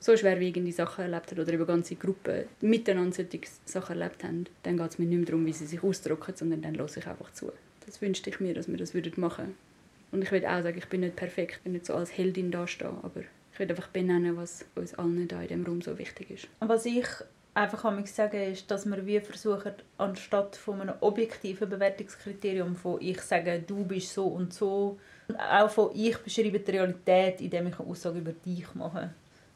so 0.00 0.16
schwerwiegende 0.16 0.72
Sachen 0.72 1.04
erlebt 1.04 1.30
hat 1.30 1.38
oder 1.38 1.52
über 1.52 1.66
ganze 1.66 1.94
Gruppen 1.94 2.46
miteinander 2.60 3.14
solche 3.14 3.40
Sachen 3.66 4.00
erlebt 4.00 4.24
haben, 4.24 4.46
dann 4.62 4.78
geht 4.78 4.90
es 4.90 4.98
mir 4.98 5.04
nicht 5.04 5.18
mehr 5.18 5.26
darum, 5.26 5.46
wie 5.46 5.52
sie 5.52 5.66
sich 5.66 5.82
ausdrücken, 5.82 6.34
sondern 6.34 6.62
dann 6.62 6.76
höre 6.76 6.96
ich 6.96 7.06
einfach 7.06 7.32
zu. 7.32 7.52
Das 7.86 8.00
wünschte 8.00 8.30
ich 8.30 8.40
mir, 8.40 8.54
dass 8.54 8.68
wir 8.68 8.78
das 8.78 8.94
machen 8.94 9.46
würden. 9.46 9.54
Und 10.12 10.22
ich 10.22 10.32
würde 10.32 10.50
auch 10.50 10.62
sagen, 10.62 10.78
ich 10.78 10.88
bin 10.88 11.02
nicht 11.02 11.16
perfekt, 11.16 11.56
ich 11.56 11.62
bin 11.62 11.72
nicht 11.72 11.86
so 11.86 11.94
als 11.94 12.16
Heldin 12.16 12.50
dastehen, 12.50 12.96
aber 13.02 13.20
ich 13.52 13.58
würde 13.58 13.74
einfach 13.74 13.88
benennen, 13.88 14.36
was 14.36 14.64
uns 14.74 14.94
allen 14.94 15.28
da 15.28 15.42
in 15.42 15.48
diesem 15.48 15.66
Raum 15.66 15.82
so 15.82 15.98
wichtig 15.98 16.30
ist. 16.30 16.48
Was 16.60 16.86
ich 16.86 17.06
einfach 17.54 17.82
kann 17.82 18.04
sagen 18.06 18.52
ist, 18.52 18.70
dass 18.70 18.86
wir 18.86 19.06
wie 19.06 19.20
versuchen, 19.20 19.72
anstatt 19.98 20.56
von 20.56 20.80
einem 20.80 20.94
objektiven 21.00 21.68
Bewertungskriterium 21.68 22.74
von 22.74 23.00
ich 23.00 23.20
sage, 23.20 23.62
du 23.64 23.84
bist 23.84 24.14
so 24.14 24.26
und 24.26 24.54
so, 24.54 24.98
auch 25.38 25.70
von 25.70 25.90
ich 25.94 26.16
beschreibe 26.18 26.58
die 26.58 26.70
Realität, 26.70 27.40
indem 27.40 27.68
ich 27.68 27.78
eine 27.78 27.88
Aussage 27.88 28.18
über 28.18 28.32
dich 28.32 28.74
mache 28.74 29.10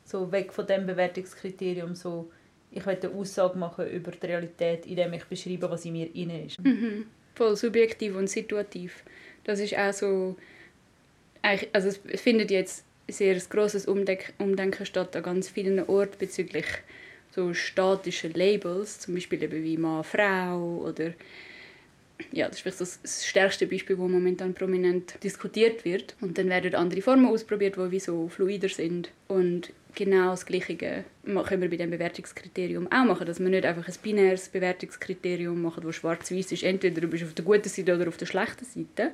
so 0.04 0.30
weg 0.30 0.52
von 0.52 0.66
dem 0.66 0.86
Bewertungskriterium, 0.86 1.94
so 1.94 2.30
ich 2.70 2.84
will 2.84 2.98
eine 3.00 3.10
Aussage 3.10 3.56
machen 3.56 3.88
über 3.88 4.10
die 4.10 4.26
Realität, 4.26 4.86
indem 4.86 5.12
ich 5.12 5.24
beschreibe, 5.24 5.70
was 5.70 5.84
in 5.84 5.92
mir 5.92 6.14
inne 6.14 6.44
ist. 6.44 6.62
Mhm. 6.62 7.06
Voll 7.34 7.56
subjektiv 7.56 8.16
und 8.16 8.28
situativ. 8.28 9.04
Das 9.44 9.60
ist 9.60 9.76
auch 9.76 9.92
so, 9.92 10.36
also 11.42 11.88
es 11.88 12.20
findet 12.20 12.50
jetzt 12.50 12.84
sehr 13.08 13.34
ein 13.34 13.42
grosses 13.48 13.86
Umdenken 13.86 14.86
statt 14.86 15.14
an 15.14 15.22
ganz 15.22 15.48
vielen 15.48 15.86
Orten 15.86 16.18
bezüglich 16.18 16.66
so 17.34 17.52
statischen 17.52 18.32
Labels, 18.32 19.00
zum 19.00 19.14
Beispiel 19.14 19.42
eben 19.42 19.62
wie 19.62 19.76
Mann, 19.76 20.04
Frau 20.04 20.82
oder 20.84 21.12
ja, 22.30 22.48
das 22.48 22.64
ist 22.64 22.80
das, 22.80 23.02
das 23.02 23.26
stärkste 23.26 23.66
Beispiel, 23.66 23.96
das 23.96 24.08
momentan 24.08 24.54
prominent 24.54 25.22
diskutiert 25.22 25.84
wird. 25.84 26.14
Und 26.20 26.38
dann 26.38 26.48
werden 26.48 26.74
andere 26.74 27.02
Formen 27.02 27.26
ausprobiert, 27.26 27.76
die 27.76 27.90
wie 27.90 28.00
so 28.00 28.28
fluider 28.28 28.68
sind. 28.68 29.10
Und 29.26 29.72
genau 29.94 30.30
das 30.30 30.46
Gleiche 30.46 30.76
können 30.76 31.62
wir 31.62 31.70
bei 31.70 31.76
dem 31.76 31.90
Bewertungskriterium 31.90 32.86
auch. 32.90 33.04
Machen, 33.04 33.26
dass 33.26 33.40
wir 33.40 33.48
nicht 33.48 33.64
einfach 33.64 33.86
ein 33.86 33.94
binäres 34.02 34.48
Bewertungskriterium 34.48 35.60
machen, 35.60 35.82
das 35.84 35.96
schwarz-weiß 35.96 36.52
ist, 36.52 36.62
entweder 36.62 37.00
du 37.00 37.08
bist 37.08 37.24
auf 37.24 37.34
der 37.34 37.44
guten 37.44 37.68
Seite 37.68 37.94
oder 37.94 38.08
auf 38.08 38.16
der 38.16 38.26
schlechten 38.26 38.64
Seite, 38.64 39.12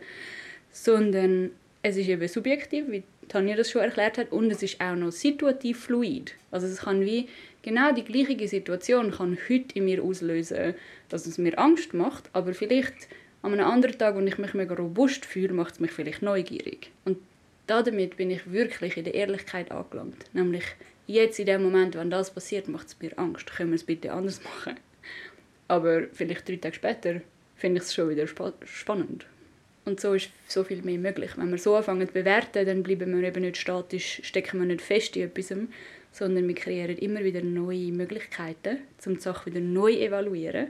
sondern 0.71 1.51
es 1.83 1.97
ist 1.97 2.09
eben 2.09 2.29
subjektiv, 2.29 2.85
wie 2.89 3.03
Tanja 3.29 3.57
das 3.57 3.71
schon 3.71 3.83
erklärt 3.83 4.19
hat, 4.19 4.33
und 4.33 4.51
es 4.51 4.63
ist 4.63 4.81
auch 4.81 4.97
noch 4.97 5.13
situativ 5.13 5.85
fluid. 5.85 6.35
Also 6.51 6.67
es 6.67 6.81
kann 6.81 7.01
wie 7.03 7.29
genau 7.63 7.93
die 7.93 8.05
gleiche 8.05 8.49
Situation 8.49 9.13
kann 9.13 9.39
heute 9.49 9.75
in 9.75 9.85
mir 9.87 10.03
auslösen, 10.03 10.75
dass 11.09 11.27
es 11.27 11.39
mir 11.39 11.59
Angst 11.59 11.95
macht, 11.95 12.29
aber 12.33 12.55
vielleicht 12.55 13.09
an 13.43 13.55
einem 13.55 13.67
anderen 13.67 13.97
Tag, 13.97 14.15
wo 14.17 14.21
ich 14.21 14.37
mich 14.37 14.53
mega 14.53 14.75
robust 14.75 15.25
fühle, 15.25 15.55
macht 15.55 15.75
es 15.75 15.81
mich 15.81 15.93
vielleicht 15.93 16.21
neugierig. 16.23 16.91
Und 17.07 17.17
damit 17.71 18.17
bin 18.17 18.31
ich 18.31 18.51
wirklich 18.51 18.97
in 18.97 19.05
der 19.05 19.15
Ehrlichkeit 19.15 19.71
angelangt. 19.71 20.25
Nämlich 20.33 20.65
jetzt 21.07 21.39
in 21.39 21.47
dem 21.47 21.63
Moment, 21.63 21.95
wenn 21.95 22.11
das 22.11 22.33
passiert, 22.33 22.69
macht 22.69 22.89
es 22.89 23.01
mir 23.01 23.19
Angst. 23.19 23.51
Können 23.55 23.71
wir 23.71 23.77
es 23.77 23.85
bitte 23.85 24.13
anders 24.13 24.43
machen? 24.43 24.79
Aber 25.69 26.09
vielleicht 26.13 26.49
drei 26.49 26.57
Tage 26.57 26.75
später 26.75 27.21
finde 27.57 27.79
ich 27.79 27.85
es 27.85 27.95
schon 27.95 28.11
wieder 28.11 28.27
spa 28.27 28.53
spannend. 28.65 29.27
Und 29.85 30.01
so 30.01 30.15
ist 30.15 30.31
so 30.47 30.65
viel 30.65 30.83
mehr 30.83 30.99
möglich. 30.99 31.33
Wenn 31.37 31.51
wir 31.51 31.59
so 31.59 31.75
anfangen 31.77 32.07
zu 32.07 32.13
bewerten, 32.13 32.67
dann 32.67 32.83
bleiben 32.83 33.19
wir 33.19 33.27
eben 33.27 33.43
nicht 33.43 33.57
statisch, 33.57 34.21
stecken 34.25 34.61
wir 34.61 34.67
nicht 34.67 34.83
fest 34.83 35.17
in 35.17 35.23
etwas, 35.25 35.57
sondern 36.13 36.49
wir 36.49 36.55
kreieren 36.55 36.99
immer 36.99 37.25
wieder 37.25 37.43
neue 37.43 37.93
Möglichkeiten, 37.93 38.79
um 39.07 39.15
die 39.15 39.21
Sache 39.21 39.47
wieder 39.47 39.61
neu 39.61 39.93
zu 39.93 40.01
evaluieren. 40.01 40.69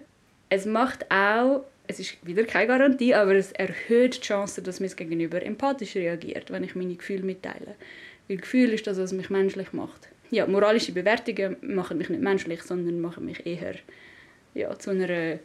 Es 0.48 0.66
macht 0.66 1.10
auch 1.10 1.64
es 1.90 1.98
ist 1.98 2.16
wieder 2.24 2.44
keine 2.44 2.68
Garantie, 2.68 3.14
aber 3.14 3.34
es 3.34 3.52
erhöht 3.52 4.16
die 4.16 4.20
Chance, 4.20 4.62
dass 4.62 4.78
mir 4.80 4.88
Gegenüber 4.88 5.42
empathisch 5.42 5.96
reagiert, 5.96 6.50
wenn 6.50 6.62
ich 6.62 6.76
meine 6.76 6.94
Gefühle 6.94 7.24
mitteile. 7.24 7.74
Weil 8.28 8.36
Gefühl 8.36 8.72
ist 8.72 8.86
das, 8.86 8.98
was 8.98 9.12
mich 9.12 9.28
menschlich 9.28 9.72
macht. 9.72 10.08
Ja, 10.30 10.46
moralische 10.46 10.92
Bewertungen 10.92 11.56
machen 11.62 11.98
mich 11.98 12.08
nicht 12.08 12.22
menschlich, 12.22 12.62
sondern 12.62 13.00
machen 13.00 13.24
mich 13.24 13.44
eher 13.44 13.74
ja, 14.54 14.78
zu 14.78 14.90
einer 14.90 15.40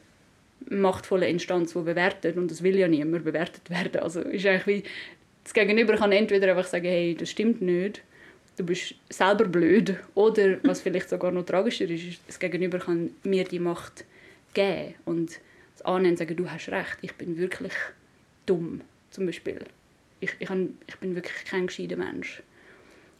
machtvollen 0.70 1.30
Instanz, 1.30 1.74
die 1.74 1.80
bewertet 1.80 2.38
und 2.38 2.52
das 2.52 2.62
will 2.62 2.78
ja 2.78 2.88
niemand 2.88 3.26
bewertet 3.26 3.70
werden. 3.70 4.02
Also 4.02 4.22
ist 4.22 4.46
eigentlich 4.46 4.68
wie 4.68 4.84
das 5.44 5.54
Gegenüber 5.54 5.96
kann 5.96 6.12
entweder 6.12 6.52
einfach 6.52 6.68
sagen, 6.68 6.86
hey, 6.86 7.16
das 7.16 7.32
stimmt 7.32 7.62
nicht, 7.62 8.02
du 8.58 8.66
bist 8.66 8.96
selber 9.10 9.46
blöd, 9.46 9.96
oder 10.14 10.58
was 10.64 10.82
vielleicht 10.82 11.10
sogar 11.10 11.32
noch 11.32 11.46
tragischer 11.46 11.86
ist 11.90 12.20
das 12.28 12.40
Gegenüber 12.40 12.80
kann 12.80 13.12
mir 13.24 13.44
die 13.44 13.60
Macht 13.60 14.06
geben 14.54 14.96
und 15.06 15.40
annehmen 15.86 16.12
und 16.12 16.18
sagen, 16.18 16.36
du 16.36 16.50
hast 16.50 16.70
recht, 16.70 16.98
ich 17.02 17.14
bin 17.14 17.38
wirklich 17.38 17.74
dumm, 18.46 18.82
zum 19.12 19.26
Beispiel. 19.26 19.60
Ich, 20.20 20.32
ich, 20.40 20.50
hab, 20.50 20.58
ich 20.88 20.96
bin 20.98 21.16
wirklich 21.16 21.46
kein 21.46 21.68
gescheiter 21.68 21.98
Mensch. 21.98 22.42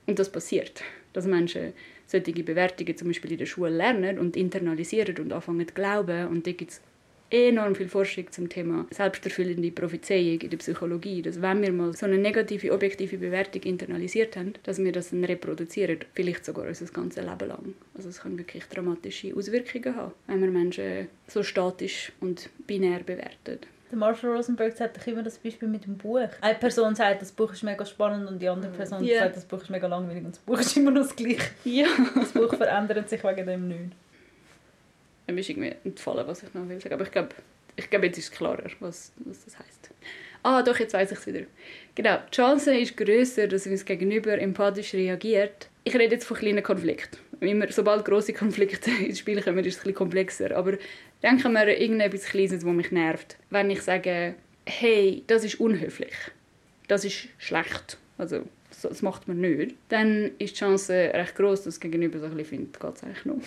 Und 0.06 0.20
das 0.20 0.32
passiert, 0.32 0.84
dass 1.14 1.26
Menschen 1.26 1.74
solche 2.08 2.44
Bewertungen 2.44 2.98
zum 2.98 3.08
Beispiel 3.08 3.32
in 3.32 3.38
der 3.40 3.46
Schule 3.46 3.72
lernen 3.72 4.20
und 4.20 4.38
internalisieren 4.38 5.18
und 5.18 5.34
anfangen 5.34 5.68
zu 5.68 5.74
glauben. 5.74 6.28
Und 6.28 6.46
da 6.46 6.52
gibt 6.52 6.72
es 6.72 6.82
enorm 7.30 7.76
viel 7.76 7.90
Forschung 7.90 8.32
zum 8.32 8.50
Thema 8.50 8.86
selbsterfüllende 8.92 9.72
Prophezeiung 9.72 10.40
in 10.42 10.50
der 10.50 10.58
Psychologie, 10.58 11.22
dass 11.22 11.42
wenn 11.42 11.62
wir 11.62 11.72
mal 11.72 11.94
so 11.94 12.06
eine 12.06 12.18
negative, 12.18 12.72
objektive 12.72 13.18
Bewertung 13.18 13.64
internalisiert 13.64 14.36
haben, 14.38 14.54
dass 14.64 14.78
wir 14.78 14.92
das 14.92 15.10
dann 15.10 15.24
reproduzieren, 15.24 16.00
vielleicht 16.14 16.46
sogar 16.46 16.68
unser 16.68 16.86
ganzes 16.86 17.24
Leben 17.24 17.48
lang. 17.48 17.74
Also 17.96 18.10
es 18.10 18.22
kann 18.22 18.38
wirklich 18.38 18.64
dramatische 18.66 19.36
Auswirkungen 19.36 19.96
haben, 19.96 20.12
wenn 20.28 20.42
wir 20.42 20.52
Menschen 20.52 21.08
so 21.28 21.44
statisch 21.44 22.12
und 22.22 22.50
binär 22.68 23.00
bewerten. 23.00 23.60
Der 23.92 24.00
Marshall 24.00 24.36
Rosenberg 24.36 24.76
sagt 24.76 25.08
immer 25.08 25.22
das 25.22 25.38
Beispiel 25.38 25.68
mit 25.68 25.86
dem 25.86 25.96
Buch. 25.98 26.28
Eine 26.42 26.58
Person 26.58 26.96
sagt, 26.96 27.22
das 27.22 27.32
Buch 27.32 27.54
ist 27.54 27.64
mega 27.64 27.86
spannend 27.86 28.28
und 28.28 28.42
die 28.42 28.50
andere 28.50 28.72
Person 28.72 29.04
yeah. 29.04 29.24
sagt, 29.24 29.38
das 29.38 29.46
Buch 29.46 29.62
ist 29.62 29.70
mega 29.70 29.88
langweilig 29.88 30.26
und 30.26 30.32
das 30.32 30.40
Buch 30.40 30.60
ist 30.60 30.76
immer 30.78 30.92
noch 30.92 31.04
das 31.04 31.16
Gleiche. 31.16 31.52
Ja. 31.64 31.88
Das 32.16 32.32
Buch 32.32 32.56
verändert 32.56 33.10
sich 33.10 33.24
wegen 33.24 33.46
dem 33.46 33.68
nicht 33.68 33.92
mir 35.34 35.40
ist 35.40 35.50
irgendwie 35.50 35.74
entfallen, 35.84 36.28
was 36.28 36.44
ich 36.44 36.54
noch 36.54 36.68
will 36.68 36.80
sagen. 36.80 36.94
Aber 36.94 37.04
ich 37.04 37.12
glaube, 37.12 37.30
ich 37.76 37.90
glaube, 37.90 38.06
jetzt 38.08 38.18
ist 38.18 38.26
es 38.26 38.32
klarer, 38.32 38.70
was, 38.80 39.12
was 39.18 39.46
das 39.46 39.58
heißt. 39.60 39.90
Ah, 40.44 40.62
doch, 40.62 40.80
jetzt 40.80 40.94
weiß 40.94 41.12
ich 41.12 41.18
es 41.18 41.28
wieder. 41.28 41.42
Genau, 41.96 42.20
die 42.28 42.36
Chance 42.36 42.78
ist 42.78 42.96
größer, 42.96 43.48
dass 43.48 43.66
uns 43.66 43.84
Gegenüber 43.84 44.38
empathisch 44.38 44.94
reagiert. 44.94 45.70
Ich 45.84 45.96
rede 45.96 46.16
jetzt 46.16 46.26
von 46.26 46.38
kleinen 46.38 46.64
Konflikten. 46.64 47.18
Immer, 47.42 47.72
sobald 47.72 48.06
große 48.06 48.34
Konflikte 48.34 48.92
ins 49.06 49.20
Spiel 49.20 49.42
kommen, 49.42 49.60
ist 49.60 49.68
es 49.68 49.78
ein 49.78 49.84
bisschen 49.84 49.96
komplexer. 49.96 50.56
Aber 50.56 50.78
denken 51.24 51.54
wir 51.54 51.62
an 51.62 51.68
irgendetwas 51.68 52.26
Kleines, 52.26 52.52
das 52.52 52.64
mich 52.64 52.92
nervt. 52.92 53.38
Wenn 53.50 53.70
ich 53.72 53.82
sage, 53.82 54.36
hey, 54.66 55.24
das 55.28 55.44
ist 55.44 55.60
unhöflich, 55.60 56.14
das 56.88 57.06
ist 57.06 57.28
schlecht, 57.38 57.98
also 58.18 58.44
das 58.82 59.02
macht 59.02 59.28
man 59.28 59.42
nicht, 59.42 59.76
dann 59.90 60.32
ist 60.38 60.56
die 60.56 60.60
Chance 60.60 60.94
recht 60.94 61.36
groß, 61.36 61.64
dass 61.64 61.76
das 61.76 61.80
Gegenüber 61.80 62.20
so 62.20 62.26
ein 62.26 62.32
bisschen 62.36 62.60
findet, 62.60 62.80
geht 62.80 62.96
es 62.96 63.04
eigentlich 63.04 63.26
noch. 63.26 63.38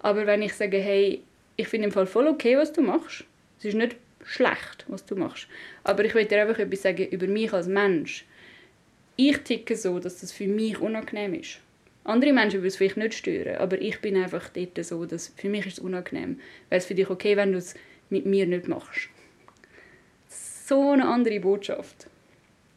Aber 0.00 0.26
wenn 0.26 0.42
ich 0.42 0.54
sage, 0.54 0.78
hey, 0.78 1.22
ich 1.56 1.68
finde 1.68 1.86
im 1.86 1.92
Fall 1.92 2.06
voll 2.06 2.26
okay, 2.26 2.56
was 2.56 2.72
du 2.72 2.82
machst, 2.82 3.24
es 3.58 3.66
ist 3.66 3.74
nicht 3.74 3.96
schlecht, 4.24 4.84
was 4.88 5.04
du 5.04 5.16
machst, 5.16 5.46
aber 5.84 6.04
ich 6.04 6.14
will 6.14 6.24
dir 6.24 6.42
einfach 6.42 6.58
etwas 6.58 6.82
sagen 6.82 7.06
über 7.08 7.26
mich 7.26 7.52
als 7.52 7.68
Mensch. 7.68 8.24
Ich 9.16 9.38
ticke 9.38 9.76
so, 9.76 9.98
dass 9.98 10.20
das 10.20 10.32
für 10.32 10.46
mich 10.46 10.80
unangenehm 10.80 11.34
ist. 11.34 11.58
Andere 12.04 12.32
Menschen 12.32 12.60
würden 12.60 12.68
es 12.68 12.76
vielleicht 12.76 12.96
nicht 12.96 13.14
stören, 13.14 13.56
aber 13.56 13.80
ich 13.80 14.00
bin 14.00 14.16
einfach 14.16 14.48
dort 14.48 14.82
so, 14.84 15.04
dass 15.04 15.32
für 15.36 15.50
mich 15.50 15.66
ist 15.66 15.74
es 15.74 15.84
unangenehm. 15.84 16.40
Wäre 16.70 16.78
es 16.78 16.86
für 16.86 16.94
dich 16.94 17.10
okay, 17.10 17.36
wenn 17.36 17.52
du 17.52 17.58
es 17.58 17.74
mit 18.08 18.24
mir 18.24 18.46
nicht 18.46 18.68
machst? 18.68 19.10
So 20.28 20.92
eine 20.92 21.06
andere 21.06 21.40
Botschaft. 21.40 22.06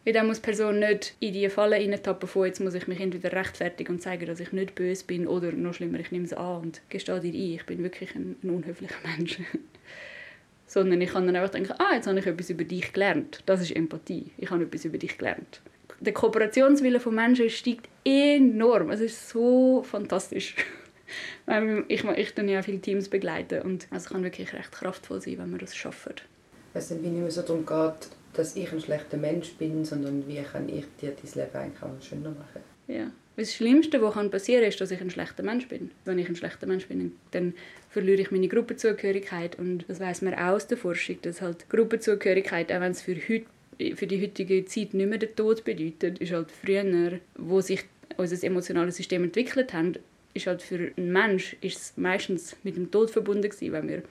Weil 0.05 0.13
dann 0.13 0.27
muss 0.27 0.41
die 0.41 0.45
Person 0.45 0.79
nicht 0.79 1.15
in 1.19 1.33
die 1.33 1.49
Falle 1.49 1.77
reintappen 1.77 2.27
von, 2.27 2.45
jetzt 2.45 2.59
muss 2.59 2.73
ich 2.73 2.87
mich 2.87 2.99
entweder 2.99 3.31
rechtfertigen 3.31 3.93
und 3.93 4.01
zeigen, 4.01 4.25
dass 4.25 4.39
ich 4.39 4.51
nicht 4.51 4.75
böse 4.75 5.05
bin 5.05 5.27
oder 5.27 5.51
noch 5.53 5.73
schlimmer, 5.73 5.99
ich 5.99 6.11
nehme 6.11 6.25
es 6.25 6.33
an 6.33 6.61
und 6.61 6.81
gestehe 6.89 7.21
dir 7.21 7.29
ein, 7.29 7.55
ich 7.55 7.65
bin 7.65 7.83
wirklich 7.83 8.13
ein, 8.15 8.35
ein 8.43 8.49
unhöflicher 8.49 8.95
Mensch. 9.17 9.39
Sondern 10.67 11.01
ich 11.01 11.11
kann 11.11 11.25
dann 11.25 11.35
einfach 11.35 11.51
denken, 11.51 11.73
ah, 11.77 11.95
jetzt 11.95 12.07
habe 12.07 12.19
ich 12.19 12.25
etwas 12.25 12.49
über 12.49 12.63
dich 12.63 12.93
gelernt. 12.93 13.43
Das 13.45 13.61
ist 13.61 13.75
Empathie. 13.75 14.31
Ich 14.37 14.49
habe 14.49 14.63
etwas 14.63 14.85
über 14.85 14.97
dich 14.97 15.17
gelernt. 15.17 15.61
Der 15.99 16.13
Kooperationswille 16.13 16.99
von 16.99 17.13
Menschen 17.13 17.49
steigt 17.49 17.87
enorm. 18.03 18.89
Es 18.89 18.99
ist 18.99 19.29
so 19.29 19.83
fantastisch. 19.83 20.55
ich, 21.87 22.03
ich 22.03 22.33
tue 22.33 22.51
ja 22.51 22.61
viele 22.61 22.79
Teams 22.79 23.07
begleiten 23.07 23.61
und 23.61 23.87
es 23.91 24.09
kann 24.09 24.23
wirklich 24.23 24.51
recht 24.53 24.71
kraftvoll 24.71 25.21
sein, 25.21 25.37
wenn 25.37 25.51
wir 25.51 25.59
das 25.59 25.75
schaffen. 25.75 26.15
Es 26.73 26.89
ist 26.89 27.03
wie 27.03 27.07
nicht 27.07 27.35
mehr 27.35 27.43
darum 27.43 27.65
geht, 27.65 28.09
dass 28.33 28.55
ich 28.55 28.71
ein 28.71 28.81
schlechter 28.81 29.17
Mensch 29.17 29.53
bin, 29.53 29.85
sondern 29.85 30.27
wie 30.27 30.41
kann 30.41 30.69
ich 30.69 30.85
dir 31.01 31.11
dein 31.11 31.43
Leben 31.43 31.55
eigentlich 31.55 31.83
auch 31.83 32.01
schöner 32.01 32.31
machen. 32.31 32.61
Ja. 32.87 33.11
Das 33.35 33.53
Schlimmste, 33.53 33.99
was 34.01 34.13
passieren 34.29 34.61
kann, 34.61 34.69
ist, 34.69 34.79
dass 34.79 34.91
ich 34.91 35.01
ein 35.01 35.09
schlechter 35.09 35.41
Mensch 35.41 35.67
bin. 35.67 35.89
Wenn 36.05 36.19
ich 36.19 36.29
ein 36.29 36.35
schlechter 36.35 36.67
Mensch 36.67 36.87
bin, 36.87 37.13
dann 37.31 37.55
verliere 37.89 38.21
ich 38.21 38.29
meine 38.29 38.47
Gruppenzugehörigkeit. 38.47 39.57
Und 39.57 39.85
das 39.87 39.99
weiß 39.99 40.21
man 40.21 40.35
auch 40.35 40.53
aus 40.53 40.67
der 40.67 40.77
Forschung, 40.77 41.17
dass 41.23 41.41
halt 41.41 41.67
Gruppenzugehörigkeit, 41.69 42.71
auch 42.71 42.79
wenn 42.79 42.91
es 42.91 43.01
für, 43.01 43.15
heut, 43.15 43.45
für 43.95 44.05
die 44.05 44.21
heutige 44.21 44.65
Zeit 44.65 44.93
nicht 44.93 45.09
mehr 45.09 45.17
den 45.17 45.35
Tod 45.35 45.63
bedeutet, 45.63 46.19
ist 46.19 46.31
halt 46.31 46.51
früher, 46.51 47.19
wo 47.35 47.59
sich 47.59 47.85
unser 48.17 48.43
emotionales 48.45 48.97
System 48.97 49.23
entwickelt 49.23 49.73
hat, 49.73 49.99
ist 50.35 50.45
halt 50.45 50.61
für 50.61 50.91
einen 50.95 51.11
Mensch 51.11 51.55
ist 51.61 51.97
meistens 51.97 52.55
mit 52.63 52.75
dem 52.75 52.91
Tod 52.91 53.09
verbunden 53.09 53.49
gewesen, 53.49 53.71
wenn 53.71 53.87
wir 53.87 54.03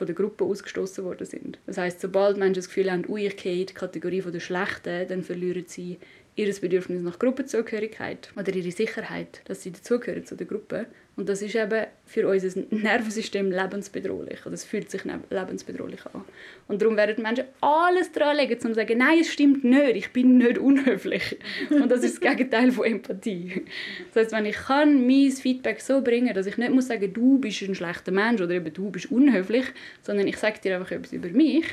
von 0.00 0.06
der 0.06 0.16
Gruppe 0.16 0.44
ausgestoßen 0.46 1.04
worden 1.04 1.26
sind. 1.26 1.58
Das 1.66 1.76
heißt, 1.76 2.00
sobald 2.00 2.38
Menschen 2.38 2.54
das 2.54 2.68
Gefühl 2.68 2.90
haben, 2.90 3.04
ui, 3.06 3.26
ich 3.26 3.36
die 3.66 3.66
Kategorie 3.66 4.22
der 4.22 4.40
Schlechten, 4.40 5.06
dann 5.06 5.22
verlieren 5.22 5.64
sie 5.66 5.98
ihr 6.40 6.54
Bedürfnis 6.60 7.02
nach 7.02 7.18
Gruppenzugehörigkeit 7.18 8.30
oder 8.36 8.54
ihre 8.54 8.70
Sicherheit, 8.70 9.42
dass 9.44 9.62
sie 9.62 9.72
dazugehören 9.72 10.24
zu 10.24 10.36
der 10.36 10.46
Gruppe. 10.46 10.86
Und 11.16 11.28
das 11.28 11.42
ist 11.42 11.54
eben 11.54 11.84
für 12.06 12.26
unser 12.26 12.60
Nervensystem 12.70 13.50
lebensbedrohlich. 13.50 14.46
Oder 14.46 14.54
es 14.54 14.64
fühlt 14.64 14.90
sich 14.90 15.02
lebensbedrohlich 15.04 16.00
an. 16.06 16.24
Und 16.66 16.80
darum 16.80 16.96
werden 16.96 17.16
die 17.16 17.22
Menschen 17.22 17.44
alles 17.60 18.10
daran 18.12 18.38
legen, 18.38 18.54
um 18.54 18.60
zu 18.60 18.74
sagen, 18.74 18.96
nein, 18.96 19.18
es 19.20 19.30
stimmt 19.30 19.62
nicht, 19.62 19.96
ich 19.96 20.12
bin 20.12 20.38
nicht 20.38 20.56
unhöflich. 20.56 21.38
Und 21.68 21.90
das 21.90 22.02
ist 22.02 22.22
das 22.22 22.30
Gegenteil 22.30 22.72
von 22.72 22.86
Empathie. 22.86 23.66
Das 24.14 24.24
heißt, 24.24 24.32
wenn 24.32 24.46
ich 24.46 24.56
kann 24.56 25.06
mein 25.06 25.30
Feedback 25.30 25.80
so 25.80 26.00
bringen, 26.00 26.32
dass 26.32 26.46
ich 26.46 26.56
nicht 26.56 26.72
muss 26.72 26.86
sagen, 26.86 27.12
du 27.12 27.38
bist 27.38 27.60
ein 27.62 27.74
schlechter 27.74 28.12
Mensch 28.12 28.40
oder 28.40 28.54
eben 28.54 28.72
du 28.72 28.90
bist 28.90 29.10
unhöflich, 29.10 29.66
sondern 30.00 30.26
ich 30.26 30.38
sage 30.38 30.60
dir 30.60 30.76
einfach 30.76 30.92
etwas 30.92 31.12
über 31.12 31.28
mich, 31.28 31.66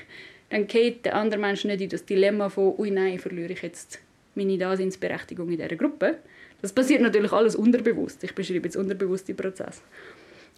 dann 0.50 0.68
geht 0.68 1.06
der 1.06 1.16
andere 1.16 1.40
Mensch 1.40 1.64
nicht 1.64 1.82
in 1.82 1.90
das 1.90 2.06
Dilemma 2.06 2.50
von, 2.50 2.76
ui 2.78 2.92
nein, 2.92 3.20
verliere 3.20 3.54
ich 3.54 3.62
jetzt 3.62 4.00
meine 4.38 4.58
Daseinsberechtigung 4.58 5.50
in 5.50 5.58
dieser 5.58 5.76
Gruppe. 5.76 6.20
Das 6.62 6.72
passiert 6.74 7.02
natürlich 7.02 7.34
alles 7.34 7.56
unterbewusst. 7.56 8.24
Ich 8.24 8.34
beschreibe 8.34 8.66
jetzt 8.66 8.78
unterbewusste 8.78 9.34
Prozess. 9.34 9.82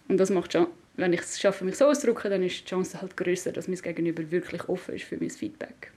Und 0.08 0.18
das 0.18 0.30
macht 0.30 0.52
schon, 0.52 0.66
wenn 0.96 1.12
ich 1.12 1.20
es 1.20 1.40
schaffe, 1.40 1.64
mich 1.64 1.76
so 1.76 1.86
auszudrücken, 1.86 2.30
dann 2.30 2.42
ist 2.42 2.60
die 2.60 2.64
Chance 2.64 3.00
halt 3.00 3.16
größer, 3.16 3.52
dass 3.52 3.68
mein 3.68 3.76
Gegenüber 3.76 4.30
wirklich 4.30 4.68
offen 4.68 4.94
ist 4.94 5.04
für 5.04 5.16
mein 5.16 5.30
Feedback. 5.30 5.92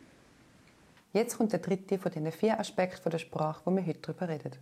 Jetzt 1.13 1.38
kommt 1.38 1.52
der 1.52 1.60
dritte 1.60 1.98
von 2.00 2.12
den 2.12 2.32
vier 2.32 2.60
Aspekten 2.60 3.10
der 3.10 3.19
Sprache, 3.19 3.62
wo 3.65 3.72
wir 3.72 3.86
heute 3.86 4.00
darüber 4.02 4.30
reden. 4.30 4.54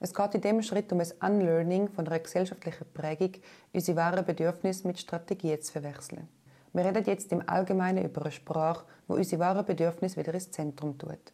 Es 0.00 0.12
geht 0.12 0.34
in 0.34 0.40
dem 0.40 0.62
Schritt 0.62 0.92
um 0.92 1.00
ein 1.00 1.12
Unlearning 1.20 1.88
von 1.88 2.06
einer 2.06 2.18
gesellschaftlichen 2.18 2.86
Prägung, 2.92 3.32
unsere 3.72 3.96
wahren 3.96 4.24
Bedürfnisse 4.24 4.86
mit 4.86 4.98
Strategien 4.98 5.60
zu 5.62 5.72
verwechseln. 5.72 6.28
Wir 6.72 6.84
reden 6.84 7.04
jetzt 7.06 7.32
im 7.32 7.48
Allgemeinen 7.48 8.04
über 8.04 8.22
eine 8.22 8.32
Sprache, 8.32 8.84
wo 9.06 9.14
unsere 9.14 9.40
wahren 9.40 9.64
Bedürfnisse 9.64 10.18
wieder 10.18 10.34
ins 10.34 10.50
Zentrum 10.50 10.98
tut. 10.98 11.32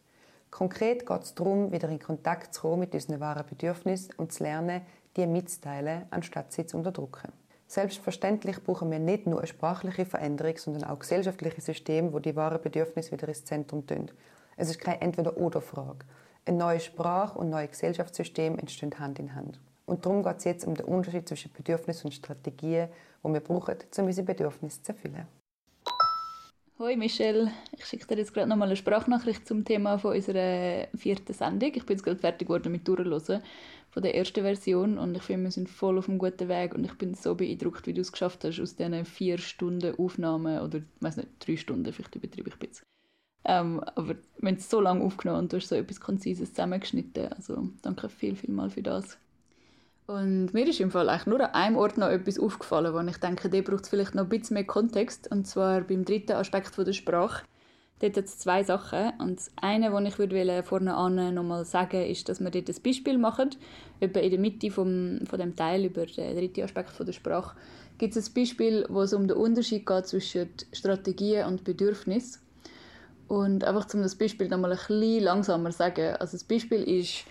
Konkret 0.51 1.05
geht 1.05 1.23
es 1.23 1.33
darum, 1.33 1.71
wieder 1.71 1.89
in 1.89 1.99
Kontakt 1.99 2.53
zu 2.53 2.61
kommen 2.61 2.81
mit 2.81 2.93
unseren 2.93 3.19
wahren 3.21 3.45
Bedürfnissen 3.49 4.13
und 4.17 4.33
zu 4.33 4.43
lernen, 4.43 4.81
die 5.15 5.25
mitzuteilen, 5.25 6.03
anstatt 6.11 6.51
sie 6.51 6.65
zu 6.65 6.77
unterdrücken. 6.77 7.31
Selbstverständlich 7.67 8.61
brauchen 8.63 8.91
wir 8.91 8.99
nicht 8.99 9.27
nur 9.27 9.39
eine 9.39 9.47
sprachliche 9.47 10.05
Veränderung, 10.05 10.57
sondern 10.57 10.83
auch 10.83 10.99
gesellschaftliche 10.99 11.61
Systeme, 11.61 12.11
wo 12.11 12.19
die 12.19 12.35
wahren 12.35 12.61
Bedürfnisse 12.61 13.13
wieder 13.13 13.29
ins 13.29 13.45
Zentrum 13.45 13.87
tun. 13.87 14.11
Es 14.57 14.69
ist 14.69 14.79
keine 14.79 14.99
Entweder-oder-Frage. 15.01 16.05
Eine 16.45 16.57
neue 16.57 16.79
Sprache 16.81 17.39
und 17.39 17.49
neue 17.49 17.69
Gesellschaftssysteme 17.69 18.57
entstehen 18.57 18.99
Hand 18.99 19.19
in 19.19 19.33
Hand. 19.33 19.61
Und 19.85 20.05
darum 20.05 20.21
geht 20.21 20.39
es 20.39 20.43
jetzt 20.43 20.67
um 20.67 20.75
den 20.75 20.85
Unterschied 20.85 21.29
zwischen 21.29 21.53
Bedürfnissen 21.53 22.07
und 22.07 22.13
Strategien, 22.13 22.89
die 23.23 23.33
wir 23.33 23.39
brauchen, 23.39 23.77
um 23.97 24.05
unsere 24.05 24.25
Bedürfnisse 24.25 24.81
zu 24.81 24.91
erfüllen. 24.91 25.27
Hoi 26.81 26.95
Michelle, 26.97 27.51
ich 27.77 27.85
schicke 27.85 28.07
dir 28.07 28.17
jetzt 28.17 28.33
gerade 28.33 28.49
nochmal 28.49 28.67
eine 28.67 28.75
Sprachnachricht 28.75 29.47
zum 29.47 29.63
Thema 29.63 29.99
von 29.99 30.15
unserer 30.15 30.87
vierten 30.95 31.31
Sendung. 31.31 31.69
Ich 31.75 31.85
bin 31.85 31.95
jetzt 31.95 32.03
gerade 32.03 32.17
fertig 32.17 32.47
geworden 32.47 32.71
mit 32.71 32.87
Durchhören 32.87 33.43
von 33.91 34.01
der 34.01 34.15
ersten 34.15 34.41
Version 34.41 34.97
und 34.97 35.15
ich 35.15 35.21
finde, 35.21 35.43
wir 35.43 35.51
sind 35.51 35.69
voll 35.69 35.99
auf 35.99 36.09
einem 36.09 36.17
guten 36.17 36.49
Weg 36.49 36.73
und 36.73 36.83
ich 36.83 36.93
bin 36.93 37.13
so 37.13 37.35
beeindruckt, 37.35 37.85
wie 37.85 37.93
du 37.93 38.01
es 38.01 38.11
geschafft 38.11 38.43
hast, 38.45 38.59
aus 38.59 38.75
diesen 38.75 39.05
vier 39.05 39.37
Stunden 39.37 39.95
Aufnahmen 39.95 40.59
oder, 40.61 40.79
ich 40.79 40.83
weiß 41.01 41.17
nicht, 41.17 41.29
drei 41.37 41.55
Stunden, 41.55 41.93
vielleicht 41.93 42.15
übertreibe 42.15 42.49
ich 42.49 42.55
ein 42.55 42.67
bisschen. 42.67 42.85
Ähm, 43.45 43.79
aber 43.81 44.15
wir 44.39 44.49
haben 44.49 44.55
es 44.57 44.67
so 44.67 44.81
lange 44.81 45.03
aufgenommen 45.03 45.41
und 45.41 45.53
du 45.53 45.57
hast 45.57 45.67
so 45.67 45.75
etwas 45.75 45.99
Konzises 45.99 46.49
zusammengeschnitten. 46.49 47.27
Also 47.27 47.69
danke 47.83 48.09
viel, 48.09 48.35
viel 48.35 48.55
mal 48.55 48.71
für 48.71 48.81
das. 48.81 49.19
Und 50.07 50.53
mir 50.53 50.67
ist 50.67 50.79
im 50.79 50.91
Fall 50.91 51.09
eigentlich 51.09 51.27
nur 51.27 51.41
an 51.41 51.53
einem 51.53 51.77
Ort 51.77 51.97
noch 51.97 52.09
etwas 52.09 52.39
aufgefallen, 52.39 52.93
wo 52.93 52.99
ich 53.09 53.17
denke, 53.17 53.49
der 53.49 53.61
braucht 53.61 53.87
vielleicht 53.87 54.15
noch 54.15 54.23
ein 54.23 54.29
bisschen 54.29 54.55
mehr 54.55 54.65
Kontext. 54.65 55.31
Und 55.31 55.47
zwar 55.47 55.81
beim 55.81 56.05
dritten 56.05 56.33
Aspekt 56.33 56.77
der 56.77 56.93
Sprache. 56.93 57.43
Dort 57.99 58.17
hat 58.17 58.25
es 58.25 58.39
zwei 58.39 58.63
Sachen. 58.63 59.13
Und 59.19 59.37
das 59.37 59.51
eine, 59.61 59.93
was 59.93 60.03
ich 60.03 60.17
würde 60.17 60.63
vorne 60.63 60.95
an 60.95 61.33
noch 61.35 61.43
mal 61.43 61.65
sagen 61.65 62.03
ist, 62.03 62.27
dass 62.29 62.39
wir 62.39 62.49
dort 62.49 62.67
ein 62.67 62.81
Beispiel 62.83 63.17
machen. 63.17 63.51
Etwa 63.99 64.19
in 64.19 64.31
der 64.31 64.39
Mitte 64.39 64.71
vom, 64.71 65.19
von 65.29 65.39
dem 65.39 65.55
Teil 65.55 65.85
über 65.85 66.05
den 66.07 66.35
dritten 66.35 66.63
Aspekt 66.63 66.99
der 66.99 67.13
Sprache 67.13 67.55
gibt 67.99 68.15
es 68.15 68.27
ein 68.27 68.33
Beispiel, 68.33 68.85
wo 68.89 69.03
es 69.03 69.13
um 69.13 69.27
den 69.27 69.37
Unterschied 69.37 69.85
geht 69.85 70.07
zwischen 70.07 70.49
Strategien 70.73 71.45
und 71.45 71.63
Bedürfnis. 71.63 72.41
Und 73.27 73.63
einfach 73.63 73.93
um 73.93 74.01
das 74.01 74.15
Beispiel 74.15 74.49
noch 74.49 74.57
mal 74.57 74.71
ein 74.71 74.77
bisschen 74.77 75.23
langsamer 75.23 75.69
zu 75.69 75.77
sagen. 75.77 76.15
Also 76.19 76.33
das 76.33 76.43
Beispiel 76.43 76.81
ist, 76.81 77.25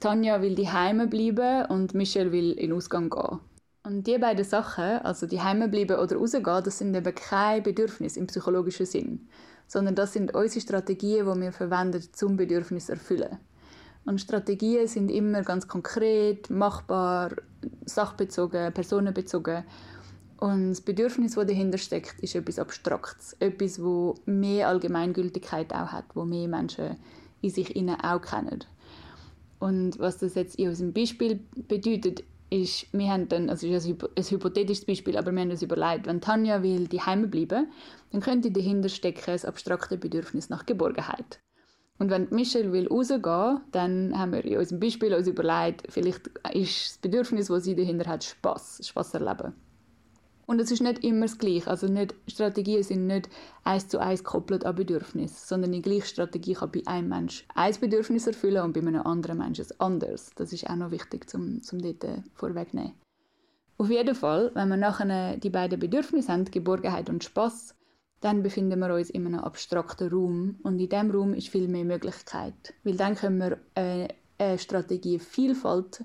Tanja 0.00 0.40
will 0.42 0.54
die 0.54 0.68
Heime 0.68 1.06
bleiben 1.06 1.66
und 1.66 1.94
Michelle 1.94 2.32
will 2.32 2.52
in 2.52 2.70
den 2.70 2.72
Ausgang 2.72 3.10
gehen. 3.10 3.40
Und 3.84 4.06
die 4.06 4.18
beiden 4.18 4.44
Sachen, 4.44 4.98
also 4.98 5.26
die 5.26 5.38
bleiben 5.38 5.98
oder 5.98 6.16
rausgehen, 6.16 6.44
das 6.44 6.78
sind 6.78 6.94
eben 6.94 7.14
kein 7.14 7.62
Bedürfnis 7.62 8.16
im 8.16 8.26
psychologischen 8.26 8.86
Sinn, 8.86 9.28
sondern 9.66 9.94
das 9.94 10.12
sind 10.12 10.34
unsere 10.34 10.60
Strategien, 10.60 11.26
die 11.32 11.40
wir 11.40 11.52
verwenden, 11.52 12.02
zum 12.12 12.36
Bedürfnis 12.36 12.86
zu 12.86 12.92
erfüllen. 12.92 13.38
Und 14.04 14.20
Strategien 14.20 14.86
sind 14.86 15.10
immer 15.10 15.42
ganz 15.42 15.68
konkret, 15.68 16.48
machbar, 16.48 17.32
sachbezogen, 17.84 18.72
personenbezogen. 18.72 19.64
Und 20.38 20.70
das 20.70 20.80
Bedürfnis, 20.80 21.34
das 21.34 21.46
dahinter 21.46 21.78
steckt, 21.78 22.20
ist 22.20 22.34
etwas 22.34 22.58
Abstraktes. 22.58 23.36
Etwas, 23.38 23.76
das 23.76 24.26
mehr 24.26 24.68
Allgemeingültigkeit 24.68 25.72
auch 25.72 25.88
hat, 25.88 26.04
wo 26.14 26.24
mehr 26.24 26.48
Menschen 26.48 26.96
in 27.42 27.50
sich 27.50 27.74
innen 27.76 28.00
auch 28.00 28.22
kennen. 28.22 28.64
Und 29.58 29.98
was 29.98 30.18
das 30.18 30.34
jetzt 30.34 30.56
in 30.56 30.68
unserem 30.68 30.92
Beispiel 30.92 31.40
bedeutet, 31.68 32.22
ist, 32.50 32.86
wir 32.92 33.10
haben 33.10 33.28
dann, 33.28 33.50
also 33.50 33.66
ist 33.66 33.86
ein, 33.86 33.98
ein 34.16 34.24
hypothetisches 34.24 34.86
Beispiel, 34.86 35.16
aber 35.16 35.32
wir 35.32 35.40
haben 35.40 35.50
uns 35.50 35.62
überlegt, 35.62 36.06
wenn 36.06 36.20
Tanja 36.20 36.62
will 36.62 36.88
die 36.88 37.00
Heime 37.00 37.26
bleiben, 37.26 37.68
dann 38.10 38.20
könnte 38.20 38.50
dahinter 38.50 38.88
stecken 38.88 39.22
das 39.26 39.44
abstrakte 39.44 39.98
Bedürfnis 39.98 40.48
nach 40.48 40.64
Geborgenheit. 40.64 41.40
Und 41.98 42.10
wenn 42.10 42.28
Michelle 42.30 42.72
will 42.72 42.86
rausgehen, 42.88 43.60
dann 43.72 44.16
haben 44.16 44.32
wir 44.32 44.44
in 44.44 44.58
unserem 44.58 44.80
Beispiel 44.80 45.12
uns 45.14 45.26
überlegt, 45.26 45.82
vielleicht 45.90 46.28
ist 46.54 46.90
das 46.90 46.98
Bedürfnis, 46.98 47.48
das 47.48 47.64
sie 47.64 47.74
dahinter 47.74 48.08
hat, 48.08 48.24
Spaß, 48.24 48.86
Spaß 48.86 49.14
erleben. 49.14 49.52
Und 50.48 50.62
es 50.62 50.70
ist 50.70 50.80
nicht 50.80 51.04
immer 51.04 51.26
das 51.26 51.36
Gleiche. 51.36 51.68
Also 51.68 51.88
nicht, 51.88 52.14
Strategien 52.26 52.82
sind 52.82 53.06
nicht 53.06 53.28
eins 53.64 53.86
zu 53.86 53.98
eins 53.98 54.24
gekoppelt 54.24 54.64
an 54.64 54.76
Bedürfnis, 54.76 55.46
sondern 55.46 55.72
die 55.72 55.82
gleiche 55.82 56.06
Strategie 56.06 56.54
kann 56.54 56.72
bei 56.72 56.80
einem 56.86 57.10
Menschen 57.10 57.46
ein 57.54 57.74
Bedürfnis 57.78 58.26
erfüllen 58.26 58.62
und 58.64 58.72
bei 58.72 58.80
einem 58.80 59.02
anderen 59.02 59.36
Menschen 59.36 59.66
ein 59.66 59.78
anderes. 59.80 60.30
Das 60.36 60.54
ist 60.54 60.66
auch 60.66 60.76
noch 60.76 60.90
wichtig 60.90 61.28
zum, 61.28 61.60
zum 61.60 61.82
dort 61.82 62.02
äh, 62.02 62.22
vorwegnehmen. 62.32 62.94
Auf 63.76 63.90
jeden 63.90 64.14
Fall, 64.14 64.50
wenn 64.54 64.70
wir 64.70 64.78
nachher 64.78 65.36
die 65.36 65.50
beiden 65.50 65.78
Bedürfnisse 65.78 66.32
haben, 66.32 66.46
Geborgenheit 66.46 67.10
und 67.10 67.24
Spaß, 67.24 67.74
dann 68.22 68.42
befinden 68.42 68.80
wir 68.80 68.94
uns 68.94 69.10
in 69.10 69.26
einem 69.26 69.40
abstrakten 69.40 70.08
Raum 70.08 70.56
und 70.62 70.80
in 70.80 70.88
diesem 70.88 71.10
Raum 71.10 71.34
ist 71.34 71.50
viel 71.50 71.68
mehr 71.68 71.84
Möglichkeit, 71.84 72.72
weil 72.84 72.96
dann 72.96 73.16
können 73.16 73.38
wir 73.38 73.58
eine, 73.74 74.08
eine 74.38 74.58
Strategie 74.58 75.18
Vielfalt 75.18 76.04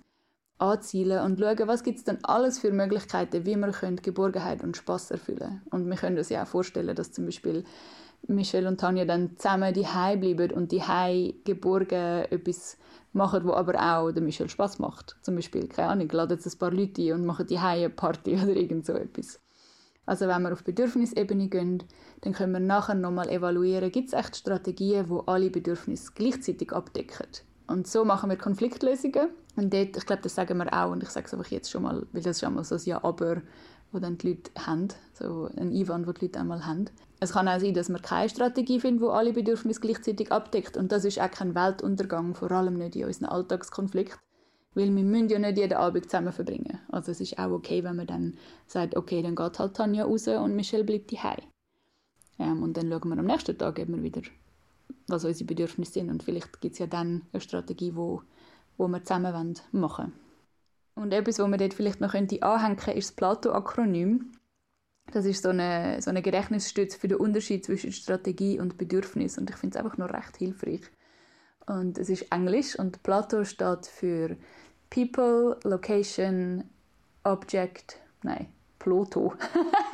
anzielen 0.58 1.24
und 1.24 1.40
schauen, 1.40 1.68
was 1.68 1.84
gibt 1.84 2.00
es 2.00 2.04
dann 2.04 2.20
alles 2.24 2.60
für 2.60 2.72
Möglichkeiten, 2.72 3.46
wie 3.46 3.56
wir 3.56 3.72
können 3.72 3.98
Geborgenheit 3.98 4.64
und 4.64 4.78
Spaß 4.78 5.12
erfüllen 5.12 5.62
Und 5.72 5.90
wir 5.90 5.96
können 5.96 6.18
uns 6.18 6.30
ja 6.30 6.44
auch 6.44 6.48
vorstellen, 6.48 6.96
dass 6.96 7.12
zum 7.12 7.26
Beispiel 7.26 7.64
Michelle 8.28 8.68
und 8.68 8.80
Tanja 8.80 9.06
dann 9.06 9.36
zusammen 9.38 9.74
die 9.74 9.84
bleiben 9.84 10.52
und 10.52 10.72
die 10.72 10.82
geborgen 11.44 12.26
etwas 12.30 12.78
machen, 13.12 13.46
wo 13.46 13.54
aber 13.54 13.76
auch 13.76 14.12
der 14.12 14.24
Michelle 14.24 14.50
Spaß 14.50 14.80
macht. 14.80 15.18
Zum 15.22 15.36
Beispiel, 15.36 15.68
keine 15.68 15.90
Ahnung, 15.90 16.10
laden 16.10 16.40
ein 16.44 16.58
paar 16.58 16.72
Leute 16.72 17.02
ein 17.02 17.14
und 17.14 17.26
machen 17.26 17.48
die 17.48 17.58
eine 17.58 17.90
Party 17.90 18.36
oder 18.42 18.56
irgend 18.56 18.86
so 18.86 18.94
etwas. 18.94 19.40
Also 20.06 20.28
wenn 20.28 20.42
wir 20.42 20.52
auf 20.52 20.64
Bedürfnisebene 20.64 21.48
gehen, 21.48 21.84
dann 22.22 22.34
können 22.34 22.54
wir 22.54 22.60
nachher 22.60 22.96
nochmal 22.96 23.30
evaluieren, 23.30 23.92
gibt 23.92 24.10
es 24.10 24.14
echt 24.14 24.36
Strategien, 24.36 25.10
wo 25.10 25.20
alle 25.20 25.50
Bedürfnisse 25.50 26.12
gleichzeitig 26.14 26.74
abdecken. 26.74 27.28
Und 27.74 27.88
so 27.88 28.06
machen 28.06 28.30
wir 28.30 28.38
Konfliktlösungen. 28.38 29.30
Und 29.56 29.74
dort, 29.74 29.98
ich 29.98 30.06
glaube, 30.06 30.22
das 30.22 30.36
sagen 30.36 30.58
wir 30.60 30.72
auch, 30.72 30.92
und 30.92 31.02
ich 31.02 31.10
sage 31.10 31.26
es 31.26 31.34
einfach 31.34 31.50
jetzt 31.50 31.72
schon 31.72 31.84
mal, 31.84 32.06
weil 32.12 32.22
das 32.22 32.38
ist 32.38 32.44
einmal 32.44 32.64
so 32.64 32.76
ein 32.76 32.82
Ja-Aber, 32.86 33.42
wo 33.92 34.00
dann 34.00 34.18
die 34.18 34.30
Leute 34.30 34.52
haben, 34.66 34.88
so 35.14 35.50
ein 35.58 35.74
Einwand, 35.74 36.08
wo 36.08 36.12
die 36.12 36.26
Leute 36.26 36.40
einmal 36.40 36.66
haben. 36.66 36.86
Es 37.20 37.34
kann 37.34 37.48
auch 37.48 37.60
sein, 37.60 37.74
dass 37.74 37.90
wir 37.90 38.00
keine 38.00 38.30
Strategie 38.30 38.80
finden, 38.80 39.02
die 39.02 39.10
alle 39.10 39.34
Bedürfnisse 39.34 39.80
gleichzeitig 39.80 40.32
abdeckt. 40.32 40.78
Und 40.78 40.92
das 40.92 41.04
ist 41.04 41.20
auch 41.20 41.32
kein 41.32 41.56
Weltuntergang, 41.56 42.36
vor 42.36 42.52
allem 42.52 42.76
nicht 42.78 42.96
in 42.96 43.06
unseren 43.06 43.26
Alltagskonflikten. 43.26 44.20
Weil 44.76 44.96
wir 44.96 45.04
müssen 45.04 45.30
ja 45.30 45.40
nicht 45.40 45.58
jeden 45.58 45.78
Abend 45.78 46.06
zusammen 46.06 46.32
verbringen. 46.32 46.80
Also 46.90 47.12
es 47.12 47.22
ist 47.22 47.38
auch 47.40 47.52
okay, 47.52 47.84
wenn 47.84 47.96
man 47.96 48.08
dann 48.08 48.38
sagt, 48.68 48.96
okay, 48.96 49.22
dann 49.22 49.36
geht 49.36 49.60
halt 49.60 49.76
Tanja 49.76 50.06
raus 50.06 50.28
und 50.28 50.56
Michelle 50.56 50.84
bleibt 50.84 51.12
daheim. 51.12 51.42
Ähm, 52.40 52.64
und 52.64 52.78
dann 52.78 52.90
schauen 52.90 53.10
wir 53.10 53.18
am 53.18 53.26
nächsten 53.26 53.58
Tag 53.58 53.80
eben 53.80 54.02
wieder, 54.02 54.22
was 55.08 55.26
unsere 55.26 55.46
Bedürfnisse 55.48 55.94
sind. 55.94 56.10
Und 56.10 56.24
vielleicht 56.24 56.62
gibt 56.62 56.74
es 56.74 56.80
ja 56.80 56.88
dann 56.88 57.24
eine 57.32 57.42
Strategie, 57.42 57.96
wo, 57.96 58.24
wo 58.78 58.88
wir 58.88 59.04
zusammen 59.04 59.56
machen 59.72 60.06
wollen. 60.06 60.14
Und 60.96 61.14
etwas, 61.14 61.40
was 61.40 61.48
man 61.48 61.60
dort 61.60 61.74
vielleicht 61.74 62.02
noch 62.02 62.12
könnte 62.12 62.42
anhängen 62.44 62.78
könnte, 62.78 63.00
ist 63.00 63.10
das 63.10 63.16
Plato-Akronym. 63.16 64.32
Das 65.12 65.26
ist 65.26 65.44
so 65.44 65.50
eine, 65.50 66.02
so 66.02 66.10
eine 66.10 66.22
Gedächtnisstütze 66.22 66.98
für 66.98 67.08
den 67.08 67.18
Unterschied 67.18 67.66
zwischen 67.66 67.92
Strategie 67.92 68.60
und 68.60 68.78
Bedürfnis. 68.78 69.38
Und 69.38 69.50
ich 69.50 69.56
finde 69.56 69.78
es 69.78 69.84
einfach 69.84 69.98
noch 69.98 70.14
recht 70.14 70.38
hilfreich. 70.38 70.82
Und 71.66 71.98
es 71.98 72.10
ist 72.10 72.32
Englisch 72.32 72.78
und 72.78 73.04
Plato 73.04 73.44
steht 73.44 73.88
für 73.88 74.38
People, 74.90 75.58
Location, 75.64 76.70
Object, 77.24 77.98
nein, 78.22 78.48
Ploto. 78.80 79.34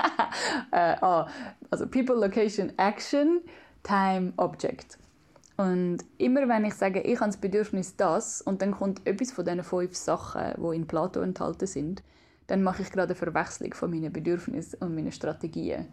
äh, 0.72 0.96
ah, 1.02 1.28
also 1.70 1.88
People, 1.88 2.16
Location, 2.16 2.74
Action, 2.78 3.42
Time, 3.84 4.34
Object. 4.38 4.97
Und 5.57 5.97
immer 6.17 6.47
wenn 6.47 6.63
ich 6.63 6.73
sage, 6.73 7.01
ich 7.01 7.19
habe 7.19 7.32
das 7.32 7.38
Bedürfnis 7.38 7.97
das 7.97 8.41
und 8.41 8.61
dann 8.61 8.71
kommt 8.71 9.05
etwas 9.05 9.32
von 9.32 9.43
diesen 9.43 9.63
fünf 9.63 9.93
Sachen, 9.95 10.53
die 10.57 10.75
in 10.75 10.88
Plato 10.88 11.19
enthalten 11.19 11.67
sind, 11.67 12.01
dann 12.47 12.63
mache 12.63 12.82
ich 12.82 12.91
gerade 12.91 13.09
eine 13.09 13.15
Verwechslung 13.15 13.73
von 13.73 13.91
meinen 13.91 14.13
Bedürfnissen 14.13 14.80
und 14.80 14.95
meinen 14.95 15.11
Strategien. 15.11 15.88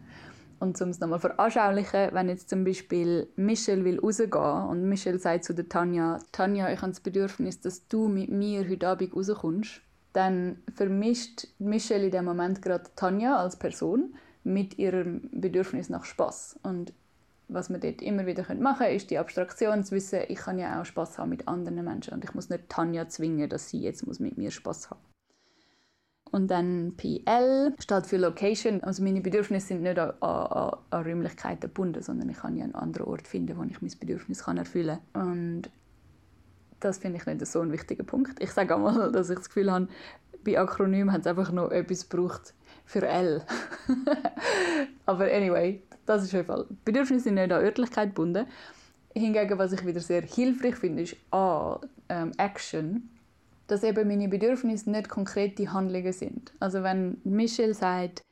Und 0.59 0.81
um 0.81 0.89
es 0.89 1.01
nochmal 1.01 1.19
veranschaulichen, 1.19 2.11
wenn 2.13 2.29
jetzt 2.29 2.49
zum 2.49 2.65
Beispiel 2.65 3.29
Michelle 3.37 3.85
will 3.85 4.01
rausgehen 4.01 4.69
und 4.69 4.89
Michelle 4.89 5.19
sagt 5.19 5.45
zu 5.45 5.53
der 5.53 5.69
Tanja, 5.69 6.19
Tanja, 6.33 6.73
ich 6.73 6.81
habe 6.81 6.93
das 6.93 7.01
Bedürfnis, 7.01 7.61
dass 7.61 7.87
du 7.89 8.09
mit 8.09 8.31
mir 8.31 8.67
heute 8.69 8.89
Abend 8.89 9.15
rauskommst, 9.15 9.83
dann 10.15 10.63
vermischt 10.75 11.49
Michelle 11.59 12.07
in 12.07 12.11
dem 12.11 12.25
Moment 12.25 12.63
gerade 12.63 12.85
Tanja 12.97 13.37
als 13.37 13.57
Person 13.57 14.15
mit 14.45 14.79
ihrem 14.79 15.29
Bedürfnis 15.33 15.91
nach 15.91 16.05
Spaß. 16.05 16.61
Und 16.63 16.95
was 17.49 17.71
wir 17.71 17.79
dort 17.79 18.03
immer 18.03 18.27
wieder 18.27 18.43
machen 18.55 18.79
können, 18.79 18.97
ist 18.97 19.11
die 19.11 19.19
Abstraktion 19.19 19.85
zu 19.85 19.95
wissen, 19.95 20.21
ich 20.29 20.39
kann 20.39 20.59
ja 20.59 20.81
auch 20.81 20.85
Spaß 20.85 21.19
haben 21.19 21.31
mit 21.31 21.47
anderen 21.47 21.85
Menschen 21.85 22.15
und 22.15 22.25
ich 22.25 22.35
muss 22.35 22.49
nicht 22.49 22.69
Tanja 22.69 23.09
zwingen, 23.09 23.49
dass 23.49 23.71
sie 23.71 23.81
jetzt 23.81 24.07
mit 24.21 24.37
mir 24.37 24.51
Spaß 24.51 24.91
haben. 24.91 25.01
Und 26.33 26.51
dann 26.51 26.95
PL 26.97 27.75
steht 27.79 28.07
für 28.07 28.17
Location. 28.17 28.83
Also 28.83 29.03
meine 29.03 29.21
Bedürfnisse 29.21 29.69
sind 29.69 29.83
nicht 29.83 29.99
an, 29.99 30.11
an, 30.21 30.77
an 30.91 31.03
Räumlichkeiten 31.05 31.61
gebunden, 31.61 32.03
sondern 32.03 32.29
ich 32.29 32.39
kann 32.39 32.57
ja 32.57 32.65
einen 32.65 32.75
anderen 32.75 33.07
Ort 33.07 33.29
finden, 33.29 33.57
wo 33.57 33.63
ich 33.63 33.81
mein 33.81 33.93
Bedürfnis 33.99 34.45
kann 34.45 34.59
erfüllen 34.59 34.99
kann. 35.13 35.31
Und 35.31 35.63
das 36.81 36.99
finde 36.99 37.19
ich 37.19 37.27
nicht 37.27 37.47
so 37.47 37.61
ein 37.61 37.73
wichtiger 37.73 38.05
Punkt. 38.05 38.43
Ich 38.43 38.51
sage 38.51 38.75
einmal, 38.75 39.13
dass 39.13 39.31
ich 39.31 39.37
das 39.37 39.49
Gefühl 39.49 39.71
habe, 39.71 39.89
bei 40.45 40.59
Akronymen 40.59 41.13
hat 41.13 41.23
es 41.23 41.27
einfach 41.27 41.53
noch 41.53 41.71
etwas 41.71 42.09
gebraucht 42.09 42.55
für 42.87 43.07
L. 43.07 43.43
Aber 45.07 45.25
anyway, 45.25 45.83
das 46.07 46.25
ist 46.25 46.33
jeden 46.33 46.47
Fall. 46.47 46.67
Bedürfnisse 46.85 47.25
sind 47.25 47.35
nicht 47.35 47.53
an 47.53 47.63
Örtlichkeit 47.63 48.11
gebunden. 48.11 48.47
Hingegen, 49.15 49.59
was 49.59 49.73
ich 49.73 49.85
wieder 49.85 50.01
sehr 50.01 50.23
hilfreich 50.23 50.77
finde, 50.77 51.03
ist 51.03 51.17
A, 51.31 51.81
ähm, 52.09 52.33
Action 52.39 53.11
dass 53.67 53.83
eben 53.83 54.07
meine 54.09 54.29
Bedürfnisse 54.29 54.91
nicht 54.91 55.09
konkrete 55.09 55.73
Handlungen 55.73 56.13
sind. 56.13 56.53
Also 56.61 56.83
wenn 56.83 57.21
Michelle 57.25 57.75
sagt, 57.75 58.23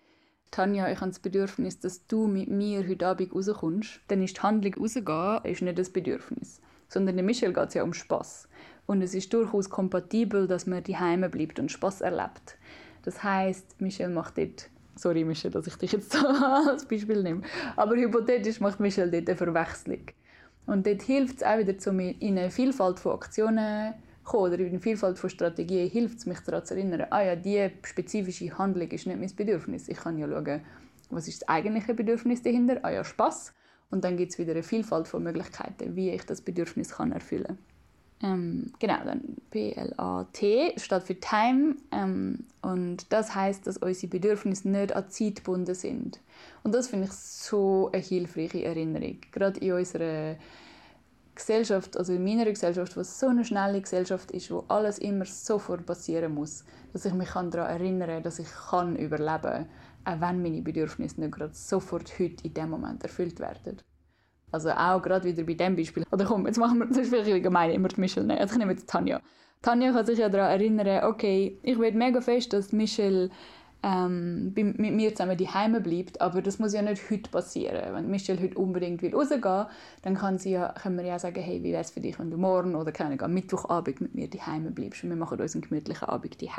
Tanja, 0.51 0.91
ich 0.91 1.01
habe 1.01 1.11
das 1.11 1.19
Bedürfnis, 1.19 1.81
dass 1.81 2.07
du 2.07 2.29
mit 2.29 2.49
mir 2.49 2.87
heute 2.87 3.07
Abend 3.07 3.35
rauskommst, 3.35 4.01
dann 4.09 4.23
ist 4.23 4.37
die 4.37 4.43
Handlung 4.43 4.75
rausgehen 4.75 5.41
ist 5.45 5.63
nicht 5.63 5.79
das 5.79 5.91
Bedürfnis. 5.91 6.61
Sondern 6.89 7.17
der 7.17 7.25
Michelle 7.25 7.53
geht 7.53 7.69
es 7.69 7.75
ja 7.75 7.83
um 7.83 7.93
Spaß. 7.93 8.49
Und 8.87 9.03
es 9.03 9.15
ist 9.15 9.33
durchaus 9.33 9.71
kompatibel, 9.71 10.47
dass 10.47 10.67
man 10.67 10.85
die 10.85 10.97
Heime 10.97 11.29
bleibt 11.29 11.59
und 11.59 11.73
Spaß 11.73 12.03
erlebt. 12.03 12.57
Das 13.05 13.23
heißt, 13.23 13.81
Michelle 13.81 14.13
macht 14.13 14.39
dort 14.39 14.71
Sorry, 14.97 15.25
Michelle, 15.25 15.53
dass 15.53 15.67
ich 15.67 15.77
dich 15.77 15.93
jetzt 15.93 16.17
als 16.69 16.87
Beispiel 16.87 17.23
nehme. 17.23 17.43
Aber 17.77 17.97
hypothetisch 17.97 18.61
macht 18.61 18.81
Michelle 18.81 19.11
dort 19.11 19.29
eine 19.29 19.37
Verwechslung. 19.37 20.03
Und 20.67 20.87
dort 20.87 21.03
hilft 21.03 21.39
es 21.39 21.43
auch 21.43 21.59
wieder, 21.59 21.75
in 22.21 22.39
eine 22.39 22.51
Vielfalt 22.51 23.01
von 23.01 23.13
Aktionen 23.13 23.95
kommen 24.23 24.53
oder 24.53 24.59
in 24.61 24.71
der 24.71 24.81
Vielfalt 24.81 25.19
von 25.19 25.29
Strategien 25.29 25.91
hilft 25.91 26.19
es 26.19 26.27
mich 26.27 26.39
daran 26.41 26.65
zu 26.65 26.75
erinnern, 26.75 27.07
ah 27.11 27.23
ja, 27.23 27.37
diese 27.37 27.73
spezifische 27.83 28.57
Handlung 28.57 28.89
ist 28.89 29.07
nicht 29.07 29.19
mein 29.19 29.35
Bedürfnis. 29.37 29.89
Ich 29.89 29.99
kann 29.99 30.17
ja 30.17 30.29
schauen, 30.29 30.61
was 31.11 31.29
ist 31.29 31.43
das 31.43 31.49
eigentliche 31.49 31.93
Bedürfnis 31.93 32.43
dahinter? 32.43 32.79
Ah 32.83 32.91
ja, 32.91 33.05
Spaß. 33.05 33.53
Und 33.91 34.05
dann 34.05 34.17
gibt 34.17 34.33
es 34.33 34.39
wieder 34.39 34.53
eine 34.53 34.63
Vielfalt 34.63 35.09
von 35.09 35.23
Möglichkeiten, 35.23 35.97
wie 35.97 36.11
ich 36.11 36.25
das 36.25 36.41
Bedürfnis 36.41 36.91
kann 36.91 37.13
erfüllen 37.13 37.59
ähm, 38.25 38.73
genau, 38.79 39.05
dann 39.05 39.37
P-L-A-T 39.51 40.75
steht 40.79 41.03
für 41.03 41.21
Time 41.21 41.77
ähm, 41.93 42.47
und 42.63 43.13
das 43.13 43.35
heißt, 43.35 43.67
dass 43.67 43.77
unsere 43.77 44.09
Bedürfnisse 44.09 44.67
nicht 44.67 44.97
an 44.97 45.11
Zeit 45.11 45.37
gebunden 45.37 45.75
sind. 45.75 46.21
Und 46.63 46.75
das 46.75 46.89
finde 46.89 47.09
ich 47.09 47.13
so 47.13 47.91
eine 47.93 48.03
hilfreiche 48.03 48.65
Erinnerung, 48.65 49.19
gerade 49.31 49.61
in 49.61 49.73
unserer 49.73 50.37
Gesellschaft, 51.35 51.99
also 51.99 52.15
in 52.15 52.25
meiner 52.25 52.47
Gesellschaft, 52.47 52.97
was 52.97 53.21
so 53.21 53.27
eine 53.27 53.45
schnelle 53.45 53.83
Gesellschaft 53.83 54.31
ist, 54.31 54.51
wo 54.51 54.65
alles 54.69 54.99
immer 55.01 55.27
sofort 55.27 55.85
passieren 55.85 56.33
muss, 56.33 56.65
dass 56.95 57.05
ich 57.05 57.13
mich 57.13 57.29
daran 57.29 57.53
erinnern 57.53 58.09
kann, 58.09 58.23
dass 58.23 58.39
ich 58.39 58.49
kann 58.71 58.97
überleben 58.97 59.43
kann, 59.43 59.69
auch 60.05 60.21
wenn 60.21 60.41
meine 60.41 60.63
Bedürfnisse 60.63 61.21
nicht 61.21 61.33
gerade 61.33 61.53
sofort 61.53 62.19
heute 62.19 62.43
in 62.45 62.55
dem 62.55 62.71
Moment 62.71 63.03
erfüllt 63.03 63.39
werden. 63.39 63.83
Also 64.55 64.71
auch 64.71 65.03
gerade 65.03 65.25
wieder 65.25 65.43
bei 65.43 65.55
dem 65.55 65.75
Beispiel. 65.75 66.05
Oder 66.13 66.25
komm, 66.25 66.47
jetzt 66.47 66.59
machen 66.59 66.79
wir, 66.79 66.87
das 66.87 66.99
ist 66.99 67.09
vielleicht 67.09 67.43
gemein, 67.43 67.73
immer 67.73 67.89
die 67.89 68.01
Michelle 68.01 68.25
nehmen. 68.25 68.39
Also 68.39 68.55
ich 68.55 68.59
nehme 68.59 68.73
jetzt 68.73 68.89
Tanja. 68.89 69.21
Tanja 69.63 69.91
kann 69.93 70.07
sich 70.07 70.21
ja 70.21 70.29
daran 70.29 70.53
erinnern, 70.53 71.05
okay, 71.05 71.59
ich 71.65 71.77
will 71.77 71.91
mega 71.93 72.21
fest, 72.21 72.53
dass 72.53 72.71
Michelle 72.71 73.31
ähm, 73.83 74.53
mit 74.55 74.79
mir 74.79 75.11
zusammen 75.13 75.37
die 75.37 75.49
Heime 75.49 75.81
bleibt, 75.81 76.21
aber 76.21 76.41
das 76.41 76.61
muss 76.61 76.73
ja 76.73 76.83
nicht 76.83 77.11
heute 77.11 77.29
passieren. 77.31 77.95
Wenn 77.95 78.09
Michelle 78.09 78.41
heute 78.41 78.57
unbedingt 78.57 79.03
will 79.03 79.13
rausgehen, 79.13 79.67
dann 80.03 80.15
kann 80.15 80.39
sie 80.39 80.53
ja, 80.53 80.73
können 80.81 80.99
wir 80.99 81.05
ja 81.05 81.19
sagen, 81.19 81.41
hey, 81.43 81.63
wie 81.65 81.73
wäre 81.73 81.83
es 81.83 81.91
für 81.91 82.01
dich, 82.01 82.17
wenn 82.21 82.31
du 82.31 82.37
morgen 82.37 82.77
oder 82.77 82.93
keine 82.93 83.21
am 83.21 83.35
Mittwochabend 83.35 84.01
mit 84.01 84.15
mir 84.15 84.29
die 84.29 84.41
Heime 84.41 84.71
bleibst 84.71 85.03
und 85.03 85.11
wir 85.11 85.17
machen 85.17 85.41
uns 85.41 85.55
einen 85.57 85.63
gemütlichen 85.63 86.09
Abend 86.09 86.41
die 86.41 86.51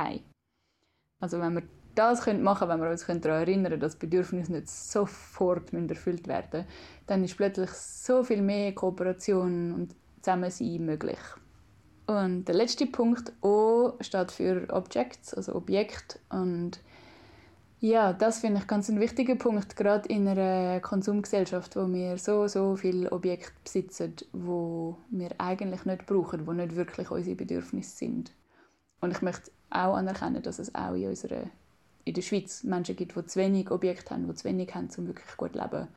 Also 1.22 1.40
wenn 1.40 1.54
wir 1.54 1.64
das 1.96 2.22
können 2.22 2.44
machen, 2.44 2.68
wenn 2.70 2.82
wir 2.82 2.90
uns 2.90 3.06
daran 3.06 3.42
erinnern, 3.42 3.72
können, 3.72 3.80
dass 3.80 3.96
Bedürfnisse 3.96 4.52
nicht 4.52 4.70
sofort 4.70 5.74
erfüllt 5.74 6.28
werden 6.28 6.62
müssen, 6.62 6.68
dann 7.08 7.24
ist 7.24 7.38
plötzlich 7.38 7.70
so 7.72 8.24
viel 8.24 8.42
mehr 8.42 8.74
Kooperation 8.74 9.74
und 9.74 9.96
Zusammensein 10.22 10.86
möglich. 10.86 11.20
Und 12.08 12.46
der 12.46 12.56
letzte 12.56 12.86
Punkt 12.86 13.34
O 13.42 13.94
steht 14.02 14.32
für 14.32 14.68
Objects, 14.70 15.34
also 15.34 15.56
Objekt 15.56 16.20
und 16.30 16.80
ja, 17.80 18.14
das 18.14 18.40
finde 18.40 18.62
ich 18.62 18.68
ganz 18.68 18.90
ein 18.90 19.00
wichtiger 19.00 19.36
Punkt, 19.36 19.76
gerade 19.76 20.08
in 20.10 20.28
einer 20.28 20.80
Konsumgesellschaft, 20.80 21.76
wo 21.76 21.88
wir 21.92 22.18
so, 22.18 22.48
so 22.48 22.76
viele 22.76 23.12
Objekte 23.12 23.52
besitzen, 23.64 24.16
wo 24.32 24.98
wir 25.10 25.30
eigentlich 25.38 25.86
nicht 25.86 26.06
brauchen, 26.06 26.48
wo 26.48 26.54
nicht 26.54 26.76
wirklich 26.76 27.12
unsere 27.12 27.36
Bedürfnisse 27.36 27.98
sind. 27.98 28.32
Und 29.02 29.12
ich 29.12 29.22
möchte 29.22 29.52
auch 29.70 29.96
anerkennen, 29.96 30.42
dass 30.42 30.58
es 30.58 30.74
auch 30.74 30.96
in, 30.96 31.10
unserer, 31.10 31.44
in 32.06 32.14
der 32.14 32.22
Schweiz 32.22 32.64
Menschen 32.64 32.96
gibt, 32.96 33.16
die 33.16 33.26
zu 33.26 33.40
wenig 33.40 33.72
Objekte 33.72 34.14
haben, 34.14 34.28
die 34.28 34.36
zu 34.36 34.46
wenig 34.46 34.74
haben, 34.74 34.90
um 34.98 35.08
wirklich 35.08 35.36
gut 35.38 35.54
zu 35.54 35.60
leben. 35.60 35.88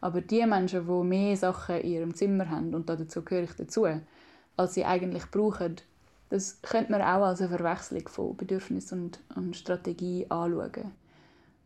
Aber 0.00 0.20
die 0.20 0.46
Menschen, 0.46 0.86
die 0.86 1.06
mehr 1.06 1.36
Sachen 1.36 1.80
in 1.80 1.90
ihrem 1.90 2.14
Zimmer 2.14 2.48
haben, 2.48 2.74
und 2.74 2.88
dazu 2.88 3.22
gehöre 3.22 3.44
ich 3.44 3.54
dazu, 3.54 3.86
als 4.56 4.74
sie 4.74 4.84
eigentlich 4.84 5.30
brauchen, 5.30 5.76
das 6.28 6.60
könnte 6.62 6.92
man 6.92 7.02
auch 7.02 7.24
als 7.24 7.40
eine 7.40 7.56
Verwechslung 7.56 8.08
von 8.08 8.36
Bedürfnis 8.36 8.92
und, 8.92 9.20
und 9.34 9.56
Strategie 9.56 10.26
anschauen. 10.28 10.92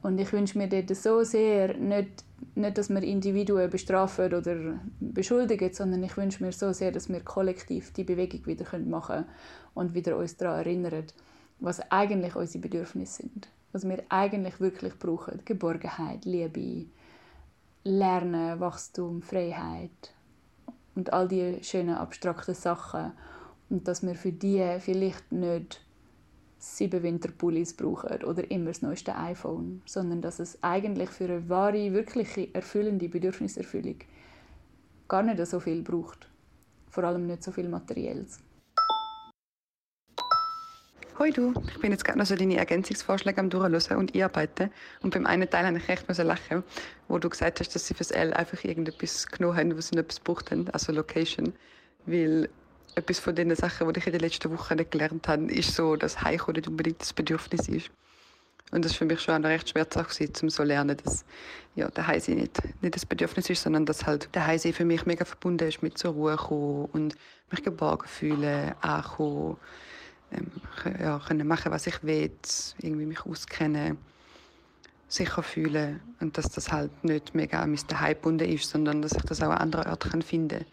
Und 0.02 0.18
ich 0.18 0.32
wünsche 0.32 0.56
mir 0.56 0.68
dort 0.68 0.96
so 0.96 1.22
sehr, 1.24 1.76
nicht, 1.76 2.24
nicht, 2.54 2.78
dass 2.78 2.88
wir 2.88 3.02
Individuen 3.02 3.68
bestrafen 3.68 4.32
oder 4.32 4.80
beschuldigen, 4.98 5.72
sondern 5.74 6.02
ich 6.02 6.16
wünsche 6.16 6.42
mir 6.42 6.52
so 6.52 6.72
sehr, 6.72 6.90
dass 6.90 7.10
wir 7.10 7.20
kollektiv 7.20 7.92
die 7.92 8.04
Bewegung 8.04 8.46
wieder 8.46 8.64
machen 8.78 9.16
können 9.16 9.28
und 9.74 9.94
wieder 9.94 10.16
uns 10.16 10.36
daran 10.36 10.60
erinnern, 10.60 11.04
was 11.58 11.80
eigentlich 11.90 12.34
unsere 12.34 12.62
Bedürfnisse 12.62 13.22
sind. 13.22 13.48
Was 13.72 13.88
wir 13.88 14.02
eigentlich 14.08 14.60
wirklich 14.60 14.98
brauchen. 14.98 15.42
Geborgenheit, 15.44 16.24
Liebe, 16.24 16.86
Lernen, 17.84 18.58
Wachstum, 18.60 19.22
Freiheit 19.22 20.14
und 20.94 21.12
all 21.12 21.28
die 21.28 21.62
schönen 21.62 21.94
abstrakten 21.94 22.54
Sachen. 22.54 23.12
Und 23.68 23.86
dass 23.86 24.02
wir 24.02 24.14
für 24.14 24.32
die 24.32 24.76
vielleicht 24.80 25.30
nicht 25.30 25.80
sieben 26.58 27.02
Winterpullis 27.02 27.74
brauchen 27.74 28.22
oder 28.24 28.50
immer 28.50 28.66
das 28.66 28.82
neueste 28.82 29.16
iPhone, 29.16 29.80
sondern 29.86 30.20
dass 30.20 30.40
es 30.40 30.62
eigentlich 30.62 31.08
für 31.08 31.24
eine 31.24 31.48
wahre, 31.48 31.92
wirkliche, 31.92 32.54
erfüllende 32.54 33.08
Bedürfniserfüllung 33.08 33.96
gar 35.08 35.22
nicht 35.22 35.44
so 35.46 35.58
viel 35.58 35.82
braucht. 35.82 36.28
Vor 36.88 37.04
allem 37.04 37.26
nicht 37.26 37.42
so 37.42 37.50
viel 37.50 37.68
Materielles. 37.68 38.40
Hoi 41.20 41.32
du, 41.32 41.52
ich 41.68 41.78
bin 41.78 41.92
jetzt 41.92 42.02
gerade 42.02 42.18
noch 42.18 42.24
so 42.24 42.34
deine 42.34 42.56
Ergänzungsvorschläge 42.56 43.38
am 43.40 43.50
Durchhören 43.50 43.98
und 43.98 44.14
einarbeiten. 44.14 44.70
Und 45.02 45.12
beim 45.12 45.26
einen 45.26 45.50
Teil 45.50 45.66
habe 45.66 45.76
ich 45.76 45.86
recht 45.86 46.06
lachen, 46.16 46.64
wo 47.08 47.18
du 47.18 47.28
gesagt 47.28 47.60
hast, 47.60 47.74
dass 47.74 47.86
sie 47.86 47.92
fürs 47.92 48.10
L 48.10 48.32
einfach 48.32 48.64
irgendetwas 48.64 49.26
genommen 49.26 49.58
haben, 49.58 49.76
was 49.76 49.88
sie 49.88 49.96
nicht 49.96 50.16
gebraucht 50.16 50.50
haben, 50.50 50.70
also 50.70 50.92
Location. 50.92 51.52
Weil 52.06 52.48
etwas 52.94 53.18
von 53.18 53.34
den 53.34 53.54
Sachen, 53.54 53.92
die 53.92 54.00
ich 54.00 54.06
in 54.06 54.12
den 54.12 54.22
letzten 54.22 54.50
Wochen 54.50 54.76
nicht 54.76 54.92
gelernt 54.92 55.28
habe, 55.28 55.52
ist 55.52 55.74
so, 55.74 55.94
dass 55.94 56.22
Heimkommen 56.22 56.56
nicht 56.56 56.68
unbedingt 56.68 57.02
das 57.02 57.12
Bedürfnis 57.12 57.68
ist. 57.68 57.90
Und 58.70 58.86
das 58.86 58.92
war 58.92 58.98
für 59.00 59.04
mich 59.04 59.20
schon 59.20 59.34
eine 59.34 59.48
recht 59.48 59.68
schmerzhaft, 59.68 60.18
um 60.42 60.48
so 60.48 60.48
zu 60.48 60.62
lernen, 60.62 60.96
dass 61.04 61.26
ja, 61.74 61.90
der 61.90 62.06
Heimsee 62.06 62.34
nicht, 62.34 62.62
nicht 62.80 62.94
das 62.94 63.04
Bedürfnis 63.04 63.50
ist, 63.50 63.62
sondern 63.62 63.84
dass 63.84 64.06
halt 64.06 64.34
der 64.34 64.46
Heimsee 64.46 64.72
für 64.72 64.86
mich 64.86 65.04
mega 65.04 65.26
verbunden 65.26 65.68
ist 65.68 65.82
mit 65.82 65.98
zur 65.98 66.14
Ruhe 66.14 66.36
kommen 66.36 66.86
und 66.86 67.14
mich 67.50 67.62
geborgen 67.62 68.08
fühlen, 68.08 68.74
ankommen, 68.80 69.58
ähm, 70.32 70.50
ja, 71.00 71.20
können 71.26 71.46
machen, 71.46 71.72
was 71.72 71.86
ich 71.86 72.02
will, 72.02 72.30
irgendwie 72.80 73.06
mich 73.06 73.24
auskennen, 73.24 73.98
sicher 75.08 75.42
fühlen 75.42 76.00
und 76.20 76.38
dass 76.38 76.50
das 76.50 76.70
halt 76.72 77.04
nicht 77.04 77.34
mega 77.34 77.60
an 77.62 77.70
mein 77.72 77.80
Daheim 77.88 78.14
gebunden 78.14 78.48
ist, 78.48 78.70
sondern 78.70 79.02
dass 79.02 79.12
ich 79.12 79.22
das 79.22 79.42
auch 79.42 79.50
an 79.50 79.58
anderen 79.58 79.88
Orten 79.88 80.22
finden 80.22 80.60
kann 80.60 80.66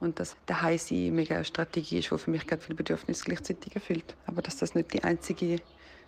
und 0.00 0.20
dass 0.20 0.36
der 0.48 0.62
Heimsein 0.62 1.14
mega 1.14 1.36
eine 1.36 1.44
Strategie 1.44 1.98
ist, 1.98 2.10
die 2.10 2.18
für 2.18 2.30
mich 2.30 2.46
ganz 2.46 2.64
viele 2.64 2.76
Bedürfnisse 2.76 3.24
gleichzeitig 3.24 3.74
erfüllt. 3.74 4.14
Aber 4.26 4.42
dass 4.42 4.56
das 4.56 4.74
nicht 4.74 4.92
die 4.92 5.02
einzige 5.04 5.60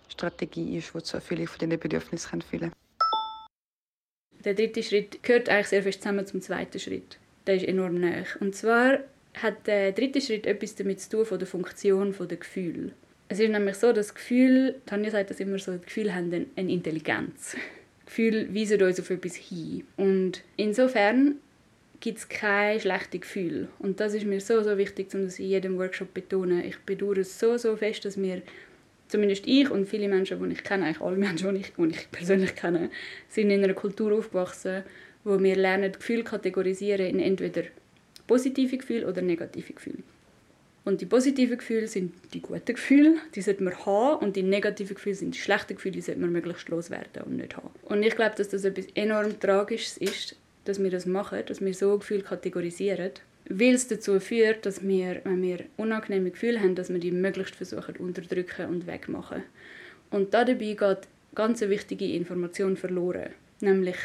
Strategie 0.09 0.77
ist, 0.77 0.93
die 0.93 1.03
zur 1.03 1.19
Erfüllung 1.19 1.47
von 1.47 1.59
diesen 1.59 1.79
Bedürfnissen 1.79 2.41
fühlen 2.41 2.71
kann. 2.71 4.43
Der 4.45 4.53
dritte 4.53 4.83
Schritt 4.83 5.21
gehört 5.23 5.49
eigentlich 5.49 5.67
sehr 5.67 5.83
fest 5.83 6.01
zusammen 6.01 6.25
zum 6.25 6.41
zweiten 6.41 6.79
Schritt. 6.79 7.17
Der 7.45 7.55
ist 7.55 7.65
enorm 7.65 7.99
nah. 7.99 8.23
Und 8.39 8.55
zwar 8.55 8.99
hat 9.35 9.67
der 9.67 9.91
dritte 9.91 10.21
Schritt 10.21 10.45
etwas 10.45 10.75
damit 10.75 11.01
zu 11.01 11.09
tun 11.09 11.25
von 11.25 11.39
der 11.39 11.47
Funktion 11.47 12.15
der 12.19 12.37
Gefühle. 12.37 12.91
Es 13.27 13.39
ist 13.39 13.49
nämlich 13.49 13.75
so, 13.75 13.93
dass 13.93 14.15
Gefühle, 14.15 14.75
Tanja 14.85 15.11
sagt 15.11 15.29
das 15.29 15.39
immer 15.39 15.59
so, 15.59 15.77
Gefühle 15.77 16.15
haben 16.15 16.47
eine 16.55 16.71
Intelligenz. 16.71 17.55
Gefühle 18.05 18.53
weisen 18.53 18.81
uns 18.81 18.99
auf 18.99 19.09
etwas 19.11 19.35
hin. 19.35 19.83
Und 19.97 20.43
insofern 20.57 21.35
gibt 21.99 22.17
es 22.17 22.29
kein 22.29 22.79
schlechtes 22.79 23.21
Gefühl. 23.21 23.67
Und 23.77 23.99
das 23.99 24.15
ist 24.15 24.25
mir 24.25 24.41
so, 24.41 24.63
so 24.63 24.77
wichtig, 24.77 25.13
um 25.13 25.25
das 25.25 25.37
in 25.37 25.45
jedem 25.45 25.77
Workshop 25.77 26.13
betonen. 26.13 26.63
Ich 26.63 26.79
bedauere 26.79 27.19
es 27.19 27.39
so, 27.39 27.57
so 27.57 27.75
fest, 27.75 28.05
dass 28.05 28.19
wir, 28.19 28.41
zumindest 29.09 29.45
ich 29.45 29.69
und 29.69 29.87
viele 29.87 30.07
Menschen, 30.07 30.41
die 30.41 30.53
ich 30.53 30.63
kenne, 30.63 30.85
eigentlich 30.85 31.01
alle 31.01 31.17
Menschen, 31.17 31.53
die 31.53 31.61
ich, 31.61 31.73
die 31.75 31.85
ich 31.87 32.11
persönlich 32.11 32.55
kenne, 32.55 32.89
sind 33.27 33.51
in 33.51 33.63
einer 33.63 33.73
Kultur 33.73 34.17
aufgewachsen, 34.17 34.83
wo 35.23 35.39
wir 35.39 35.55
lernen, 35.55 35.91
Gefühle 35.91 36.23
kategorisieren 36.23 37.05
in 37.05 37.19
entweder 37.19 37.63
positive 38.29 38.77
Gefühle 38.77 39.07
oder 39.07 39.23
negative 39.23 39.73
Gefühle. 39.73 40.03
Und 40.85 41.01
die 41.01 41.07
positiven 41.07 41.57
Gefühle 41.57 41.87
sind 41.87 42.13
die 42.33 42.41
guten 42.41 42.75
Gefühle, 42.75 43.15
die 43.33 43.41
sollte 43.41 43.63
man 43.63 43.75
haben. 43.85 44.23
Und 44.23 44.35
die 44.35 44.43
negativen 44.43 44.95
Gefühle 44.95 45.15
sind 45.15 45.33
die 45.33 45.39
schlechten 45.39 45.75
Gefühle, 45.75 45.93
die 45.93 46.01
sollte 46.01 46.21
man 46.21 46.31
möglichst 46.31 46.69
loswerden 46.69 47.23
und 47.25 47.37
nicht 47.37 47.57
haben. 47.57 47.71
Und 47.83 48.03
ich 48.03 48.15
glaube, 48.15 48.35
dass 48.37 48.49
das 48.49 48.63
etwas 48.63 48.85
enorm 48.93 49.39
Tragisches 49.39 49.97
ist, 49.97 50.35
dass 50.65 50.81
wir 50.81 50.91
das 50.91 51.07
machen, 51.07 51.39
dass 51.47 51.59
wir 51.59 51.73
so 51.73 51.97
Gefühle 51.97 52.21
kategorisieren, 52.21 53.11
weil 53.49 53.73
es 53.73 53.87
dazu 53.87 54.19
führt, 54.19 54.65
dass 54.67 54.87
wir, 54.87 55.21
wenn 55.23 55.41
wir 55.41 55.65
unangenehme 55.77 56.29
Gefühle 56.29 56.59
haben, 56.59 56.75
dass 56.75 56.89
wir 56.89 56.99
die 56.99 57.11
möglichst 57.11 57.55
versuchen 57.55 57.95
unterdrücken 57.95 58.67
und 58.67 58.85
wegmachen. 58.85 59.43
Und 60.11 60.35
dabei 60.35 60.53
geht 60.53 61.07
ganz 61.33 61.63
eine 61.63 61.71
wichtige 61.71 62.13
Information 62.13 62.77
verloren, 62.77 63.31
nämlich 63.59 63.97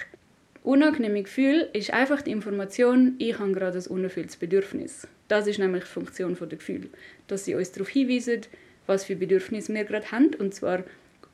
unangenehme 0.65 1.23
Gefühl 1.23 1.69
ist 1.73 1.93
einfach 1.93 2.23
die 2.23 2.33
Information, 2.33 3.15
ich 3.19 3.39
habe 3.39 3.53
gerade 3.53 3.79
ein 3.79 3.87
unerfülltes 3.87 4.37
Bedürfnis. 4.37 5.07
Das 5.29 5.47
ist 5.47 5.59
nämlich 5.59 5.85
die 5.85 5.91
Funktion 5.91 6.37
der 6.37 6.59
Gefühle, 6.59 6.89
dass 7.29 7.45
sie 7.45 7.55
uns 7.55 7.71
darauf 7.71 7.89
hinweisen, 7.89 8.41
was 8.87 9.05
für 9.05 9.15
Bedürfnisse 9.15 9.73
wir 9.73 9.85
gerade 9.85 10.11
haben, 10.11 10.35
und 10.35 10.55
zwar 10.55 10.83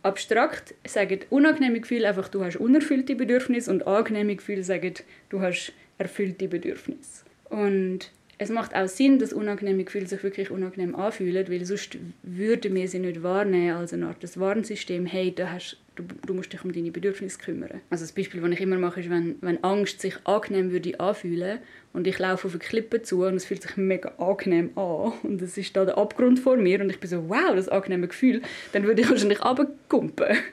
abstrakt 0.02 0.74
sagen 0.86 1.20
unangenehme 1.30 1.80
Gefühle 1.80 2.08
einfach, 2.08 2.28
du 2.28 2.44
hast 2.44 2.56
unerfüllte 2.56 3.14
Bedürfnisse 3.14 3.70
und 3.70 3.86
angenehme 3.86 4.36
Gefühle 4.36 4.64
sagen, 4.64 4.94
du 5.28 5.40
hast 5.40 5.72
erfüllte 5.98 6.48
Bedürfnisse. 6.48 7.24
Und 7.50 8.10
es 8.38 8.48
macht 8.48 8.74
auch 8.74 8.88
Sinn, 8.88 9.18
dass 9.18 9.34
unangenehme 9.34 9.84
Gefühle 9.84 10.06
sich 10.06 10.22
wirklich 10.22 10.50
unangenehm 10.50 10.96
anfühlen, 10.96 11.48
weil 11.48 11.64
sonst 11.64 11.98
würden 12.22 12.74
wir 12.74 12.88
sie 12.88 12.98
nicht 12.98 13.22
wahrnehmen 13.22 13.76
als 13.76 13.92
eine 13.92 14.06
Art 14.06 14.22
des 14.22 14.40
Warnsystem. 14.40 15.04
Hey, 15.04 15.34
da 15.34 15.52
hast, 15.52 15.76
du, 16.00 16.14
du 16.26 16.34
musst 16.34 16.52
dich 16.52 16.64
um 16.64 16.72
deine 16.72 16.90
Bedürfnisse 16.90 17.38
kümmern. 17.38 17.80
Also 17.90 18.04
das 18.04 18.12
Beispiel, 18.12 18.40
das 18.40 18.50
ich 18.50 18.60
immer 18.60 18.78
mache, 18.78 19.00
ist, 19.00 19.10
wenn, 19.10 19.36
wenn 19.40 19.62
Angst 19.62 20.00
sich 20.00 20.14
angenehm 20.24 20.72
würde 20.72 20.98
anfühlen 21.00 21.58
und 21.92 22.06
ich 22.06 22.18
laufe 22.18 22.46
auf 22.46 22.54
eine 22.54 22.60
Klippe 22.60 23.02
zu 23.02 23.24
und 23.24 23.34
es 23.34 23.44
fühlt 23.44 23.62
sich 23.62 23.76
mega 23.76 24.10
angenehm 24.18 24.70
an 24.76 25.12
und 25.22 25.42
es 25.42 25.56
ist 25.56 25.76
da 25.76 25.84
der 25.84 25.98
Abgrund 25.98 26.38
vor 26.38 26.56
mir 26.56 26.80
und 26.80 26.90
ich 26.90 27.00
bin 27.00 27.10
so, 27.10 27.28
wow, 27.28 27.54
das 27.54 27.68
angenehme 27.68 28.08
Gefühl, 28.08 28.42
dann 28.72 28.84
würde 28.84 29.02
ich 29.02 29.10
wahrscheinlich 29.10 29.44
runterkumpen. 29.44 30.36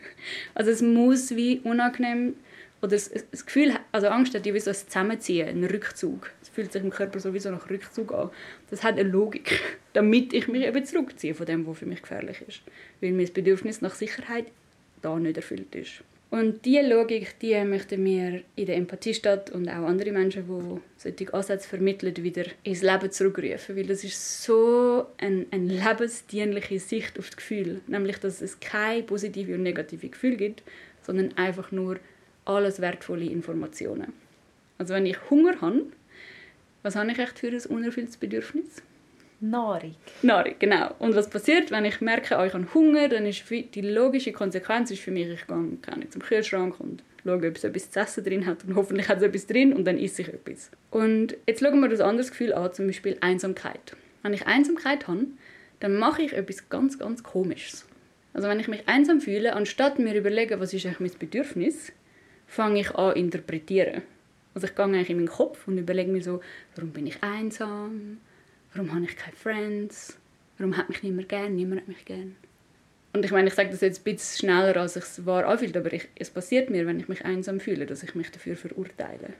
Also 0.55 0.71
es 0.71 0.81
muss 0.81 1.35
wie 1.35 1.59
unangenehm 1.63 2.33
oder 2.81 2.91
das, 2.91 3.11
das 3.31 3.45
Gefühl, 3.45 3.73
also 3.91 4.07
Angst 4.07 4.35
hat 4.35 4.45
ja 4.45 4.53
wie 4.53 4.59
so 4.59 4.69
ein 4.69 4.75
Zusammenziehen, 4.75 5.47
ein 5.47 5.63
Rückzug. 5.63 6.31
Es 6.41 6.49
fühlt 6.49 6.71
sich 6.71 6.83
im 6.83 6.91
Körper 6.91 7.19
sowieso 7.19 7.49
nach 7.49 7.69
Rückzug 7.69 8.13
an. 8.13 8.29
Das 8.69 8.83
hat 8.83 8.99
eine 8.99 9.09
Logik, 9.09 9.59
damit 9.93 10.33
ich 10.33 10.47
mich 10.47 10.63
eben 10.63 10.85
zurückziehe 10.85 11.33
von 11.33 11.45
dem, 11.45 11.65
was 11.65 11.79
für 11.79 11.85
mich 11.85 12.01
gefährlich 12.01 12.43
ist. 12.47 12.61
Weil 13.01 13.13
mein 13.13 13.31
Bedürfnis 13.33 13.81
nach 13.81 13.95
Sicherheit 13.95 14.45
da 15.07 15.19
nicht 15.19 15.37
erfüllt 15.37 15.75
ist. 15.75 16.03
Und 16.29 16.65
diese 16.65 16.81
Logik, 16.81 17.39
die 17.39 17.55
möchten 17.63 18.03
wir 18.03 18.41
in 18.57 18.65
der 18.65 18.75
Empathiestadt 18.75 19.49
und 19.51 19.69
auch 19.69 19.87
andere 19.87 20.11
Menschen, 20.11 20.43
die 20.45 20.81
solche 20.97 21.33
Ansätze 21.33 21.69
vermitteln, 21.69 22.15
wieder 22.17 22.43
ins 22.63 22.81
Leben 22.81 23.11
zurückrufen. 23.11 23.77
Weil 23.77 23.85
das 23.85 24.03
ist 24.03 24.43
so 24.43 25.05
eine, 25.17 25.45
eine 25.51 25.73
lebensdienliche 25.73 26.79
Sicht 26.79 27.17
auf 27.17 27.27
das 27.27 27.37
Gefühl. 27.37 27.79
Nämlich, 27.87 28.17
dass 28.17 28.41
es 28.41 28.59
keine 28.59 29.03
positive 29.03 29.55
und 29.55 29.63
negative 29.63 30.09
Gefühle 30.09 30.35
gibt, 30.35 30.63
sondern 31.01 31.31
einfach 31.37 31.71
nur 31.71 31.97
alles 32.43 32.81
wertvolle 32.81 33.25
Informationen. 33.25 34.11
Also 34.77 34.93
wenn 34.93 35.05
ich 35.05 35.29
Hunger 35.29 35.61
habe, 35.61 35.85
was 36.83 36.97
habe 36.97 37.11
ich 37.11 37.19
echt 37.19 37.39
für 37.39 37.47
ein 37.47 37.65
unerfülltes 37.69 38.17
Bedürfnis? 38.17 38.81
Nahrung. 39.39 39.95
Nahrung, 40.23 40.55
genau. 40.57 40.95
Und 40.99 41.15
was 41.15 41.29
passiert, 41.29 41.69
wenn 41.69 41.85
ich 41.85 42.01
merke, 42.01 42.37
oh, 42.39 42.43
ich 42.43 42.53
habe 42.53 42.73
Hunger, 42.73 43.07
dann 43.07 43.25
ist 43.25 43.43
die 43.49 43.81
logische 43.81 44.31
Konsequenz 44.31 44.89
ist 44.89 45.01
für 45.01 45.11
mich, 45.11 45.27
ich 45.27 45.45
gehe 45.45 46.09
zum 46.09 46.21
Kühlschrank 46.21 46.79
und 46.79 47.03
schaue, 47.23 47.47
ob 47.47 47.55
es 47.55 47.63
etwas 47.63 47.91
zu 47.91 47.99
essen 47.99 48.23
drin 48.23 48.45
hat 48.45 48.63
und 48.63 48.75
hoffentlich 48.75 49.09
hat 49.09 49.17
es 49.17 49.23
etwas 49.23 49.45
drin 49.45 49.73
und 49.73 49.85
dann 49.85 49.97
esse 49.97 50.23
ich 50.23 50.29
etwas. 50.29 50.71
Und 50.89 51.37
jetzt 51.45 51.61
schauen 51.61 51.79
wir 51.79 51.89
das 51.89 51.99
anderes 51.99 52.31
Gefühl 52.31 52.53
an, 52.53 52.73
zum 52.73 52.87
Beispiel 52.87 53.17
Einsamkeit. 53.21 53.95
Wenn 54.23 54.33
ich 54.33 54.47
Einsamkeit 54.47 55.07
habe, 55.07 55.27
dann 55.79 55.95
mache 55.95 56.23
ich 56.23 56.33
etwas 56.33 56.69
ganz, 56.69 56.97
ganz 56.97 57.21
Komisches. 57.23 57.85
Also 58.33 58.49
wenn 58.49 58.59
ich 58.59 58.67
mich 58.67 58.87
einsam 58.87 59.21
fühle, 59.21 59.53
anstatt 59.53 59.99
mir 59.99 60.15
überlegen, 60.15 60.59
was 60.59 60.73
ist 60.73 60.85
eigentlich 60.85 61.11
mein 61.11 61.19
Bedürfnis, 61.19 61.91
fange 62.45 62.79
ich 62.79 62.95
an 62.95 63.15
interpretieren. 63.15 64.01
Also 64.53 64.67
ich 64.67 64.75
gehe 64.75 64.85
eigentlich 64.85 65.09
in 65.09 65.17
meinen 65.17 65.27
Kopf 65.27 65.67
und 65.67 65.77
überlege 65.77 66.11
mir 66.11 66.23
so, 66.23 66.41
warum 66.75 66.91
bin 66.91 67.07
ich 67.07 67.21
einsam? 67.21 68.17
Warum 68.77 68.93
habe 68.93 69.05
ich 69.05 69.17
keine 69.17 69.35
Friends? 69.35 70.17
Warum 70.59 70.77
hat 70.77 70.87
mich 70.87 71.01
niemand 71.01 71.29
gern? 71.29 71.55
Niemand 71.55 71.81
hat 71.81 71.87
mich 71.87 72.05
gern. 72.05 72.35
Und 73.13 73.25
ich 73.25 73.31
meine, 73.31 73.47
ich 73.47 73.55
sage 73.55 73.71
das 73.71 73.81
jetzt 73.81 74.01
ein 74.01 74.03
bisschen 74.03 74.47
schneller, 74.47 74.77
als 74.77 74.95
ich 74.95 75.03
es 75.03 75.25
wahr 75.25 75.47
anfühlt, 75.47 75.75
aber 75.75 75.91
ich, 75.91 76.07
es 76.13 76.29
passiert 76.29 76.69
mir, 76.69 76.85
wenn 76.85 76.99
ich 76.99 77.07
mich 77.07 77.25
einsam 77.25 77.59
fühle, 77.59 77.87
dass 77.87 78.03
ich 78.03 78.13
mich 78.13 78.29
dafür 78.29 78.55
verurteile. 78.55 79.33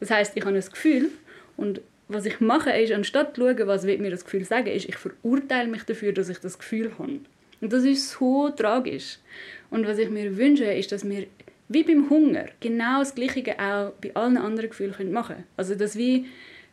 Das 0.00 0.10
heißt, 0.10 0.36
ich 0.36 0.44
habe 0.44 0.56
ein 0.56 0.60
Gefühl 0.60 1.10
und 1.56 1.80
was 2.08 2.26
ich 2.26 2.40
mache, 2.40 2.70
ist, 2.70 2.92
anstatt 2.92 3.36
zu 3.36 3.42
schauen, 3.42 3.68
was 3.68 3.84
mir 3.84 4.10
das 4.10 4.24
Gefühl 4.24 4.44
sagen 4.44 4.66
ist, 4.66 4.88
ich 4.88 4.96
verurteile 4.96 5.68
mich 5.68 5.84
dafür, 5.84 6.12
dass 6.12 6.28
ich 6.28 6.38
das 6.38 6.58
Gefühl 6.58 6.90
habe. 6.98 7.20
Und 7.60 7.72
das 7.72 7.84
ist 7.84 8.10
so 8.10 8.50
tragisch. 8.50 9.18
Und 9.70 9.86
was 9.86 9.98
ich 9.98 10.10
mir 10.10 10.36
wünsche, 10.36 10.64
ist, 10.64 10.90
dass 10.90 11.08
wir 11.08 11.28
wie 11.68 11.84
beim 11.84 12.10
Hunger 12.10 12.46
genau 12.58 12.98
das 12.98 13.14
Gleiche 13.14 13.56
auch 13.60 13.92
bei 14.00 14.14
allen 14.14 14.36
anderen 14.36 14.70
Gefühlen 14.70 15.12
machen 15.12 15.36
können. 15.36 15.46
Also 15.56 15.76
dass 15.76 15.96
wie, 15.96 16.26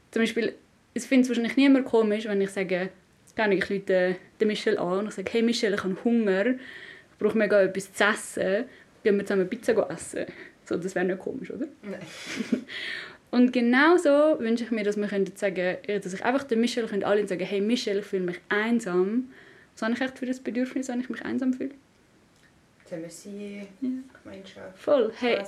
zum 0.10 0.24
Beispiel, 0.24 0.55
es 0.99 1.05
findet 1.05 1.25
es 1.25 1.29
wahrscheinlich 1.29 1.57
niemand 1.57 1.85
komisch, 1.85 2.25
wenn 2.25 2.41
ich 2.41 2.49
sage, 2.49 2.89
keine 3.35 3.55
ich 3.55 3.69
Leute 3.69 4.17
den 4.39 4.47
Michel 4.47 4.77
an 4.77 4.99
und 4.99 5.07
ich 5.07 5.13
sage, 5.13 5.31
hey 5.31 5.41
Michel, 5.41 5.73
ich 5.73 5.83
habe 5.83 5.97
Hunger, 6.03 6.45
ich 6.47 7.17
brauche 7.17 7.37
mega 7.37 7.61
etwas 7.61 7.93
zu 7.93 8.03
essen. 8.03 8.65
gehen 9.03 9.17
wir 9.17 9.25
zusammen 9.25 9.47
Pizza 9.47 9.89
essen. 9.89 10.25
So, 10.65 10.77
das 10.77 10.93
wäre 10.93 11.05
nicht 11.05 11.19
komisch, 11.19 11.49
oder? 11.51 11.67
Nein. 11.81 12.01
Und 13.31 13.53
genau 13.53 13.95
so 13.97 14.39
wünsche 14.39 14.63
ich 14.63 14.71
mir, 14.71 14.83
dass 14.83 14.97
wir 14.97 15.07
können 15.07 15.31
sagen 15.35 15.77
dass 15.87 16.13
ich 16.13 16.25
einfach 16.25 16.43
den 16.43 16.61
Michel 16.61 16.87
können 16.87 17.03
alle 17.03 17.27
sagen 17.27 17.45
hey 17.45 17.61
Michel, 17.61 17.99
ich 17.99 18.05
fühle 18.05 18.23
mich 18.23 18.39
einsam. 18.49 19.31
Was 19.73 19.83
habe 19.83 19.93
ich 19.93 20.01
echt 20.01 20.17
für 20.17 20.25
das 20.25 20.39
Bedürfnis, 20.39 20.87
wenn 20.89 20.99
ich 20.99 21.09
mich 21.09 21.23
einsam 21.23 21.53
fühle? 21.53 21.71
Ja. 23.81 23.89
Gemeinschaft. 24.23 24.79
Voll. 24.79 25.13
Hey, 25.19 25.43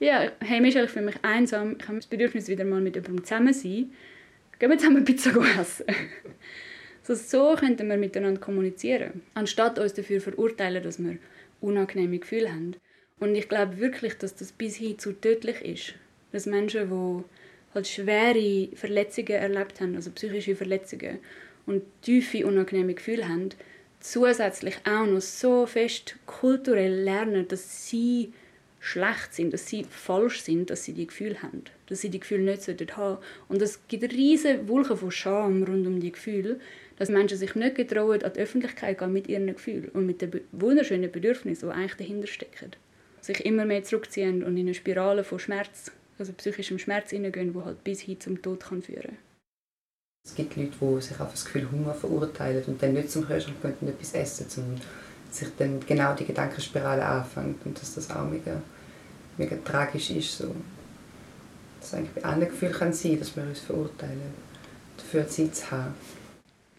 ja, 0.00 0.30
hey 0.40 0.60
Michel, 0.60 0.84
ich 0.84 0.90
fühle 0.90 1.06
mich 1.06 1.16
einsam. 1.22 1.76
Ich 1.78 1.86
habe 1.86 1.96
das 1.96 2.06
Bedürfnis, 2.06 2.48
wieder 2.48 2.64
mal 2.64 2.80
mit 2.80 2.96
jemandem 2.96 3.24
zusammen 3.24 3.54
zu 3.54 3.60
sein. 3.60 3.92
Gehen 4.62 4.70
wir 4.70 4.78
zusammen 4.78 5.04
Pizza 5.04 5.32
essen. 5.60 5.86
so, 7.02 7.16
so 7.16 7.56
könnten 7.56 7.88
wir 7.88 7.96
miteinander 7.96 8.40
kommunizieren, 8.40 9.20
anstatt 9.34 9.76
uns 9.80 9.92
dafür 9.92 10.20
verurteilen, 10.20 10.84
dass 10.84 11.02
wir 11.02 11.18
unangenehme 11.60 12.20
Gefühle 12.20 12.52
haben. 12.52 12.76
Und 13.18 13.34
ich 13.34 13.48
glaube 13.48 13.80
wirklich, 13.80 14.18
dass 14.18 14.36
das 14.36 14.52
bis 14.52 14.76
hin 14.76 15.00
zu 15.00 15.14
tödlich 15.14 15.62
ist. 15.62 15.94
Dass 16.30 16.46
Menschen, 16.46 16.90
die 16.90 17.24
halt 17.74 17.88
schwere 17.88 18.68
Verletzungen 18.76 19.32
erlebt 19.32 19.80
haben, 19.80 19.96
also 19.96 20.12
psychische 20.12 20.54
Verletzungen 20.54 21.18
und 21.66 21.82
tiefe 22.02 22.46
unangenehme 22.46 22.94
Gefühle 22.94 23.28
haben, 23.28 23.48
zusätzlich 23.98 24.76
auch 24.84 25.06
noch 25.06 25.22
so 25.22 25.66
fest 25.66 26.14
kulturell 26.24 27.02
lernen, 27.02 27.48
dass 27.48 27.88
sie 27.88 28.32
schlecht 28.84 29.32
sind, 29.32 29.52
dass 29.52 29.68
sie 29.68 29.86
falsch 29.88 30.42
sind, 30.42 30.68
dass 30.68 30.82
sie 30.82 30.92
die 30.92 31.06
Gefühle 31.06 31.40
haben, 31.40 31.62
dass 31.86 32.00
sie 32.00 32.10
die 32.10 32.18
Gefühle 32.18 32.42
nicht 32.42 32.66
haben 32.68 32.76
sollten 32.78 33.18
Und 33.48 33.62
es 33.62 33.78
gibt 33.86 34.12
riesige 34.12 34.68
Wolken 34.68 34.96
von 34.96 35.12
Scham 35.12 35.62
rund 35.62 35.86
um 35.86 36.00
die 36.00 36.10
Gefühle, 36.10 36.58
dass 36.96 37.08
Menschen 37.08 37.38
sich 37.38 37.54
nicht 37.54 37.76
getrauen, 37.76 38.22
an 38.22 38.32
die 38.32 38.40
Öffentlichkeit 38.40 38.98
gehen 38.98 39.12
mit 39.12 39.28
ihren 39.28 39.46
Gefühlen 39.46 39.88
und 39.90 40.04
mit 40.04 40.20
den 40.20 40.40
wunderschönen 40.50 41.12
Bedürfnissen, 41.12 41.68
die 41.68 41.74
eigentlich 41.74 41.94
dahinter 41.94 42.26
stecken. 42.26 42.72
Sich 43.20 43.44
immer 43.44 43.64
mehr 43.64 43.84
zurückziehen 43.84 44.42
und 44.42 44.56
in 44.56 44.66
eine 44.66 44.74
Spirale 44.74 45.22
von 45.22 45.38
Schmerz, 45.38 45.92
also 46.18 46.32
psychischem 46.32 46.80
Schmerz 46.80 47.10
hineingehen, 47.10 47.52
die 47.52 47.60
halt 47.60 47.84
bis 47.84 48.00
hin 48.00 48.20
zum 48.20 48.42
Tod 48.42 48.64
kann 48.64 48.82
führen 48.82 49.02
kann. 49.02 49.18
Es 50.24 50.34
gibt 50.34 50.56
Leute, 50.56 50.72
die 50.80 51.00
sich 51.00 51.20
auf 51.20 51.30
das 51.30 51.44
Gefühl 51.44 51.70
Hunger 51.70 51.94
verurteilen 51.94 52.64
und 52.66 52.82
dann 52.82 52.94
nicht 52.94 53.10
zum 53.10 53.26
Kühlschrank 53.26 53.62
gehen 53.62 53.74
und 53.80 53.88
etwas 53.88 54.14
essen, 54.14 54.46
um 54.56 54.76
sich 55.30 55.48
dann 55.56 55.80
genau 55.86 56.14
die 56.14 56.24
Gedankenspirale 56.24 57.04
anfängt 57.04 57.64
und 57.64 57.80
dass 57.80 57.94
das 57.94 58.10
auch 58.10 58.28
mega, 58.28 58.60
mega 59.38 59.56
tragisch 59.64 60.10
ist. 60.10 60.38
So. 60.38 60.54
Dass 61.80 61.94
eigentlich 61.94 62.22
bei 62.22 62.24
allen 62.24 62.48
Gefühlen 62.48 62.72
kann 62.72 62.92
sein, 62.92 63.18
dass 63.18 63.34
wir 63.36 63.42
uns 63.42 63.60
verurteilen, 63.60 64.34
dafür 64.96 65.26
Zeit 65.28 65.54
zu 65.56 65.70
haben. 65.70 65.94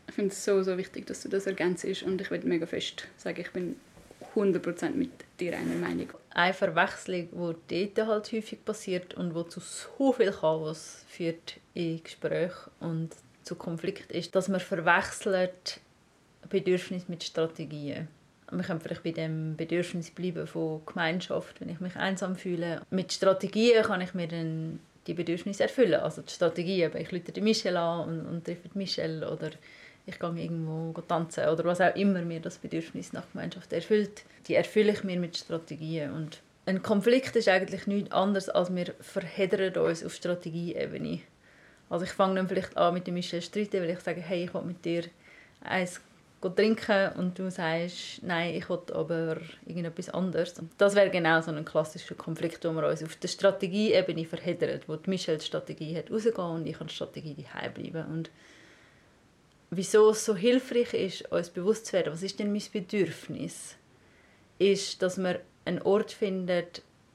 Ich 0.07 0.13
finde 0.15 0.31
es 0.31 0.45
so, 0.45 0.61
so 0.61 0.77
wichtig, 0.77 1.07
dass 1.07 1.21
du 1.21 1.29
das 1.29 1.47
ergänzt 1.47 1.85
und 2.03 2.21
ich 2.21 2.29
würde 2.29 2.47
mega 2.47 2.65
fest 2.65 3.07
sagen, 3.17 3.41
ich 3.41 3.51
bin 3.51 3.75
100% 4.35 4.91
mit 4.91 5.11
dir 5.39 5.57
einer 5.57 5.75
Meinung. 5.75 6.09
Eine 6.29 6.53
Verwechslung, 6.53 7.29
die 7.69 7.93
dort 7.93 8.07
halt 8.07 8.31
häufig 8.31 8.63
passiert 8.63 9.13
und 9.15 9.35
die 9.35 9.49
zu 9.49 9.59
so 9.59 10.13
viel 10.13 10.31
Chaos 10.31 11.03
führt 11.09 11.59
in 11.73 12.03
Gesprächen 12.03 12.71
und 12.79 13.09
zu 13.43 13.55
Konflikt 13.55 14.11
ist, 14.11 14.35
dass 14.35 14.47
man 14.47 14.59
verwechselt 14.59 15.79
Bedürfnisse 16.49 17.05
mit 17.07 17.23
Strategien. 17.23 18.07
Wir 18.55 18.63
können 18.63 18.79
vielleicht 18.79 19.03
bei 19.03 19.11
dem 19.11 19.55
Bedürfnis 19.55 20.11
bleiben 20.11 20.47
von 20.47 20.81
Gemeinschaft, 20.85 21.59
wenn 21.61 21.69
ich 21.69 21.79
mich 21.79 21.95
einsam 21.95 22.35
fühle. 22.35 22.81
Mit 22.89 23.11
Strategien 23.11 23.83
kann 23.83 24.01
ich 24.01 24.13
mir 24.13 24.27
dann 24.27 24.79
die 25.07 25.13
Bedürfnisse 25.13 25.63
erfüllen. 25.63 25.99
Also 25.99 26.21
die 26.21 26.31
Strategie, 26.31 26.83
ich 26.83 27.11
rufe 27.11 27.41
Michelle 27.41 27.79
an 27.79 28.09
und, 28.09 28.25
und 28.25 28.45
treffe 28.45 28.69
Michelle 28.73 29.29
oder 29.29 29.49
ich 30.05 30.19
gehe 30.19 30.29
irgendwo 30.29 30.93
tanzen 31.01 31.47
oder 31.47 31.63
was 31.63 31.81
auch 31.81 31.95
immer 31.95 32.21
mir 32.21 32.39
das 32.39 32.57
Bedürfnis 32.57 33.13
nach 33.13 33.23
Gemeinschaft 33.31 33.71
erfüllt, 33.71 34.23
die 34.47 34.55
erfülle 34.55 34.91
ich 34.91 35.03
mir 35.03 35.19
mit 35.19 35.37
Strategien. 35.37 36.11
Und 36.11 36.39
ein 36.65 36.81
Konflikt 36.81 37.35
ist 37.35 37.47
eigentlich 37.47 37.87
nichts 37.87 38.11
anderes, 38.11 38.49
als 38.49 38.73
wir 38.73 38.93
verheddern 38.99 39.75
uns 39.77 40.03
auf 40.03 40.13
Strategieebene. 40.13 41.21
Also 41.89 42.05
ich 42.05 42.11
fange 42.11 42.35
dann 42.35 42.47
vielleicht 42.47 42.75
an 42.75 42.93
mit 42.93 43.07
dem 43.07 43.13
Michel 43.13 43.41
streiten, 43.41 43.81
weil 43.81 43.91
ich 43.91 43.99
sage, 43.99 44.21
hey, 44.21 44.45
ich 44.45 44.53
will 44.53 44.63
mit 44.63 44.83
dir 44.83 45.03
eins 45.61 46.01
trinken 46.49 47.13
und 47.17 47.37
du 47.37 47.49
sagst, 47.49 48.23
nein, 48.23 48.55
ich 48.55 48.69
will 48.69 48.79
aber 48.93 49.37
irgendetwas 49.65 50.09
anderes. 50.09 50.57
Und 50.59 50.71
das 50.77 50.95
wäre 50.95 51.09
genau 51.09 51.41
so 51.41 51.51
ein 51.51 51.65
klassischer 51.65 52.15
Konflikt, 52.15 52.63
wo 52.65 52.71
wir 52.71 52.87
uns 52.87 53.03
auf 53.03 53.15
der 53.15 53.27
Strategieebene 53.27 54.25
verheddern, 54.25 54.81
wo 54.87 54.97
Michelle 55.05 55.37
die 55.37 55.45
Strategie 55.45 55.97
hat, 55.97 56.11
rausgehen 56.11 56.35
und 56.35 56.67
ich 56.67 56.79
an 56.79 56.87
die 56.87 56.93
Strategie 56.93 57.35
daheim 57.35 57.73
bleiben. 57.73 58.05
Und 58.11 58.31
wieso 59.71 60.11
es 60.11 60.25
so 60.25 60.35
hilfreich 60.35 60.93
ist, 60.93 61.31
uns 61.31 61.49
bewusst 61.49 61.87
zu 61.87 61.93
werden, 61.93 62.13
was 62.13 62.23
ist 62.23 62.39
denn 62.39 62.51
mein 62.51 62.63
Bedürfnis, 62.71 63.75
ist, 64.59 65.01
dass 65.01 65.17
wir 65.17 65.41
einen 65.65 65.81
Ort 65.81 66.11
finden, 66.11 66.65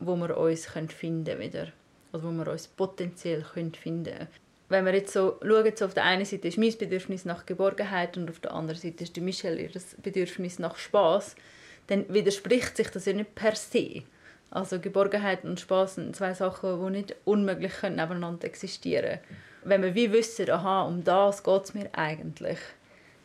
wo 0.01 0.16
wir 0.16 0.37
uns 0.37 0.66
finden 0.66 1.24
können 1.24 1.41
wieder. 1.41 1.68
Also 2.12 2.29
wo 2.29 2.33
wir 2.33 2.51
uns 2.51 2.68
potenziell 2.68 3.45
finden 3.45 3.72
können. 3.83 4.29
Wenn 4.69 4.85
wir 4.85 4.95
jetzt 4.95 5.12
so 5.12 5.39
schauen, 5.43 5.73
so 5.75 5.85
auf 5.87 5.95
der 5.95 6.05
einen 6.05 6.25
Seite 6.25 6.49
ist 6.49 6.59
mein 6.59 6.77
Bedürfnis 6.77 7.25
nach 7.25 7.47
Geborgenheit 7.47 8.16
und 8.16 8.29
auf 8.29 8.41
der 8.41 8.53
anderen 8.53 8.79
Seite 8.79 9.05
ist 9.05 9.16
die 9.16 9.21
Michelle 9.21 9.61
ihr 9.61 9.71
Bedürfnis 10.03 10.59
nach 10.59 10.77
Spaß, 10.77 11.37
dann 11.87 12.05
widerspricht 12.12 12.77
sich 12.77 12.89
das 12.89 13.07
ja 13.07 13.14
nicht 13.14 13.35
per 13.35 13.55
se. 13.55 14.03
Also 14.51 14.79
Geborgenheit 14.79 15.45
und 15.45 15.61
Spaß 15.61 15.97
sind 15.97 16.16
zwei 16.16 16.35
Sachen, 16.35 16.85
die 16.85 16.99
nicht 16.99 17.16
unmöglich 17.25 17.83
nebeneinander 17.83 18.45
existieren 18.47 19.21
können 19.21 19.39
wenn 19.64 19.83
wir 19.83 19.95
wie 19.95 20.12
wissen, 20.12 20.51
aha, 20.51 20.83
um 20.83 21.05
das 21.05 21.43
geht 21.43 21.64
es 21.64 21.75
mir 21.75 21.89
eigentlich, 21.93 22.59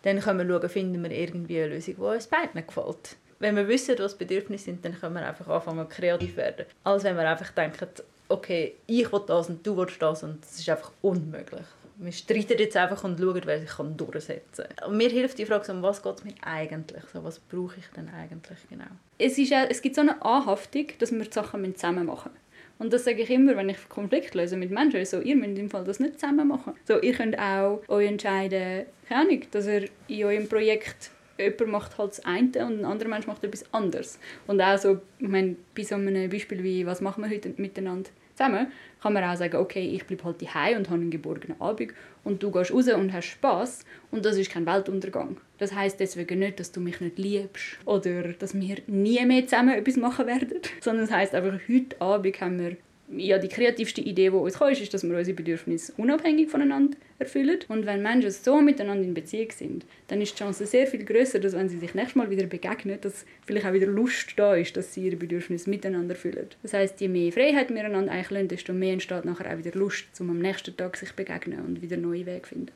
dann 0.04 0.20
können 0.20 0.48
wir 0.48 0.60
schauen, 0.60 0.70
finden 0.70 1.04
wir 1.04 1.12
irgendwie 1.12 1.60
eine 1.60 1.76
Lösung, 1.76 1.96
die 1.96 2.02
uns 2.02 2.28
beiden 2.28 2.66
gefällt. 2.66 3.16
Wenn 3.40 3.56
wir 3.56 3.68
wissen, 3.68 3.96
was 4.00 4.18
Bedürfnisse 4.18 4.66
sind, 4.66 4.86
dann 4.86 5.00
können 5.00 5.16
wir 5.16 5.28
einfach 5.28 5.48
anfangen, 5.48 5.88
kreativ 5.88 6.38
werden. 6.38 6.66
Als 6.84 7.04
wenn 7.04 7.18
wir 7.18 7.28
einfach 7.28 7.52
denken, 7.52 7.88
okay, 8.34 8.76
ich 8.88 9.12
will 9.12 9.22
das 9.28 9.50
und 9.50 9.66
du 9.66 9.78
willst 9.78 10.02
das 10.02 10.24
und 10.24 10.44
das 10.44 10.60
ist 10.60 10.70
einfach 10.70 10.92
unmöglich. 11.02 11.66
Wir 11.98 12.12
streiten 12.12 12.58
jetzt 12.58 12.76
einfach 12.76 13.04
und 13.04 13.20
schauen, 13.20 13.42
wer 13.46 13.60
sich 13.60 13.70
durchsetzen 13.72 14.66
kann. 14.76 14.98
Mir 14.98 15.10
hilft 15.10 15.38
die 15.38 15.46
Frage, 15.46 15.72
um 15.72 15.84
was 15.84 16.02
geht 16.02 16.16
es 16.16 16.24
mir 16.24 16.34
eigentlich? 16.42 17.04
Was 17.14 17.40
brauche 17.40 17.76
ich 17.78 17.86
denn 17.96 18.10
eigentlich 18.10 18.58
genau? 18.68 18.86
Es, 19.20 19.38
ist, 19.38 19.52
es 19.52 19.82
gibt 19.82 19.96
so 19.96 20.02
eine 20.02 20.20
Anhaftung, 20.26 20.88
dass 20.98 21.12
wir 21.12 21.24
die 21.24 21.32
Sachen 21.32 21.76
zusammen 21.76 22.08
machen 22.08 22.32
müssen. 22.32 22.44
Und 22.80 22.92
das 22.92 23.06
sage 23.06 23.22
ich 23.22 23.30
immer, 23.30 23.56
wenn 23.56 23.70
ich 23.70 23.88
Konflikt 23.88 24.34
löse 24.34 24.58
mit 24.58 24.72
Menschen. 24.72 25.06
So, 25.06 25.20
ihr 25.20 25.36
müsst 25.36 25.60
im 25.60 25.70
Fall 25.70 25.84
das 25.84 26.00
nicht 26.00 26.20
zusammen 26.20 26.48
machen. 26.48 26.74
So, 26.86 27.00
ihr 27.00 27.14
könnt 27.14 27.38
auch 27.38 27.82
euch 27.88 28.08
entscheiden, 28.08 28.88
keine 29.08 29.22
Ahnung, 29.22 29.42
dass 29.52 29.68
ihr 29.68 29.88
in 30.08 30.26
eurem 30.26 30.50
Projekt 30.50 31.12
jemand 31.38 31.68
macht 31.68 31.98
halt 31.98 32.12
das 32.12 32.26
eine 32.26 32.66
und 32.66 32.80
ein 32.80 32.86
anderer 32.86 33.10
Mensch 33.10 33.28
macht 33.28 33.44
etwas 33.44 33.72
anderes. 33.74 34.20
Und 34.48 34.62
auch 34.62 34.78
so, 34.78 35.00
ich 35.20 35.28
meine, 35.28 35.56
bei 35.76 35.84
so 35.84 35.96
einem 35.96 36.30
Beispiel 36.30 36.64
wie 36.64 36.86
«Was 36.86 37.02
machen 37.02 37.24
wir 37.24 37.30
heute 37.30 37.54
miteinander?» 37.58 38.10
Zusammen, 38.36 38.72
kann 39.02 39.14
man 39.14 39.24
auch 39.24 39.36
sagen, 39.36 39.58
okay, 39.58 39.88
ich 39.88 40.06
bleibe 40.06 40.24
halt 40.24 40.42
daheim 40.42 40.78
und 40.78 40.90
habe 40.90 41.02
einen 41.02 41.12
geborgenen 41.12 41.60
Abend 41.60 41.94
und 42.24 42.42
du 42.42 42.52
gehst 42.52 42.72
raus 42.74 42.88
und 42.88 43.12
hast 43.14 43.26
Spaß 43.26 43.86
und 44.12 44.26
das 44.26 44.38
ist 44.38 44.52
kein 44.52 44.66
Weltuntergang. 44.66 45.38
Das 45.58 45.74
heißt 45.74 46.00
deswegen 46.00 46.40
nicht, 46.40 46.60
dass 46.60 46.72
du 46.72 46.80
mich 46.80 47.02
nicht 47.02 47.18
liebst 47.18 47.78
oder 47.86 48.34
dass 48.34 48.54
wir 48.54 48.78
nie 48.88 49.26
mehr 49.26 49.46
zusammen 49.46 49.76
etwas 49.76 49.98
machen 49.98 50.28
werden, 50.28 50.60
sondern 50.82 51.06
es 51.06 51.12
heißt 51.12 51.36
einfach, 51.36 51.60
heute 51.70 52.00
Abend 52.02 52.42
haben 52.42 52.60
wir 52.60 52.78
ja, 53.18 53.38
die 53.38 53.48
kreativste 53.48 54.02
Idee, 54.02 54.30
die 54.30 54.36
uns 54.36 54.58
kommt, 54.58 54.80
ist, 54.80 54.94
dass 54.94 55.04
wir 55.04 55.18
unsere 55.18 55.36
Bedürfnisse 55.36 55.94
unabhängig 55.98 56.50
voneinander 56.50 56.98
erfüllen. 57.20 57.60
Und 57.68 57.86
wenn 57.86 58.02
Menschen 58.02 58.32
so 58.32 58.62
miteinander 58.62 59.04
in 59.04 59.14
Beziehung 59.14 59.52
sind, 59.52 59.86
dann 60.08 60.22
ist 60.22 60.34
die 60.34 60.40
Chance 60.40 60.66
sehr 60.66 60.88
viel 60.88 61.04
größer, 61.04 61.40
dass 61.40 61.54
wenn 61.54 61.70
sie 61.70 61.78
sich 61.78 61.94
nächstes 61.94 62.16
Mal 62.16 62.30
wieder 62.30 62.46
begegnen, 62.46 63.00
dass 63.02 63.26
vielleicht 63.46 63.66
auch 63.66 63.74
wieder 63.74 63.88
Lust 63.88 64.34
da 64.38 64.56
ist, 64.56 64.76
dass 64.78 64.94
sie 64.94 65.06
ihre 65.06 65.16
Bedürfnisse 65.16 65.70
miteinander 65.70 66.16
erfüllen. 66.16 66.48
Das 66.62 66.74
heißt, 66.74 67.00
je 67.02 67.08
mehr 67.08 67.32
Freiheit 67.32 67.74
wir 67.74 67.84
einander 67.84 68.12
eichlen, 68.12 68.48
desto 68.48 68.74
mehr 68.74 68.94
entsteht 68.94 69.26
nachher 69.26 69.54
auch 69.54 69.58
wieder 69.58 69.78
Lust, 69.78 70.06
um 70.20 70.30
am 70.30 70.40
nächsten 70.40 70.76
Tag 70.76 70.98
sich 70.98 71.14
begegnen 71.14 71.60
und 71.66 71.82
wieder 71.82 71.98
neue 71.98 72.26
Wege 72.26 72.48
finden. 72.48 72.72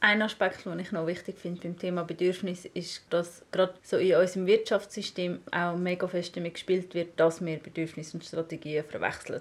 Ein 0.00 0.20
Aspekt, 0.20 0.66
den 0.66 0.78
ich 0.80 0.92
noch 0.92 1.06
wichtig 1.06 1.38
finde 1.38 1.62
beim 1.62 1.78
Thema 1.78 2.02
Bedürfnis, 2.02 2.66
ist, 2.66 3.06
dass 3.08 3.42
gerade 3.50 3.72
so 3.82 3.96
in 3.96 4.14
unserem 4.14 4.46
Wirtschaftssystem 4.46 5.38
auch 5.50 5.78
mega 5.78 6.06
fest 6.06 6.36
damit 6.36 6.54
gespielt 6.54 6.94
wird, 6.94 7.18
dass 7.18 7.42
wir 7.42 7.56
Bedürfnisse 7.56 8.18
und 8.18 8.22
Strategien 8.22 8.84
verwechseln. 8.84 9.40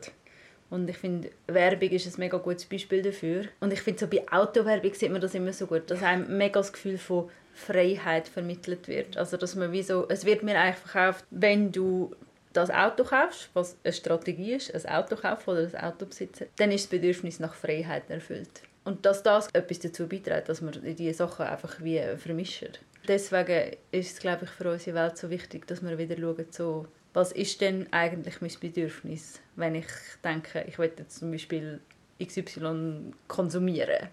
Und 0.74 0.90
ich 0.90 0.98
finde, 0.98 1.30
Werbung 1.46 1.90
ist 1.92 2.08
ein 2.08 2.20
mega 2.20 2.40
gutes 2.40 2.66
Beispiel 2.66 3.04
dafür. 3.04 3.44
Und 3.60 3.72
ich 3.72 3.82
finde, 3.82 4.00
so 4.00 4.08
bei 4.08 4.26
Autowerbung 4.32 4.92
sieht 4.96 5.12
man 5.12 5.22
das 5.22 5.36
immer 5.36 5.54
so 5.54 5.68
gut, 5.68 5.84
dass 5.92 6.02
einem 6.02 6.36
mega 6.36 6.60
das 6.60 6.74
Gefühl 6.74 6.98
von 6.98 7.30
Freiheit 7.54 8.28
vermittelt 8.28 8.88
wird. 8.88 9.16
Also, 9.16 9.38
dass 9.38 9.54
man 9.54 9.72
wie 9.72 9.84
so, 9.84 10.08
es 10.10 10.26
wird 10.26 10.42
mir 10.42 10.60
eigentlich 10.60 10.78
verkauft, 10.78 11.26
wenn 11.30 11.72
du 11.72 12.16
das 12.54 12.72
Auto 12.72 13.04
kaufst, 13.04 13.52
was 13.54 13.78
eine 13.84 13.94
Strategie 13.94 14.54
ist, 14.54 14.74
ein 14.74 14.92
Auto 14.92 15.16
kaufen 15.16 15.52
oder 15.52 15.62
ein 15.62 15.92
Auto 15.92 16.08
besitzen, 16.08 16.48
dann 16.56 16.72
ist 16.72 16.86
das 16.86 16.90
Bedürfnis 16.90 17.40
nach 17.40 17.54
Freiheit 17.54 18.10
erfüllt. 18.10 18.64
Und 18.84 19.06
dass 19.06 19.22
das 19.22 19.50
etwas 19.54 19.78
dazu 19.78 20.08
beiträgt, 20.08 20.50
dass 20.50 20.64
wir 20.64 20.72
diese 20.72 21.14
Sachen 21.14 21.46
einfach 21.46 21.84
wie 21.84 22.02
vermischen. 22.18 22.70
Deswegen 23.08 23.78
ist 23.92 24.14
es, 24.14 24.20
glaube 24.20 24.46
ich, 24.46 24.50
für 24.50 24.72
unsere 24.72 24.98
Welt 24.98 25.20
so 25.20 25.30
wichtig, 25.30 25.68
dass 25.68 25.84
wir 25.84 26.00
wieder 26.00 26.18
schauen, 26.18 26.48
so, 26.50 26.88
was 27.14 27.32
ist 27.32 27.62
denn 27.62 27.88
eigentlich 27.92 28.42
mein 28.42 28.52
Bedürfnis, 28.60 29.40
wenn 29.56 29.76
ich 29.76 29.88
denke, 30.24 30.66
ich 30.68 30.78
jetzt 30.78 31.20
zum 31.20 31.32
Beispiel 31.32 31.80
XY 32.22 33.14
konsumieren. 33.28 34.10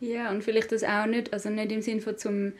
Ja, 0.00 0.30
und 0.30 0.42
vielleicht 0.42 0.72
das 0.72 0.82
auch 0.82 1.06
nicht, 1.06 1.32
also 1.32 1.50
nicht 1.50 1.70
im 1.72 1.82
Sinne 1.82 2.00
von 2.00 2.16
zum 2.16 2.52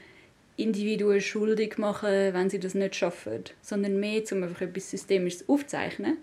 Individuen 0.56 1.20
schuldig 1.20 1.78
machen, 1.78 2.34
wenn 2.34 2.50
sie 2.50 2.60
das 2.60 2.74
nicht 2.74 2.94
schaffen, 2.94 3.44
sondern 3.62 3.98
mehr, 3.98 4.22
um 4.30 4.42
einfach 4.42 4.60
etwas 4.60 4.90
Systemisches 4.90 5.48
aufzuzeichnen. 5.48 6.18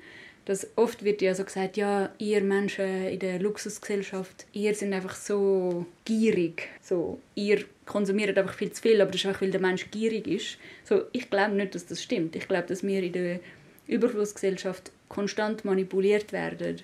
Dass 0.45 0.65
oft 0.77 1.03
wird 1.03 1.21
ja 1.21 1.35
so 1.35 1.43
gesagt, 1.43 1.75
ja, 1.75 2.09
ihr 2.19 2.41
Menschen 2.41 3.07
in 3.07 3.19
der 3.19 3.39
Luxusgesellschaft, 3.39 4.45
ihr 4.53 4.73
seid 4.75 4.93
einfach 4.93 5.15
so 5.15 5.85
gierig. 6.05 6.69
So, 6.81 7.19
ihr 7.35 7.65
konsumiert 7.85 8.37
einfach 8.37 8.53
viel 8.53 8.71
zu 8.71 8.81
viel, 8.81 9.01
aber 9.01 9.11
das 9.11 9.19
ist 9.19 9.25
einfach, 9.25 9.41
weil 9.41 9.51
der 9.51 9.59
Mensch 9.59 9.91
gierig 9.91 10.25
ist. 10.25 10.57
So, 10.85 11.03
ich 11.11 11.29
glaube 11.29 11.55
nicht, 11.55 11.75
dass 11.75 11.85
das 11.87 12.01
stimmt. 12.01 12.37
Ich 12.37 12.47
glaube, 12.47 12.67
dass 12.67 12.81
wir 12.81 13.03
in 13.03 13.11
der 13.11 13.39
Überflussgesellschaft 13.87 14.91
konstant 15.09 15.65
manipuliert 15.65 16.31
werden 16.31 16.81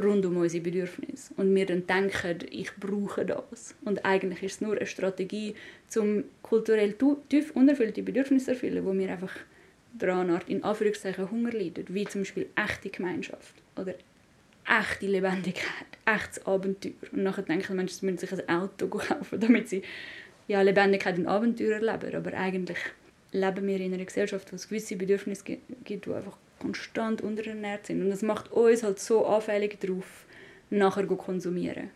rund 0.00 0.24
um 0.24 0.38
unsere 0.38 0.62
Bedürfnisse. 0.62 1.34
Und 1.36 1.54
wir 1.54 1.66
dann 1.66 1.86
denken, 1.86 2.46
ich 2.50 2.74
brauche 2.76 3.26
das. 3.26 3.74
Und 3.84 4.04
eigentlich 4.04 4.42
ist 4.42 4.54
es 4.54 4.60
nur 4.60 4.76
eine 4.76 4.86
Strategie, 4.86 5.54
um 5.96 6.24
kulturell 6.42 6.94
tief 7.28 7.50
unerfüllte 7.52 8.02
Bedürfnisse 8.02 8.46
zu 8.46 8.50
erfüllen, 8.52 8.84
wo 8.84 8.94
wir 8.94 9.10
einfach 9.10 9.34
daran 9.92 10.40
in 10.46 10.64
Anführungszeichen 10.64 11.30
Hunger 11.30 11.52
leiden, 11.52 11.84
wie 11.88 12.06
zum 12.06 12.22
Beispiel 12.22 12.48
echte 12.56 12.88
Gemeinschaft 12.88 13.54
oder 13.76 13.94
echte 14.66 15.06
Lebendigkeit, 15.06 15.86
echtes 16.06 16.46
Abenteuer. 16.46 16.92
Und 17.12 17.24
nachher 17.24 17.42
denken 17.42 17.76
Menschen, 17.76 17.98
sie 17.98 18.06
müssen 18.06 18.18
sich 18.18 18.32
ein 18.32 18.48
Auto 18.48 18.88
kaufen, 18.88 19.40
damit 19.40 19.68
sie 19.68 19.82
ja, 20.48 20.62
Lebendigkeit 20.62 21.18
und 21.18 21.26
Abenteuer 21.26 21.82
erleben. 21.82 22.14
Aber 22.16 22.32
eigentlich 22.34 22.78
leben 23.32 23.66
wir 23.66 23.80
in 23.80 23.94
einer 23.94 24.04
Gesellschaft, 24.04 24.52
wo 24.52 24.56
es 24.56 24.68
gewisse 24.68 24.96
Bedürfnisse 24.96 25.42
gibt, 25.84 26.06
die 26.06 26.12
einfach 26.12 26.36
konstant 26.60 27.22
unterernährt 27.22 27.86
sind. 27.86 28.02
Und 28.02 28.10
das 28.10 28.22
macht 28.22 28.52
uns 28.52 28.82
halt 28.82 29.00
so 29.00 29.26
anfällig 29.26 29.80
darauf, 29.80 30.26
nachher 30.70 31.08
zu 31.08 31.16
konsumieren. 31.16 31.90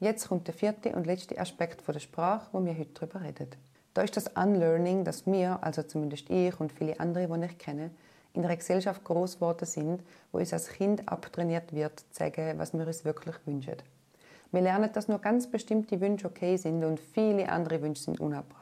Jetzt 0.00 0.28
kommt 0.28 0.46
der 0.46 0.54
vierte 0.54 0.90
und 0.92 1.06
letzte 1.06 1.38
Aspekt 1.38 1.86
der 1.86 2.00
Sprache, 2.00 2.48
wo 2.52 2.64
wir 2.64 2.76
heute 2.76 2.90
darüber 2.94 3.22
reden. 3.22 3.50
Da 3.92 4.02
ist 4.02 4.16
das 4.16 4.28
Unlearning, 4.28 5.04
dass 5.04 5.26
wir, 5.26 5.62
also 5.62 5.82
zumindest 5.82 6.30
ich 6.30 6.58
und 6.58 6.72
viele 6.72 6.98
andere, 6.98 7.26
die 7.26 7.44
ich 7.46 7.58
kenne, 7.58 7.90
in 8.32 8.44
einer 8.44 8.56
Gesellschaft 8.56 9.04
groß 9.04 9.34
geworden 9.34 9.66
sind, 9.66 10.02
wo 10.32 10.38
uns 10.38 10.52
als 10.52 10.68
Kind 10.68 11.08
abtrainiert 11.08 11.74
wird, 11.74 12.00
zu 12.00 12.06
sagen, 12.10 12.58
was 12.58 12.72
wir 12.72 12.86
uns 12.86 13.04
wirklich 13.04 13.34
wünschen. 13.44 13.76
Wir 14.52 14.62
lernen, 14.62 14.90
dass 14.92 15.08
nur 15.08 15.18
ganz 15.18 15.50
bestimmte 15.50 16.00
Wünsche 16.00 16.28
okay 16.28 16.56
sind 16.56 16.84
und 16.84 16.98
viele 16.98 17.48
andere 17.48 17.82
Wünsche 17.82 18.02
sind 18.02 18.20
unabbracht. 18.20 18.59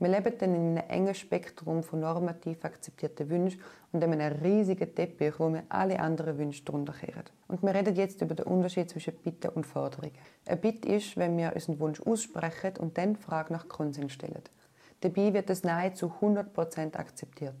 Wir 0.00 0.08
leben 0.08 0.32
dann 0.38 0.54
in 0.54 0.78
einem 0.78 0.88
engen 0.88 1.14
Spektrum 1.14 1.82
von 1.82 2.00
normativ 2.00 2.64
akzeptierten 2.64 3.28
Wünschen 3.28 3.60
und 3.92 4.02
in 4.02 4.14
einem 4.14 4.40
riesigen 4.40 4.94
Teppich, 4.94 5.38
wo 5.38 5.52
wir 5.52 5.64
alle 5.68 6.00
anderen 6.00 6.38
Wünsche 6.38 6.64
drunter 6.64 6.94
kehren. 6.94 7.24
Und 7.48 7.62
wir 7.62 7.74
reden 7.74 7.94
jetzt 7.94 8.22
über 8.22 8.34
den 8.34 8.46
Unterschied 8.46 8.88
zwischen 8.88 9.12
Bitten 9.16 9.50
und 9.50 9.66
Forderungen. 9.66 10.14
Ein 10.46 10.58
Bitt 10.58 10.86
ist, 10.86 11.18
wenn 11.18 11.36
wir 11.36 11.52
unseren 11.54 11.78
Wunsch 11.80 12.00
aussprechen 12.00 12.78
und 12.78 12.96
dann 12.96 13.12
die 13.12 13.20
Frage 13.20 13.52
nach 13.52 13.68
Konsens 13.68 14.12
stellen. 14.12 14.42
Dabei 15.02 15.34
wird 15.34 15.50
das 15.50 15.64
Nein 15.64 15.94
zu 15.94 16.06
100% 16.06 16.96
akzeptiert. 16.96 17.54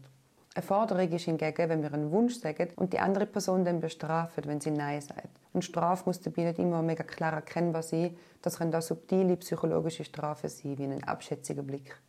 Eine 0.54 0.62
Forderung 0.62 1.12
ist 1.12 1.26
hingegen, 1.26 1.68
wenn 1.68 1.82
wir 1.82 1.92
einen 1.92 2.10
Wunsch 2.10 2.36
sagen 2.36 2.68
und 2.76 2.94
die 2.94 3.00
andere 3.00 3.26
Person 3.26 3.66
dann 3.66 3.80
bestraft, 3.80 4.46
wenn 4.46 4.62
sie 4.62 4.70
Nein 4.70 5.02
sagt. 5.02 5.28
Und 5.52 5.62
Strafe 5.62 6.04
muss 6.06 6.22
dabei 6.22 6.44
nicht 6.44 6.58
immer 6.58 6.80
mega 6.80 7.04
klar 7.04 7.34
erkennbar 7.34 7.82
sein. 7.82 8.16
Das 8.40 8.56
können 8.56 8.74
auch 8.74 8.80
subtile 8.80 9.36
psychologische 9.36 10.04
Strafen 10.04 10.48
sein, 10.48 10.78
wie 10.78 10.84
ein 10.84 11.04
abschätziger 11.04 11.62
Blick. 11.62 12.00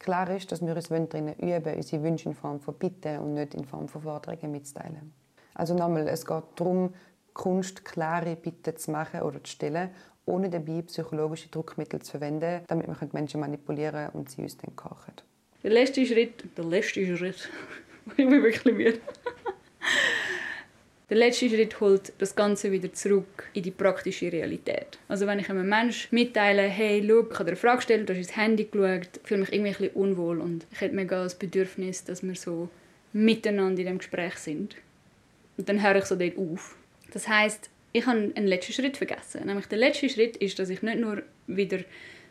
Klar 0.00 0.30
ist, 0.30 0.50
dass 0.50 0.62
wir 0.62 0.74
uns 0.74 0.88
darin 0.88 1.34
üben, 1.34 1.76
unsere 1.76 2.02
Wünsche 2.02 2.30
in 2.30 2.34
Form 2.34 2.58
von 2.58 2.74
Bitten 2.74 3.18
und 3.18 3.34
nicht 3.34 3.54
in 3.54 3.66
Form 3.66 3.86
von 3.86 4.00
Forderungen 4.00 4.50
mitzuteilen. 4.50 5.12
Also 5.54 5.74
nochmal, 5.74 6.08
es 6.08 6.24
geht 6.24 6.42
darum, 6.56 6.94
Kunst 7.34 7.84
klare 7.84 8.34
Bitten 8.34 8.76
zu 8.78 8.90
machen 8.90 9.20
oder 9.20 9.44
zu 9.44 9.52
stellen, 9.52 9.90
ohne 10.24 10.48
dabei 10.48 10.80
psychologische 10.82 11.50
Druckmittel 11.50 12.00
zu 12.00 12.12
verwenden, 12.12 12.62
damit 12.66 12.88
wir 12.88 13.08
Menschen 13.12 13.40
manipulieren 13.40 14.08
und 14.14 14.30
sie 14.30 14.42
uns 14.42 14.56
dann 14.56 14.74
kochen. 14.74 15.12
Der 15.62 15.70
letzte 15.70 16.06
Schritt, 16.06 16.44
der 16.56 16.64
letzte 16.64 17.16
Schritt, 17.16 17.50
ich 18.06 18.14
bin 18.14 18.30
wirklich 18.30 18.74
müde. 18.74 19.00
Der 21.10 21.16
letzte 21.16 21.48
Schritt 21.48 21.80
holt 21.80 22.12
das 22.18 22.36
Ganze 22.36 22.70
wieder 22.70 22.92
zurück 22.92 23.48
in 23.52 23.64
die 23.64 23.72
praktische 23.72 24.30
Realität. 24.30 24.96
Also 25.08 25.26
wenn 25.26 25.40
ich 25.40 25.50
einem 25.50 25.68
Menschen 25.68 26.14
mitteile, 26.14 26.62
hey, 26.62 27.04
schau, 27.04 27.22
ich 27.22 27.34
habe 27.34 27.44
dir 27.44 27.50
eine 27.50 27.56
Frage 27.56 27.76
gestellt, 27.78 28.08
du 28.08 28.12
hast 28.12 28.18
ins 28.18 28.36
Handy 28.36 28.68
geschaut, 28.70 29.18
fühle 29.24 29.40
mich 29.40 29.52
irgendwie 29.52 29.70
ein 29.70 29.76
bisschen 29.76 29.94
unwohl 29.94 30.40
und 30.40 30.66
ich 30.70 30.80
hätte 30.80 30.94
mega 30.94 31.24
das 31.24 31.34
Bedürfnis, 31.34 32.04
dass 32.04 32.22
wir 32.22 32.36
so 32.36 32.68
miteinander 33.12 33.80
in 33.80 33.86
dem 33.86 33.98
Gespräch 33.98 34.36
sind. 34.36 34.76
Und 35.56 35.68
dann 35.68 35.82
höre 35.82 35.96
ich 35.96 36.04
so 36.04 36.14
dort 36.14 36.38
auf. 36.38 36.76
Das 37.12 37.26
heißt, 37.26 37.70
ich 37.92 38.06
habe 38.06 38.30
einen 38.32 38.46
letzten 38.46 38.72
Schritt 38.72 38.96
vergessen. 38.96 39.44
Nämlich 39.46 39.66
der 39.66 39.78
letzte 39.78 40.08
Schritt 40.08 40.36
ist, 40.36 40.60
dass 40.60 40.70
ich 40.70 40.80
nicht 40.82 41.00
nur 41.00 41.24
wieder 41.48 41.80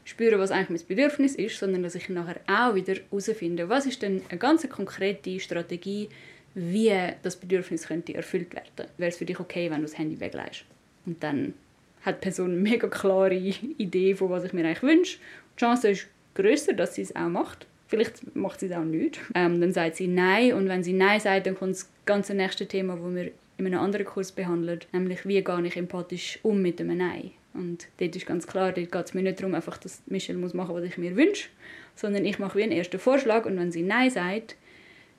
spüre, 0.05 0.39
was 0.39 0.51
eigentlich 0.51 0.81
mein 0.81 0.87
Bedürfnis 0.87 1.35
ist, 1.35 1.59
sondern 1.59 1.83
dass 1.83 1.95
ich 1.95 2.07
nachher 2.07 2.39
auch 2.47 2.75
wieder 2.75 2.95
herausfinde, 2.95 3.67
was 3.67 3.85
ist 3.85 4.01
denn 4.01 4.21
eine 4.29 4.39
ganz 4.39 4.67
konkrete 4.69 5.37
Strategie, 5.41 6.07
wie 6.55 6.93
das 7.21 7.35
Bedürfnis 7.35 7.87
könnte 7.87 8.13
erfüllt 8.13 8.53
werden. 8.53 8.89
Wäre 8.97 9.09
es 9.09 9.17
für 9.17 9.25
dich 9.25 9.39
okay, 9.39 9.69
wenn 9.69 9.77
du 9.77 9.83
das 9.83 9.97
Handy 9.97 10.19
weglässt? 10.19 10.65
Und 11.05 11.23
dann 11.23 11.53
hat 12.01 12.17
die 12.17 12.21
Person 12.21 12.51
eine 12.51 12.59
mega 12.59 12.87
klare 12.87 13.35
Idee, 13.35 14.15
von 14.15 14.29
was 14.29 14.43
ich 14.43 14.53
mir 14.53 14.65
eigentlich 14.65 14.83
wünsche. 14.83 15.17
Die 15.55 15.59
Chance 15.59 15.89
ist 15.89 16.07
größer, 16.35 16.73
dass 16.73 16.95
sie 16.95 17.01
es 17.01 17.15
auch 17.15 17.29
macht. 17.29 17.67
Vielleicht 17.87 18.35
macht 18.35 18.59
sie 18.59 18.67
es 18.67 18.71
auch 18.71 18.83
nicht. 18.83 19.19
Ähm, 19.33 19.59
dann 19.59 19.73
sagt 19.73 19.95
sie 19.95 20.07
Nein 20.07 20.53
und 20.53 20.69
wenn 20.69 20.83
sie 20.83 20.93
Nein 20.93 21.19
sagt, 21.19 21.47
dann 21.47 21.55
kommt 21.55 21.71
das 21.71 21.89
ganze 22.05 22.35
nächste 22.35 22.67
Thema, 22.67 22.95
das 22.95 23.15
wir 23.15 23.31
in 23.57 23.65
einem 23.65 23.79
anderen 23.79 24.05
Kurs 24.05 24.31
behandeln, 24.31 24.79
nämlich 24.93 25.27
wie 25.27 25.43
gehe 25.43 25.65
ich 25.65 25.75
empathisch 25.75 26.39
um 26.43 26.61
mit 26.61 26.79
einem 26.79 26.97
Nein. 26.97 27.31
Und 27.53 27.87
dort 27.97 28.15
ist 28.15 28.25
ganz 28.25 28.47
klar, 28.47 28.71
dort 28.71 28.91
geht 28.91 29.05
es 29.05 29.13
mir 29.13 29.23
nicht 29.23 29.39
darum, 29.39 29.55
einfach, 29.55 29.77
dass 29.77 30.01
Michelle 30.05 30.37
muss 30.37 30.53
machen 30.53 30.75
was 30.75 30.83
ich 30.83 30.97
mir 30.97 31.15
wünsche, 31.15 31.49
sondern 31.95 32.25
ich 32.25 32.39
mache 32.39 32.57
wie 32.57 32.63
einen 32.63 32.71
ersten 32.71 32.99
Vorschlag 32.99 33.45
und 33.45 33.57
wenn 33.57 33.71
sie 33.71 33.81
Nein 33.81 34.11
sagt, 34.11 34.55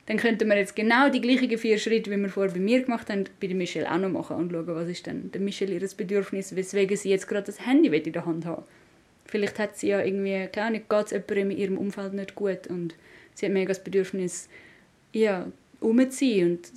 dann 0.07 0.17
könnten 0.17 0.49
wir 0.49 0.57
jetzt 0.57 0.75
genau 0.75 1.09
die 1.09 1.21
gleichen 1.21 1.57
vier 1.57 1.77
Schritte, 1.77 2.09
wie 2.11 2.17
wir 2.17 2.29
vorher 2.29 2.53
bei 2.53 2.59
mir 2.59 2.81
gemacht 2.81 3.09
haben, 3.09 3.25
bei 3.39 3.47
Michelle 3.49 3.91
auch 3.91 3.97
noch 3.97 4.09
machen 4.09 4.35
und 4.37 4.51
schauen, 4.51 4.67
was 4.67 4.89
ist 4.89 5.05
denn 5.05 5.31
der 5.31 5.41
Michelle 5.41 5.73
ihr 5.73 5.87
Bedürfnis, 5.95 6.55
weswegen 6.55 6.97
sie 6.97 7.09
jetzt 7.09 7.27
gerade 7.27 7.45
das 7.45 7.65
Handy 7.65 7.95
in 7.95 8.13
der 8.13 8.25
Hand 8.25 8.45
hat. 8.45 8.65
Vielleicht 9.25 9.59
hat 9.59 9.77
sie 9.77 9.89
ja 9.89 10.03
irgendwie, 10.03 10.47
keine 10.51 10.67
Ahnung, 10.67 10.81
geht 10.89 11.05
es 11.05 11.11
jemandem 11.11 11.51
in 11.51 11.57
ihrem 11.57 11.77
Umfeld 11.77 12.13
nicht 12.13 12.35
gut 12.35 12.67
und 12.67 12.95
sie 13.35 13.45
hat 13.45 13.53
mega 13.53 13.69
das 13.69 13.83
Bedürfnis, 13.83 14.49
ja, 15.13 15.47
umzuziehen 15.79 16.51
und 16.51 16.69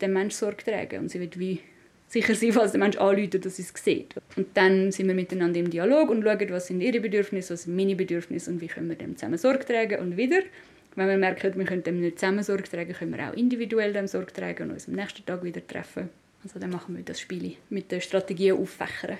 dem 0.00 0.12
Mensch 0.12 0.34
Sorge 0.34 0.64
tragen 0.64 1.00
und 1.00 1.10
sie 1.10 1.20
wird 1.20 1.38
wie 1.38 1.60
sicher 2.08 2.34
sein, 2.34 2.52
falls 2.52 2.72
der 2.72 2.80
Mensch 2.80 2.96
anruft, 2.96 3.44
dass 3.44 3.56
sie 3.56 3.62
es 3.62 3.72
sieht. 3.82 4.14
Und 4.36 4.48
dann 4.54 4.90
sind 4.90 5.06
wir 5.06 5.14
miteinander 5.14 5.60
im 5.60 5.70
Dialog 5.70 6.10
und 6.10 6.22
schauen, 6.22 6.50
was 6.50 6.66
sind 6.66 6.80
ihre 6.80 7.00
Bedürfnisse, 7.00 7.54
was 7.54 7.64
sind 7.64 7.76
meine 7.76 7.94
Bedürfnisse 7.94 8.50
und 8.50 8.60
wie 8.60 8.68
können 8.68 8.88
wir 8.88 8.96
dem 8.96 9.16
zusammen 9.16 9.38
Sorge 9.38 9.64
tragen 9.64 10.00
und 10.00 10.16
wieder 10.16 10.40
wenn 10.96 11.08
wir 11.08 11.18
merken, 11.18 11.56
wir 11.56 11.64
können 11.64 11.82
dem 11.82 12.00
nicht 12.00 12.18
zusammen 12.18 12.42
Sorge 12.42 12.64
tragen, 12.64 12.92
können 12.92 13.16
wir 13.16 13.28
auch 13.28 13.34
individuell 13.34 13.92
dem 13.92 14.06
Sorge 14.06 14.32
tragen 14.32 14.64
und 14.64 14.72
uns 14.72 14.88
am 14.88 14.94
nächsten 14.94 15.24
Tag 15.24 15.42
wieder 15.42 15.66
treffen. 15.66 16.08
Also 16.42 16.58
dann 16.58 16.70
machen 16.70 16.96
wir 16.96 17.04
das 17.04 17.20
Spiel 17.20 17.56
mit 17.70 17.90
den 17.90 18.00
Strategien 18.00 18.58
auffächern. 18.58 19.18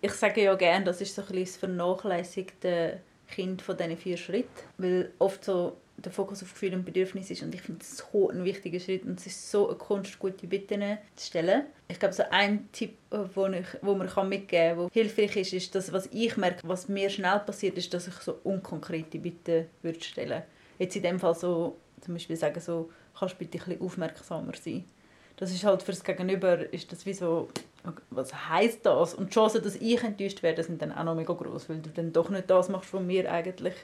Ich 0.00 0.12
sage 0.12 0.44
ja 0.44 0.54
gerne, 0.54 0.84
das 0.84 1.00
ist 1.00 1.14
so 1.14 1.22
ein 1.22 1.40
das 1.40 1.56
vernachlässigte 1.56 3.00
Kind 3.28 3.62
von 3.62 3.76
diesen 3.76 3.96
vier 3.96 4.16
Schritten, 4.16 4.48
weil 4.76 5.10
oft 5.18 5.44
so 5.44 5.76
der 5.96 6.12
Fokus 6.12 6.42
auf 6.42 6.52
Gefühl 6.52 6.74
und 6.74 6.84
Bedürfnis 6.84 7.30
ist 7.30 7.42
und 7.42 7.52
ich 7.52 7.62
finde 7.62 7.80
das 7.80 7.96
so 7.96 8.28
ein 8.28 8.44
wichtiger 8.44 8.78
Schritt 8.78 9.04
und 9.04 9.18
es 9.18 9.26
ist 9.26 9.50
so 9.50 9.68
eine 9.68 9.76
Kunst, 9.76 10.18
gute 10.20 10.46
Bitten 10.46 10.98
zu 11.16 11.26
stellen. 11.26 11.64
Ich 11.88 11.98
glaube, 11.98 12.14
so 12.14 12.22
ein 12.30 12.68
Tipp, 12.70 12.96
ich, 13.10 13.66
wo 13.82 13.94
man 13.96 14.08
kann 14.08 14.28
mitgeben 14.28 14.76
kann, 14.76 14.90
der 14.94 15.02
hilfreich 15.02 15.36
ist, 15.36 15.52
ist, 15.52 15.74
dass 15.74 15.92
was 15.92 16.08
ich 16.12 16.36
merke, 16.36 16.60
was 16.62 16.88
mir 16.88 17.10
schnell 17.10 17.40
passiert, 17.40 17.76
ist, 17.76 17.92
dass 17.92 18.06
ich 18.06 18.14
so 18.14 18.38
unkonkrete 18.44 19.18
Bitten 19.18 19.66
würde 19.82 20.00
stellen 20.00 20.28
würde 20.30 20.57
jetzt 20.78 20.96
in 20.96 21.02
dem 21.02 21.18
Fall 21.18 21.34
so, 21.34 21.76
zum 22.00 22.14
Beispiel 22.14 22.36
sagen 22.36 22.60
so, 22.60 22.90
kannst 23.18 23.34
du 23.34 23.38
bitte 23.38 23.58
ein 23.58 23.64
bisschen 23.64 23.82
aufmerksamer 23.82 24.52
sein. 24.54 24.84
Das 25.36 25.52
ist 25.52 25.64
halt 25.64 25.82
für 25.82 25.92
das 25.92 26.02
Gegenüber, 26.02 26.72
ist 26.72 26.90
das 26.90 27.06
wie 27.06 27.12
so, 27.12 27.48
was 28.10 28.48
heisst 28.48 28.84
das? 28.84 29.14
Und 29.14 29.30
die 29.30 29.34
Chancen, 29.34 29.62
dass 29.62 29.76
ich 29.76 30.02
enttäuscht 30.02 30.42
werde, 30.42 30.62
sind 30.62 30.82
dann 30.82 30.92
auch 30.92 31.04
noch 31.04 31.14
mega 31.14 31.32
groß, 31.32 31.68
weil 31.68 31.78
du 31.78 31.90
dann 31.90 32.12
doch 32.12 32.28
nicht 32.30 32.50
das 32.50 32.68
machst, 32.68 32.92
was 32.92 33.02
mir 33.02 33.30
eigentlich 33.30 33.74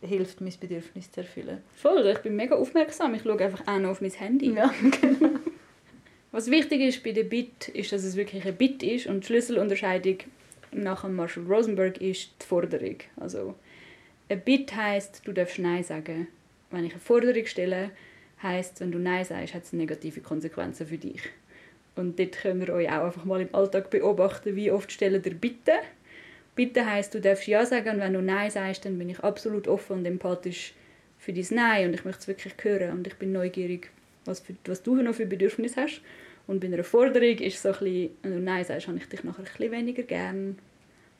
hilft, 0.00 0.40
mein 0.40 0.52
Bedürfnis 0.58 1.10
zu 1.10 1.20
erfüllen. 1.20 1.62
Voll, 1.74 2.06
ich 2.06 2.18
bin 2.18 2.36
mega 2.36 2.56
aufmerksam. 2.56 3.14
Ich 3.14 3.22
schaue 3.22 3.40
einfach 3.40 3.66
auch 3.66 3.78
noch 3.78 3.90
auf 3.90 4.00
mein 4.00 4.10
Handy. 4.12 4.52
Ja, 4.54 4.72
genau. 5.00 5.30
Was 6.30 6.50
wichtig 6.50 6.80
ist 6.80 7.02
bei 7.02 7.12
der 7.12 7.24
Bit, 7.24 7.68
ist, 7.68 7.92
dass 7.92 8.02
es 8.04 8.16
wirklich 8.16 8.44
ein 8.44 8.56
Bit 8.56 8.82
ist 8.82 9.06
und 9.06 9.20
die 9.20 9.26
Schlüsselunterscheidung 9.26 10.18
nach 10.72 11.06
Marshall 11.08 11.44
Rosenberg 11.44 12.00
ist 12.00 12.30
die 12.42 12.46
Forderung. 12.46 12.96
Also 13.16 13.54
ein 14.28 14.40
Bit 14.40 14.74
heißt, 14.74 15.22
du 15.24 15.32
darfst 15.32 15.58
Nein 15.58 15.84
sagen. 15.84 16.28
Wenn 16.70 16.84
ich 16.84 16.92
eine 16.92 17.00
Forderung 17.00 17.46
stelle, 17.46 17.90
heißt, 18.42 18.80
wenn 18.80 18.92
du 18.92 18.98
Nein 18.98 19.24
sagst, 19.24 19.54
hat 19.54 19.64
es 19.64 19.72
negative 19.72 20.20
Konsequenzen 20.20 20.86
für 20.86 20.98
dich. 20.98 21.22
Und 21.96 22.18
dort 22.18 22.32
könnt 22.32 22.66
ihr 22.66 22.74
euch 22.74 22.88
auch 22.88 23.04
einfach 23.04 23.24
mal 23.24 23.40
im 23.40 23.54
Alltag 23.54 23.90
beobachten, 23.90 24.56
wie 24.56 24.70
oft 24.70 24.90
stellen 24.90 25.22
ihr 25.24 25.34
Bitte. 25.34 25.72
Bitte 26.56 26.86
heißt, 26.86 27.14
du 27.14 27.20
darfst 27.20 27.46
Ja 27.46 27.66
sagen 27.66 27.90
und 27.90 28.00
wenn 28.00 28.12
du 28.12 28.22
Nein 28.22 28.50
sagst, 28.50 28.84
dann 28.84 28.98
bin 28.98 29.10
ich 29.10 29.20
absolut 29.20 29.68
offen 29.68 29.98
und 29.98 30.06
empathisch 30.06 30.74
für 31.18 31.32
dein 31.32 31.46
Nein 31.50 31.88
und 31.88 31.94
ich 31.94 32.04
möchte 32.04 32.20
es 32.20 32.28
wirklich 32.28 32.54
hören 32.62 32.92
und 32.92 33.06
ich 33.06 33.14
bin 33.14 33.32
neugierig, 33.32 33.90
was, 34.24 34.40
für, 34.40 34.54
was 34.66 34.82
du 34.82 34.94
noch 34.96 35.14
für 35.14 35.26
Bedürfnisse 35.26 35.82
hast. 35.82 36.00
Und 36.46 36.60
bei 36.60 36.66
einer 36.66 36.84
Forderung 36.84 37.38
ist 37.38 37.62
so 37.62 37.68
ein 37.68 37.78
bisschen, 37.78 38.10
wenn 38.22 38.32
du 38.32 38.40
Nein 38.40 38.64
sagst, 38.64 38.88
habe 38.88 38.98
ich 38.98 39.08
dich 39.08 39.24
nachher 39.24 39.40
ein 39.40 39.44
bisschen 39.44 39.72
weniger 39.72 40.02
gern 40.02 40.58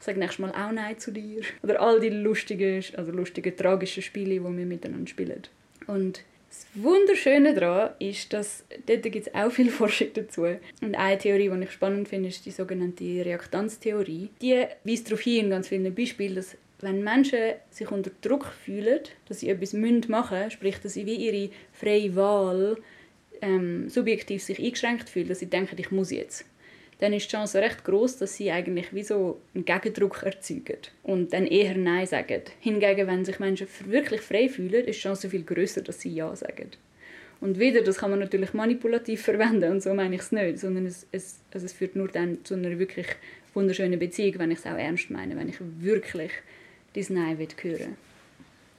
sage 0.05 0.19
nächstes 0.19 0.41
Mal 0.41 0.51
auch 0.51 0.73
Nein 0.73 0.99
zu 0.99 1.13
dir. 1.13 1.43
Oder 1.63 1.81
all 1.81 2.01
die 2.01 2.11
lustigen, 2.11 2.83
also 2.97 3.13
lustigen, 3.13 3.57
tragischen 3.57 4.03
Spiele, 4.03 4.35
die 4.35 4.43
wir 4.43 4.51
miteinander 4.51 5.09
spielen. 5.09 5.43
Und 5.87 6.23
das 6.49 6.67
Wunderschöne 6.75 7.55
daran 7.55 7.91
ist, 7.99 8.33
dass 8.33 8.65
dort 8.87 9.03
gibt 9.03 9.27
es 9.27 9.35
auch 9.35 9.51
viel 9.51 9.71
Forschung 9.81 10.09
dazu. 10.15 10.43
Und 10.43 10.95
eine 10.95 11.19
Theorie, 11.19 11.51
die 11.51 11.65
ich 11.65 11.73
spannend 11.73 12.09
finde, 12.09 12.29
ist 12.29 12.47
die 12.47 12.51
sogenannte 12.51 13.05
Reaktanztheorie. 13.05 14.31
Die 14.41 14.65
weist 14.85 15.09
darauf 15.09 15.21
hin, 15.21 15.47
in 15.47 15.51
ganz 15.51 15.69
vielen 15.69 15.95
Beispielen, 15.95 16.37
dass 16.37 16.57
wenn 16.81 17.03
Menschen 17.03 17.55
sich 17.71 17.91
unter 17.91 18.11
Druck 18.21 18.47
fühlen, 18.65 19.01
dass 19.27 19.41
sie 19.41 19.49
etwas 19.49 19.73
machen 19.73 20.39
müssen, 20.39 20.51
sprich, 20.51 20.77
dass 20.81 20.95
sie 20.95 21.07
wie 21.07 21.15
ihre 21.15 21.51
freie 21.73 22.15
Wahl 22.15 22.77
ähm, 23.41 23.89
subjektiv 23.89 24.43
sich 24.43 24.59
eingeschränkt 24.59 25.09
fühlen, 25.09 25.29
dass 25.29 25.39
sie 25.39 25.47
denken, 25.47 25.77
ich 25.79 25.91
muss 25.91 26.11
jetzt, 26.11 26.45
dann 26.99 27.13
ist 27.13 27.27
die 27.27 27.31
Chance 27.31 27.61
recht 27.61 27.85
groß, 27.85 28.19
dass 28.19 28.37
sie 28.37 28.51
eigentlich 28.51 28.95
wie 28.95 29.03
so 29.03 29.41
einen 29.55 29.65
Gegendruck 29.65 30.23
erzeugen 30.23 30.79
und 31.03 31.33
dann 31.33 31.47
eher 31.47 31.77
Nein 31.77 32.07
sagen. 32.07 32.43
Hingegen, 32.61 33.07
wenn 33.07 33.25
sich 33.25 33.39
Menschen 33.39 33.67
wirklich 33.87 34.21
frei 34.21 34.49
fühlen, 34.49 34.85
ist 34.85 34.99
die 34.99 35.03
Chance 35.03 35.29
viel 35.29 35.45
größer, 35.45 35.83
dass 35.83 36.01
sie 36.01 36.15
Ja 36.15 36.35
sagen. 36.35 36.71
Und 37.41 37.59
wieder, 37.59 37.83
das 37.83 37.99
kann 37.99 38.11
man 38.11 38.21
natürlich 38.21 38.55
manipulativ 38.55 39.23
verwenden 39.23 39.73
und 39.73 39.83
so 39.83 39.93
meine 39.93 40.15
ich 40.15 40.23
es 40.23 40.33
nicht, 40.33 40.59
sondern 40.59 40.87
es, 40.87 41.07
es, 41.13 41.41
also 41.53 41.67
es 41.67 41.73
führt 41.73 41.97
nur 41.97 42.09
dann 42.09 42.45
zu 42.45 42.55
einer 42.55 42.79
wirklich 42.79 43.09
wunderschönen 43.53 43.99
Beziehung, 43.99 44.39
wenn 44.39 44.51
ich 44.51 44.61
es 44.61 44.67
auch 44.67 44.79
ernst 44.79 45.11
meine, 45.11 45.37
wenn 45.37 45.49
ich 45.49 45.57
wirklich 45.61 46.33
dein 46.95 47.07
Nein 47.11 47.39
will 47.39 47.49
hören 47.61 47.97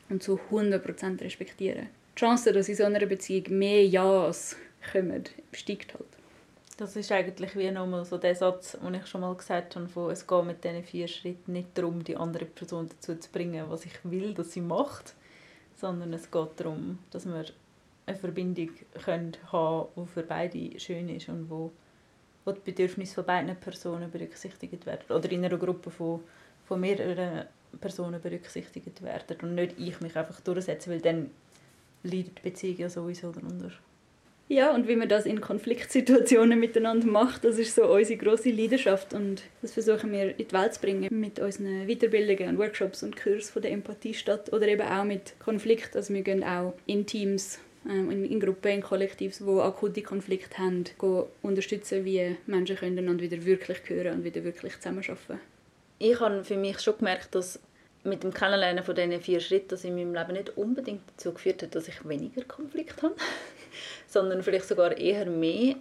und 0.09 0.24
zu 0.24 0.39
100% 0.51 1.22
respektieren. 1.22 1.88
Die 2.16 2.20
Chance, 2.20 2.53
dass 2.53 2.70
in 2.70 2.76
so 2.76 2.86
einer 2.86 3.05
Beziehung 3.05 3.57
mehr 3.57 3.86
Ja's 3.86 4.55
kommen, 4.91 5.24
steigt 5.51 5.93
halt. 5.93 6.14
Das 6.78 6.97
ist 6.97 7.09
eigentlich 7.11 7.55
wie 7.55 7.71
nochmal 7.71 8.03
so 8.03 8.17
der 8.17 8.36
Satz, 8.36 8.78
den 8.82 8.95
ich 8.95 9.07
schon 9.07 9.21
mal 9.21 9.34
gesagt 9.34 9.78
habe, 9.78 9.88
von, 9.88 10.11
es 10.11 10.28
geht 10.28 10.43
mit 10.43 10.61
diesen 10.61 10.84
vier 10.84 11.07
Schritten 11.07 11.53
nicht 11.53 11.69
darum, 11.73 12.03
die 12.03 12.17
andere 12.17 12.43
Person 12.43 12.89
dazu 12.89 13.15
zu 13.17 13.32
bringen, 13.32 13.69
was 13.69 13.86
ich 13.86 13.93
will, 14.03 14.34
dass 14.34 14.51
sie 14.51 14.59
macht, 14.59 15.15
sondern 15.78 16.11
es 16.11 16.30
geht 16.30 16.49
darum, 16.57 16.99
dass 17.11 17.26
wir 17.26 17.45
eine 18.05 18.17
Verbindung 18.17 18.71
können 19.05 19.38
haben 19.51 19.88
die 19.95 20.05
für 20.05 20.23
beide 20.23 20.80
schön 20.80 21.07
ist 21.07 21.30
und 21.30 21.49
wo, 21.49 21.71
wo 22.43 22.51
die 22.51 22.59
Bedürfnisse 22.59 23.15
von 23.15 23.26
beiden 23.26 23.55
Personen 23.55 24.11
berücksichtigt 24.11 24.86
werden. 24.86 25.15
Oder 25.15 25.32
in 25.32 25.45
einer 25.45 25.57
Gruppe 25.57 25.89
von, 25.89 26.21
von 26.65 26.82
mehreren 26.82 27.45
Personen 27.80 28.21
berücksichtigt 28.21 29.01
werden 29.01 29.38
und 29.41 29.55
nicht 29.55 29.80
ich 29.80 30.01
mich 30.01 30.15
einfach 30.17 30.41
durchsetze, 30.41 30.89
weil 30.91 31.01
dann 31.01 31.32
leidet 32.03 32.38
die 32.38 32.49
Beziehung 32.49 32.78
ja 32.78 32.89
sowieso 32.89 33.32
darunter. 33.32 33.71
Ja, 34.47 34.75
und 34.75 34.87
wie 34.87 34.95
man 34.95 35.09
das 35.09 35.25
in 35.25 35.41
Konfliktsituationen 35.41 36.59
miteinander 36.59 37.07
macht, 37.07 37.43
das 37.43 37.57
ist 37.57 37.73
so 37.73 37.91
unsere 37.91 38.19
große 38.19 38.51
Leidenschaft 38.51 39.13
und 39.15 39.41
das 39.63 39.73
versuchen 39.73 40.11
wir 40.11 40.37
in 40.37 40.47
die 40.47 40.53
Welt 40.53 40.75
zu 40.75 40.81
bringen 40.81 41.07
mit 41.19 41.39
unseren 41.39 41.87
Weiterbildungen 41.87 42.49
und 42.49 42.59
Workshops 42.59 43.01
und 43.01 43.15
Kursen 43.15 43.51
von 43.53 43.61
der 43.63 43.71
Empathiestadt 43.71 44.53
oder 44.53 44.67
eben 44.67 44.87
auch 44.87 45.03
mit 45.03 45.33
Konflikt. 45.39 45.95
Also 45.95 46.13
wir 46.13 46.21
gehen 46.21 46.43
auch 46.43 46.75
in 46.85 47.07
Teams, 47.07 47.57
ähm, 47.89 48.11
in, 48.11 48.39
Gruppen, 48.39 48.71
in 48.71 48.81
Kollektivs, 48.83 49.39
die 49.39 49.59
akute 49.59 50.03
Konflikte 50.03 50.59
haben, 50.59 50.83
unterstützen, 51.41 52.05
wie 52.05 52.37
Menschen 52.45 52.75
können 52.75 52.99
einander 52.99 53.23
wieder 53.23 53.43
wirklich 53.43 53.79
hören 53.87 54.17
und 54.17 54.23
wieder 54.23 54.43
wirklich 54.43 54.75
zusammenarbeiten. 54.75 55.39
Ich 55.97 56.19
habe 56.19 56.43
für 56.43 56.57
mich 56.57 56.79
schon 56.81 56.99
gemerkt, 56.99 57.33
dass 57.33 57.59
mit 58.03 58.23
dem 58.23 58.31
Kennenlernen 58.31 58.83
von 58.83 58.93
diesen 58.93 59.19
vier 59.21 59.39
Schritten 59.39 59.69
das 59.69 59.83
in 59.83 59.95
meinem 59.95 60.13
Leben 60.13 60.33
nicht 60.33 60.55
unbedingt 60.55 61.01
dazu 61.07 61.33
geführt 61.33 61.63
hat, 61.63 61.73
dass 61.73 61.87
ich 61.87 62.07
weniger 62.07 62.43
Konflikt 62.43 63.01
habe, 63.01 63.15
sondern 64.07 64.43
vielleicht 64.43 64.67
sogar 64.67 64.97
eher 64.97 65.26
mehr, 65.26 65.76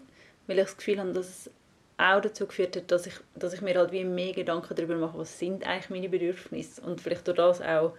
weil 0.47 0.59
ich 0.59 0.65
das 0.65 0.77
Gefühl 0.77 0.99
habe, 0.99 1.13
dass 1.13 1.29
es 1.29 1.51
auch 1.97 2.21
dazu 2.21 2.47
geführt 2.47 2.77
hat, 2.77 2.91
dass 2.91 3.07
ich, 3.07 3.15
dass 3.35 3.55
ich 3.55 3.61
mir 3.61 3.77
halt 3.77 3.93
wie 3.93 4.05
mehr 4.05 4.33
Gedanken 4.33 4.75
darüber 4.75 4.97
mache, 4.97 5.19
was 5.19 5.39
sind 5.39 5.67
eigentlich 5.67 5.91
meine 5.91 6.09
Bedürfnisse 6.09 6.81
und 6.83 7.01
vielleicht 7.01 7.27
durch 7.27 7.37
das 7.37 7.61
auch 7.61 7.93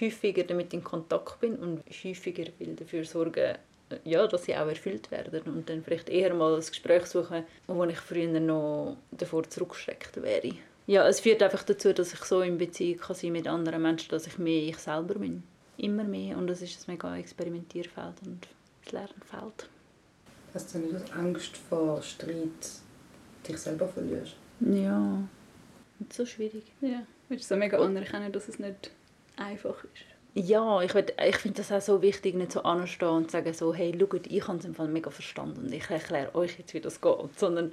häufiger 0.00 0.42
damit 0.42 0.74
in 0.74 0.82
Kontakt 0.82 1.40
bin 1.40 1.56
und 1.56 1.82
häufiger 2.04 2.44
will 2.58 2.74
dafür 2.74 3.04
sorgen, 3.04 3.56
ja, 4.04 4.26
dass 4.26 4.44
sie 4.44 4.56
auch 4.56 4.66
erfüllt 4.66 5.10
werden 5.10 5.42
und 5.42 5.68
dann 5.68 5.82
vielleicht 5.82 6.08
eher 6.08 6.34
mal 6.34 6.54
ein 6.54 6.60
Gespräch 6.60 7.06
suchen, 7.06 7.44
wo 7.68 7.84
ich 7.84 7.98
früher 7.98 8.40
noch 8.40 8.96
davor 9.12 9.48
zurückgeschreckt 9.48 10.20
wäre. 10.22 10.56
Ja, 10.88 11.06
es 11.06 11.20
führt 11.20 11.42
einfach 11.42 11.62
dazu, 11.62 11.92
dass 11.92 12.12
ich 12.12 12.20
so 12.20 12.40
in 12.40 12.58
Beziehung 12.58 12.98
kann 12.98 13.16
sein 13.16 13.32
mit 13.32 13.46
anderen 13.46 13.82
Menschen, 13.82 14.10
dass 14.10 14.26
ich 14.26 14.38
mehr 14.38 14.62
ich 14.62 14.78
selber 14.78 15.14
bin. 15.14 15.42
Immer 15.78 16.04
mehr 16.04 16.36
und 16.36 16.46
das 16.46 16.62
ist 16.62 16.88
ein 16.88 16.92
mega 16.92 17.16
Experimentierfeld 17.16 18.14
und 18.24 18.48
Lernfeld. 18.92 19.68
Hast 20.54 20.74
du 20.74 20.78
nicht 20.78 20.94
aus 20.94 21.12
Angst 21.12 21.56
vor 21.56 22.02
Streit 22.02 22.70
dich 23.46 23.58
selber 23.58 23.88
verlierst? 23.88 24.36
Ja, 24.60 25.22
nicht 25.98 26.12
so 26.12 26.24
schwierig. 26.24 26.64
Ja, 26.80 27.02
es 27.28 27.40
ist 27.40 27.48
so 27.48 27.56
mega 27.56 27.78
anerkennen, 27.78 28.32
dass 28.32 28.48
es 28.48 28.58
nicht 28.58 28.90
einfach 29.36 29.84
ist. 29.84 30.16
Ja, 30.34 30.82
ich, 30.82 30.94
ich 30.94 31.36
finde 31.36 31.56
das 31.56 31.72
auch 31.72 31.80
so 31.80 32.02
wichtig, 32.02 32.34
nicht 32.34 32.52
so 32.52 32.62
anstehen 32.62 33.08
und 33.08 33.30
sagen 33.30 33.54
so, 33.54 33.72
hey, 33.72 33.96
schaut, 33.98 34.26
ich 34.26 34.46
habe 34.46 34.58
es 34.58 34.66
im 34.66 34.74
Fall 34.74 34.88
mega 34.88 35.10
verstanden 35.10 35.64
und 35.64 35.72
ich 35.72 35.88
erkläre 35.88 36.34
euch 36.34 36.58
jetzt, 36.58 36.74
wie 36.74 36.80
das 36.80 37.00
geht. 37.00 37.38
Sondern 37.38 37.72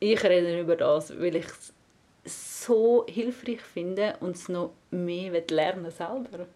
ich 0.00 0.22
rede 0.24 0.60
über 0.60 0.74
das, 0.74 1.16
weil 1.18 1.36
ich 1.36 1.46
es 2.24 2.54
so 2.58 3.06
hilfreich 3.08 3.60
finde 3.60 4.16
und 4.20 4.34
es 4.34 4.48
noch 4.48 4.72
mehr 4.90 5.42
lernen 5.48 5.90
selber. 5.90 6.46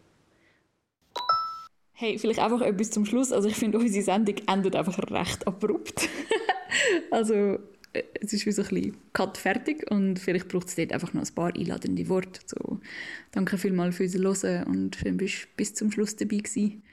Hey, 2.01 2.17
vielleicht 2.17 2.39
einfach 2.39 2.61
etwas 2.61 2.93
zum 2.93 3.05
Schluss. 3.05 3.33
Also 3.33 3.49
ich 3.49 3.57
finde, 3.57 3.77
unsere 3.77 4.05
Sendung 4.05 4.37
endet 4.47 4.77
einfach 4.77 5.01
recht 5.11 5.45
abrupt. 5.49 6.09
also 7.11 7.59
äh, 7.93 8.05
es 8.21 8.33
ist 8.33 8.47
wie 8.47 8.53
so 8.53 8.63
ein 8.63 8.69
bisschen 8.69 8.97
Cut 9.13 9.37
fertig 9.37 9.91
und 9.91 10.21
vielleicht 10.21 10.47
braucht 10.47 10.69
es 10.69 10.77
dort 10.77 10.93
einfach 10.93 11.13
noch 11.13 11.23
ein 11.29 11.35
paar 11.35 11.53
einladende 11.57 12.09
Worte. 12.09 12.41
So, 12.47 12.79
danke 13.33 13.59
vielmals 13.59 13.97
für 13.97 14.05
unser 14.05 14.21
Hören 14.21 14.65
und 14.69 14.95
schön 14.95 15.17
bist 15.17 15.43
du 15.43 15.47
bis 15.57 15.75
zum 15.75 15.91
Schluss 15.91 16.15
dabei 16.15 16.37
gewesen. 16.37 16.85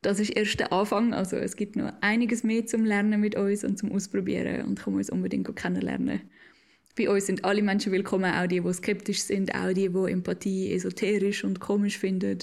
Das 0.00 0.18
ist 0.18 0.30
erst 0.30 0.58
der 0.58 0.72
Anfang, 0.72 1.12
also 1.12 1.36
es 1.36 1.56
gibt 1.56 1.76
noch 1.76 1.92
einiges 2.00 2.42
mehr 2.42 2.64
zum 2.64 2.86
Lernen 2.86 3.20
mit 3.20 3.36
uns 3.36 3.64
und 3.64 3.78
zum 3.78 3.92
Ausprobieren 3.92 4.64
und 4.64 4.80
kann 4.80 4.94
uns 4.94 5.10
unbedingt 5.10 5.54
kennenlernen. 5.56 6.22
Bei 6.96 7.10
uns 7.10 7.26
sind 7.26 7.44
alle 7.44 7.62
Menschen 7.62 7.92
willkommen, 7.92 8.32
auch 8.32 8.46
die, 8.46 8.60
die 8.60 8.72
skeptisch 8.72 9.24
sind, 9.24 9.54
auch 9.54 9.74
die, 9.74 9.90
die 9.90 10.10
Empathie 10.10 10.72
esoterisch 10.72 11.44
und 11.44 11.60
komisch 11.60 11.98
finden, 11.98 12.38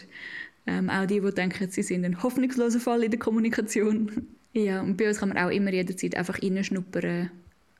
ähm, 0.67 0.89
auch 0.89 1.05
die, 1.05 1.19
die 1.19 1.31
denken, 1.31 1.69
sie 1.69 1.83
sind 1.83 2.05
ein 2.05 2.21
hoffnungsloser 2.21 2.79
Fall 2.79 3.03
in 3.03 3.11
der 3.11 3.19
Kommunikation. 3.19 4.27
ja, 4.53 4.81
und 4.81 4.97
bei 4.97 5.07
uns 5.07 5.19
kann 5.19 5.29
man 5.29 5.37
auch 5.37 5.49
immer 5.49 5.71
jederzeit 5.71 6.15
einfach 6.15 6.41
reinschnuppern 6.41 7.31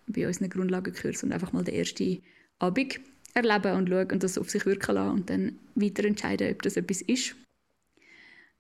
bei 0.07 0.27
unseren 0.27 0.49
Grundlagenkursen 0.49 1.29
und 1.29 1.33
einfach 1.33 1.53
mal 1.53 1.63
den 1.63 1.75
ersten 1.75 2.21
Abend 2.59 2.99
erleben 3.33 3.75
und 3.75 3.89
schauen 3.89 4.11
und 4.11 4.23
das 4.23 4.37
auf 4.37 4.49
sich 4.49 4.65
wirken 4.65 4.95
lassen 4.95 5.13
und 5.13 5.29
dann 5.29 5.59
weiter 5.75 6.03
entscheiden, 6.05 6.51
ob 6.51 6.61
das 6.63 6.75
etwas 6.75 7.01
ist 7.01 7.35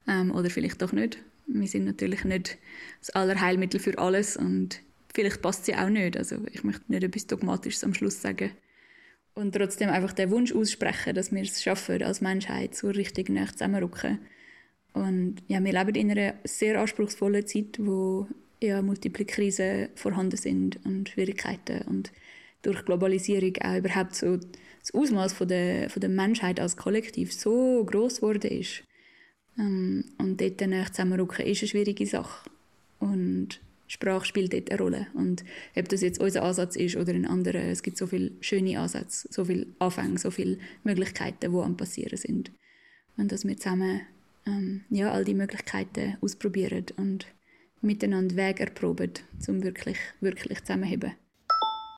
ähm, 0.07 0.31
oder 0.31 0.49
vielleicht 0.49 0.81
doch 0.81 0.91
nicht. 0.91 1.17
Wir 1.47 1.67
sind 1.67 1.85
natürlich 1.85 2.23
nicht 2.23 2.57
das 2.99 3.09
Allerheilmittel 3.09 3.79
für 3.79 3.97
alles 3.97 4.37
und 4.37 4.79
vielleicht 5.13 5.41
passt 5.41 5.65
sie 5.65 5.75
auch 5.75 5.89
nicht. 5.89 6.15
Also 6.15 6.37
ich 6.51 6.63
möchte 6.63 6.83
nicht 6.87 7.03
etwas 7.03 7.27
Dogmatisches 7.27 7.83
am 7.83 7.93
Schluss 7.93 8.21
sagen. 8.21 8.51
Und 9.33 9.55
trotzdem 9.55 9.89
einfach 9.89 10.13
den 10.13 10.29
Wunsch 10.29 10.53
aussprechen, 10.53 11.15
dass 11.15 11.31
wir 11.31 11.41
es 11.41 11.63
schaffen, 11.63 12.03
als 12.03 12.21
Menschheit 12.21 12.75
so 12.75 12.89
richtig 12.89 13.29
nah 13.29 13.47
zusammenrücken. 13.47 14.19
Und 14.93 15.37
ja, 15.47 15.63
wir 15.63 15.71
leben 15.71 15.95
in 15.95 16.11
einer 16.11 16.33
sehr 16.43 16.79
anspruchsvollen 16.79 17.47
Zeit, 17.47 17.77
wo 17.79 18.27
ja, 18.61 18.81
multiple 18.81 19.25
Krisen 19.25 19.89
vorhanden 19.95 20.37
sind 20.37 20.79
und 20.85 21.09
Schwierigkeiten 21.09 21.81
und 21.87 22.11
durch 22.61 22.85
Globalisierung 22.85 23.55
auch 23.63 23.77
überhaupt 23.77 24.15
so 24.15 24.37
das 24.37 24.93
Ausmaß 24.93 25.33
von 25.33 25.47
der, 25.47 25.89
von 25.89 26.01
der 26.01 26.09
Menschheit 26.09 26.59
als 26.59 26.77
Kollektiv 26.77 27.33
so 27.33 27.83
groß 27.85 28.17
geworden 28.17 28.51
ist. 28.51 28.83
Ähm, 29.57 30.05
und 30.17 30.41
dort 30.41 30.61
dann 30.61 30.85
zusammenrücken 30.87 31.45
ist 31.45 31.61
eine 31.61 31.69
schwierige 31.69 32.05
Sache. 32.05 32.49
Und 32.99 33.59
Sprache 33.91 34.25
spielt 34.25 34.53
dort 34.53 34.71
eine 34.71 34.79
Rolle. 34.79 35.07
Und 35.13 35.43
ob 35.75 35.89
das 35.89 36.01
jetzt 36.01 36.21
unser 36.21 36.43
Ansatz 36.43 36.77
ist 36.77 36.95
oder 36.95 37.13
ein 37.13 37.25
anderer, 37.25 37.63
es 37.63 37.83
gibt 37.83 37.97
so 37.97 38.07
viele 38.07 38.31
schöne 38.39 38.79
Ansätze, 38.79 39.27
so 39.29 39.43
viele 39.43 39.67
Anfänge, 39.79 40.17
so 40.17 40.31
viele 40.31 40.59
Möglichkeiten, 40.85 41.51
die 41.51 41.57
am 41.57 41.75
passieren 41.75 42.17
sind. 42.17 42.51
Und 43.17 43.33
dass 43.33 43.45
wir 43.45 43.57
zusammen 43.57 44.01
ähm, 44.47 44.85
ja, 44.89 45.11
all 45.11 45.25
die 45.25 45.33
Möglichkeiten 45.33 46.17
ausprobieren 46.21 46.85
und 46.95 47.27
miteinander 47.81 48.37
Wege 48.37 48.63
erproben, 48.63 49.11
um 49.49 49.61
wirklich, 49.61 49.97
wirklich 50.21 50.61
zusammenzuheben. 50.61 51.11